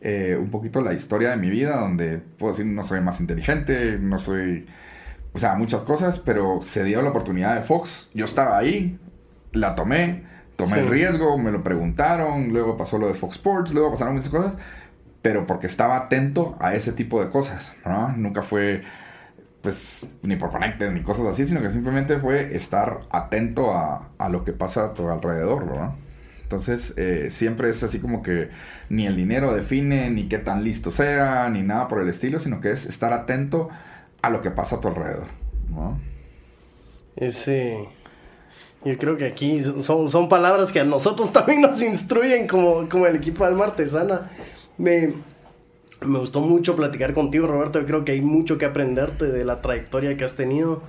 eh, 0.00 0.36
un 0.38 0.50
poquito 0.50 0.80
la 0.82 0.92
historia 0.92 1.30
de 1.30 1.36
mi 1.36 1.50
vida, 1.50 1.76
donde 1.76 2.18
puedo 2.18 2.52
decir, 2.52 2.66
no 2.66 2.84
soy 2.84 3.00
más 3.00 3.20
inteligente, 3.20 3.98
no 4.00 4.18
soy, 4.18 4.66
o 5.32 5.38
sea, 5.38 5.54
muchas 5.54 5.82
cosas, 5.82 6.18
pero 6.18 6.60
se 6.62 6.84
dio 6.84 7.02
la 7.02 7.10
oportunidad 7.10 7.54
de 7.54 7.62
Fox, 7.62 8.10
yo 8.14 8.24
estaba 8.24 8.58
ahí, 8.58 8.98
la 9.52 9.74
tomé, 9.74 10.24
tomé 10.56 10.80
el 10.80 10.88
riesgo, 10.88 11.38
me 11.38 11.50
lo 11.50 11.62
preguntaron, 11.62 12.50
luego 12.50 12.76
pasó 12.76 12.98
lo 12.98 13.08
de 13.08 13.14
Fox 13.14 13.36
Sports, 13.36 13.72
luego 13.72 13.92
pasaron 13.92 14.14
muchas 14.14 14.30
cosas, 14.30 14.56
pero 15.22 15.46
porque 15.46 15.66
estaba 15.66 15.96
atento 15.96 16.56
a 16.60 16.74
ese 16.74 16.92
tipo 16.92 17.24
de 17.24 17.30
cosas. 17.30 17.74
Nunca 18.16 18.42
fue 18.42 18.82
pues 19.66 20.10
ni 20.22 20.36
por 20.36 20.52
conectes 20.52 20.92
ni 20.92 21.02
cosas 21.02 21.26
así, 21.26 21.44
sino 21.44 21.60
que 21.60 21.70
simplemente 21.70 22.18
fue 22.18 22.54
estar 22.54 23.00
atento 23.10 23.74
a, 23.74 24.10
a 24.16 24.28
lo 24.28 24.44
que 24.44 24.52
pasa 24.52 24.84
a 24.84 24.94
tu 24.94 25.08
alrededor, 25.08 25.66
¿no? 25.66 25.96
Entonces, 26.44 26.94
eh, 26.96 27.30
siempre 27.30 27.68
es 27.68 27.82
así 27.82 27.98
como 27.98 28.22
que 28.22 28.50
ni 28.90 29.08
el 29.08 29.16
dinero 29.16 29.52
define, 29.52 30.08
ni 30.10 30.28
qué 30.28 30.38
tan 30.38 30.62
listo 30.62 30.92
sea, 30.92 31.50
ni 31.50 31.62
nada 31.62 31.88
por 31.88 32.00
el 32.00 32.08
estilo, 32.08 32.38
sino 32.38 32.60
que 32.60 32.70
es 32.70 32.86
estar 32.86 33.12
atento 33.12 33.68
a 34.22 34.30
lo 34.30 34.40
que 34.40 34.52
pasa 34.52 34.76
a 34.76 34.80
tu 34.80 34.86
alrededor, 34.86 35.26
¿no? 35.68 35.98
Ese... 37.16 37.88
Yo 38.84 38.96
creo 38.98 39.16
que 39.16 39.26
aquí 39.26 39.64
son, 39.64 40.08
son 40.08 40.28
palabras 40.28 40.70
que 40.70 40.78
a 40.78 40.84
nosotros 40.84 41.32
también 41.32 41.60
nos 41.60 41.82
instruyen 41.82 42.46
como, 42.46 42.88
como 42.88 43.08
el 43.08 43.16
equipo 43.16 43.42
de 43.42 43.50
Alma 43.50 43.64
Artesana. 43.64 44.30
Me, 44.78 45.12
me 46.04 46.18
gustó 46.18 46.40
mucho 46.40 46.76
platicar 46.76 47.14
contigo, 47.14 47.46
Roberto. 47.46 47.80
Yo 47.80 47.86
creo 47.86 48.04
que 48.04 48.12
hay 48.12 48.20
mucho 48.20 48.58
que 48.58 48.64
aprenderte 48.64 49.26
de 49.26 49.44
la 49.44 49.60
trayectoria 49.60 50.16
que 50.16 50.24
has 50.24 50.34
tenido. 50.34 50.82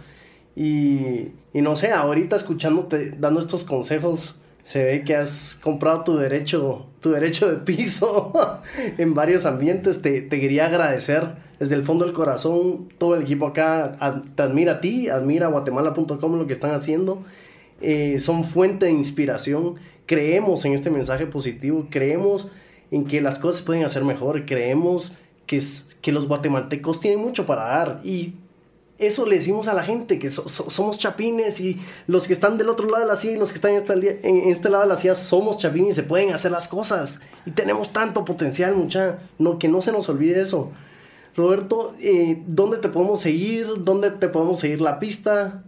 Y, 0.55 1.30
no 1.53 1.76
sé, 1.76 1.91
ahorita 1.91 2.36
escuchándote, 2.36 3.12
dando 3.12 3.39
estos 3.39 3.64
consejos, 3.64 4.36
se 4.64 4.84
ve 4.84 5.03
que 5.03 5.16
has 5.16 5.55
comprado 5.62 6.03
tu 6.03 6.18
derecho, 6.18 6.88
tu 6.99 7.12
derecho 7.12 7.49
de 7.49 7.58
piso 7.58 8.34
en 8.97 9.14
varios 9.14 9.45
ambientes. 9.45 10.01
Te, 10.01 10.22
te, 10.22 10.41
quería 10.41 10.66
agradecer 10.66 11.36
desde 11.60 11.76
el 11.76 11.84
fondo 11.84 12.05
del 12.05 12.14
corazón. 12.14 12.89
Todo 12.97 13.16
el 13.16 13.22
equipo 13.22 13.47
acá 13.47 14.24
te 14.36 14.41
admira 14.41 14.74
a 14.74 14.82
ti, 14.82 15.10
admira 15.10 15.47
guatemala.com 15.47 16.38
lo 16.38 16.47
que 16.47 16.53
están 16.53 16.74
haciendo. 16.74 17.24
Eh, 17.82 18.20
son 18.20 18.43
fuente 18.43 18.88
de 18.88 18.91
inspiración. 18.91 19.76
Creemos 20.05 20.66
en 20.66 20.74
este 20.74 20.89
mensaje 20.89 21.28
positivo, 21.28 21.88
creemos 21.89 22.47
en 22.92 23.06
que 23.06 23.22
las 23.22 23.40
cosas 23.40 23.62
pueden 23.62 23.84
hacer 23.84 24.04
mejor, 24.04 24.46
creemos 24.46 25.12
que, 25.46 25.62
que 26.02 26.12
los 26.12 26.28
guatemaltecos 26.28 27.00
tienen 27.00 27.20
mucho 27.20 27.46
para 27.46 27.66
dar 27.66 28.02
y 28.04 28.36
eso 29.00 29.28
le 29.28 29.36
decimos 29.36 29.68
a 29.68 29.74
la 29.74 29.84
gente, 29.84 30.18
que 30.18 30.30
somos 30.30 30.98
chapines 30.98 31.60
y 31.62 31.78
los 32.08 32.28
que 32.28 32.34
están 32.34 32.58
del 32.58 32.70
otro 32.70 32.90
lado 32.90 33.04
de 33.04 33.08
la 33.08 33.20
silla 33.20 33.34
y 33.34 33.38
los 33.38 33.52
que 33.52 33.56
están 33.56 33.74
en 33.76 34.50
este, 34.50 34.70
lado 34.70 34.84
de 34.84 34.90
la 34.90 34.98
silla 34.98 35.16
somos 35.16 35.60
chapines 35.60 35.90
y 35.90 35.94
se 35.94 36.04
pueden 36.04 36.34
hacer 36.34 36.52
las 36.52 36.68
cosas 36.68 37.22
y 37.46 37.52
tenemos 37.52 37.94
tanto 37.94 38.26
potencial, 38.26 38.76
mucha, 38.76 39.20
no, 39.38 39.60
que 39.60 39.68
no 39.68 39.82
se 39.82 39.92
nos 39.92 40.10
olvide 40.10 40.42
eso. 40.42 40.72
Roberto, 41.36 41.94
eh, 42.00 42.42
¿dónde 42.48 42.78
te 42.78 42.90
podemos 42.90 43.22
seguir? 43.22 43.68
¿Dónde 43.84 44.10
te 44.10 44.28
podemos 44.30 44.60
seguir 44.60 44.82
la 44.82 44.98
pista? 44.98 45.64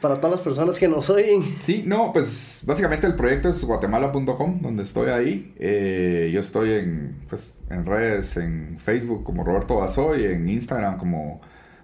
Para 0.00 0.16
todas 0.16 0.32
las 0.32 0.40
personas 0.40 0.78
que 0.78 0.88
nos 0.88 1.10
oyen. 1.10 1.42
Sí, 1.60 1.82
no, 1.86 2.12
pues 2.12 2.62
básicamente 2.64 3.06
el 3.06 3.14
proyecto 3.14 3.48
es 3.48 3.64
guatemala.com, 3.64 4.60
donde 4.60 4.82
estoy 4.82 5.10
ahí. 5.10 5.54
Eh, 5.58 6.30
yo 6.32 6.40
estoy 6.40 6.72
en, 6.72 7.24
pues, 7.28 7.54
en 7.68 7.84
redes, 7.84 8.36
en 8.36 8.78
Facebook 8.78 9.24
como 9.24 9.44
Roberto 9.44 9.76
Basó 9.76 10.16
y 10.16 10.24
en 10.24 10.48
Instagram 10.48 10.98
como 10.98 11.40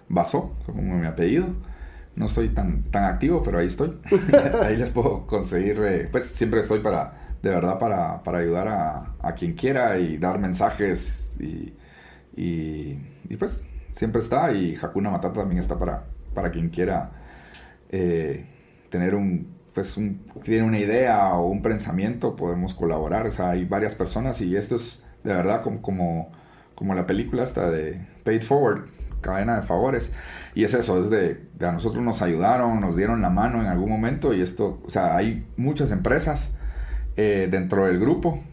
Basó, 0.07 0.53
como 0.65 0.81
mi 0.81 1.05
apellido. 1.05 1.47
No 2.15 2.29
soy 2.29 2.49
tan, 2.49 2.83
tan 2.83 3.03
activo, 3.03 3.43
pero 3.43 3.59
ahí 3.59 3.67
estoy. 3.67 3.99
ahí 4.63 4.77
les 4.77 4.91
puedo 4.91 5.27
conseguir, 5.27 5.81
eh, 5.83 6.07
pues 6.09 6.25
siempre 6.27 6.61
estoy 6.61 6.79
para, 6.79 7.35
de 7.41 7.49
verdad, 7.49 7.77
para, 7.77 8.23
para 8.23 8.37
ayudar 8.37 8.67
a, 8.69 9.15
a, 9.19 9.33
quien 9.33 9.53
quiera 9.53 9.99
y 9.99 10.17
dar 10.17 10.39
mensajes 10.39 11.35
y, 11.39 11.73
y, 12.37 12.97
y, 13.29 13.35
pues 13.37 13.61
siempre 13.93 14.21
está. 14.21 14.53
Y 14.53 14.77
Hakuna 14.81 15.09
Matata 15.09 15.41
también 15.41 15.59
está 15.59 15.77
para, 15.77 16.05
para 16.33 16.49
quien 16.51 16.69
quiera 16.69 17.11
eh, 17.97 18.45
tener 18.89 19.15
un, 19.15 19.55
pues 19.73 19.95
un, 19.95 20.19
tiene 20.43 20.63
una 20.63 20.77
idea 20.79 21.33
o 21.35 21.47
un 21.47 21.61
pensamiento, 21.61 22.35
podemos 22.35 22.73
colaborar. 22.73 23.25
O 23.25 23.31
sea, 23.31 23.51
hay 23.51 23.63
varias 23.63 23.95
personas 23.95 24.41
y 24.41 24.57
esto 24.57 24.75
es 24.75 25.05
de 25.23 25.33
verdad 25.33 25.61
como, 25.61 25.81
como, 25.81 26.29
como 26.75 26.93
la 26.93 27.07
película 27.07 27.43
esta 27.43 27.71
de 27.71 28.05
Paid 28.25 28.41
Forward, 28.41 28.89
cadena 29.21 29.55
de 29.55 29.61
favores. 29.61 30.11
Y 30.55 30.65
es 30.65 30.73
eso, 30.73 30.99
es 30.99 31.09
de, 31.09 31.41
a 31.61 31.71
nosotros 31.71 32.03
nos 32.03 32.21
ayudaron, 32.21 32.81
nos 32.81 32.97
dieron 32.97 33.21
la 33.21 33.29
mano 33.29 33.61
en 33.61 33.67
algún 33.67 33.89
momento 33.89 34.33
y 34.33 34.41
esto, 34.41 34.81
o 34.85 34.89
sea, 34.89 35.15
hay 35.15 35.45
muchas 35.55 35.91
empresas 35.91 36.57
eh, 37.17 37.47
dentro 37.49 37.85
del 37.85 37.97
grupo 37.97 38.43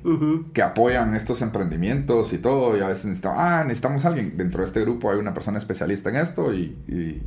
que 0.52 0.62
apoyan 0.62 1.16
estos 1.16 1.42
emprendimientos 1.42 2.32
y 2.32 2.38
todo. 2.38 2.76
Y 2.76 2.80
a 2.80 2.88
veces 2.88 3.06
necesitamos, 3.06 3.38
ah, 3.40 3.64
necesitamos 3.64 4.04
alguien. 4.04 4.36
Dentro 4.36 4.60
de 4.60 4.66
este 4.66 4.80
grupo 4.82 5.10
hay 5.10 5.18
una 5.18 5.34
persona 5.34 5.58
especialista 5.58 6.10
en 6.10 6.16
esto 6.16 6.54
y, 6.54 6.76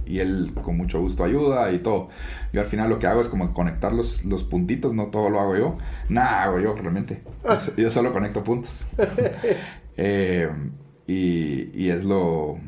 y, 0.05 0.19
él 0.19 0.53
con 0.63 0.77
mucho 0.77 1.01
gusto 1.01 1.25
ayuda 1.25 1.71
y 1.71 1.79
todo. 1.79 2.09
Yo 2.53 2.61
al 2.61 2.67
final 2.67 2.89
lo 2.89 2.99
que 2.99 3.07
hago 3.07 3.19
es 3.19 3.27
como 3.27 3.53
conectar 3.53 3.91
los, 3.91 4.23
los 4.23 4.43
puntitos, 4.43 4.93
no 4.93 5.07
todo 5.07 5.29
lo 5.29 5.41
hago 5.41 5.57
yo. 5.57 5.77
Nada 6.07 6.43
hago 6.43 6.59
yo 6.59 6.73
realmente. 6.73 7.21
yo 7.77 7.89
solo 7.89 8.13
conecto 8.13 8.43
puntos. 8.43 8.85
Eh, 9.97 10.49
y, 11.07 11.69
y, 11.73 11.89
es 11.89 12.03
lo, 12.03 12.59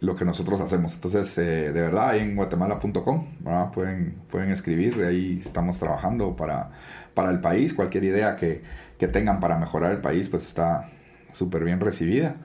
lo 0.00 0.14
que 0.16 0.24
nosotros 0.24 0.60
hacemos. 0.60 0.94
Entonces, 0.94 1.36
eh, 1.38 1.72
de 1.72 1.80
verdad, 1.80 2.10
ahí 2.10 2.20
en 2.20 2.36
guatemala.com 2.36 3.26
pueden, 3.72 4.16
pueden 4.30 4.50
escribir, 4.50 5.02
ahí 5.04 5.42
estamos 5.44 5.78
trabajando 5.78 6.36
para, 6.36 6.70
para 7.14 7.30
el 7.30 7.40
país. 7.40 7.74
Cualquier 7.74 8.04
idea 8.04 8.36
que, 8.36 8.62
que 8.96 9.08
tengan 9.08 9.40
para 9.40 9.58
mejorar 9.58 9.92
el 9.92 9.98
país, 9.98 10.28
pues 10.28 10.44
está 10.44 10.88
súper 11.32 11.64
bien 11.64 11.80
recibida. 11.80 12.36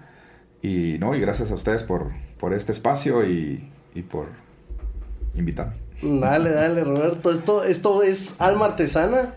Y, 0.62 0.98
no, 1.00 1.14
y 1.16 1.20
gracias 1.20 1.52
a 1.52 1.56
ustedes 1.56 1.84
por, 1.84 2.12
por 2.40 2.54
este 2.54 2.72
espacio 2.72 3.28
y, 3.28 3.70
y 3.94 4.02
por 4.02 4.28
invitarme. 5.36 5.74
Dale, 6.02 6.52
dale, 6.52 6.84
Roberto. 6.84 7.32
Esto, 7.32 7.64
esto 7.64 8.04
es 8.04 8.36
Alma 8.40 8.66
Artesana. 8.66 9.36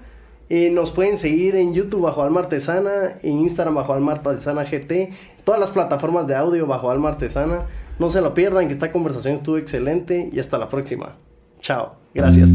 Eh, 0.49 0.71
nos 0.71 0.93
pueden 0.93 1.19
seguir 1.19 1.57
en 1.57 1.75
YouTube 1.75 2.03
bajo 2.03 2.23
Alma 2.23 2.41
Artesana, 2.41 3.15
en 3.23 3.41
Instagram 3.41 3.75
bajo 3.75 3.93
Alma 3.93 4.13
Artesana 4.13 4.63
GT, 4.63 5.11
todas 5.43 5.61
las 5.61 5.73
plataformas 5.73 6.29
de 6.29 6.37
audio 6.37 6.67
bajo 6.67 6.91
Alma 6.91 7.09
Artesana. 7.09 7.63
No 7.99 8.11
se 8.11 8.21
lo 8.21 8.35
pierdan, 8.35 8.67
que 8.67 8.75
esta 8.75 8.93
conversación 8.93 9.37
estuvo 9.37 9.59
excelente 9.59 10.29
y 10.33 10.39
hasta 10.39 10.59
la 10.59 10.69
próxima. 10.69 11.17
Chao. 11.61 11.97
Gracias. 12.15 12.51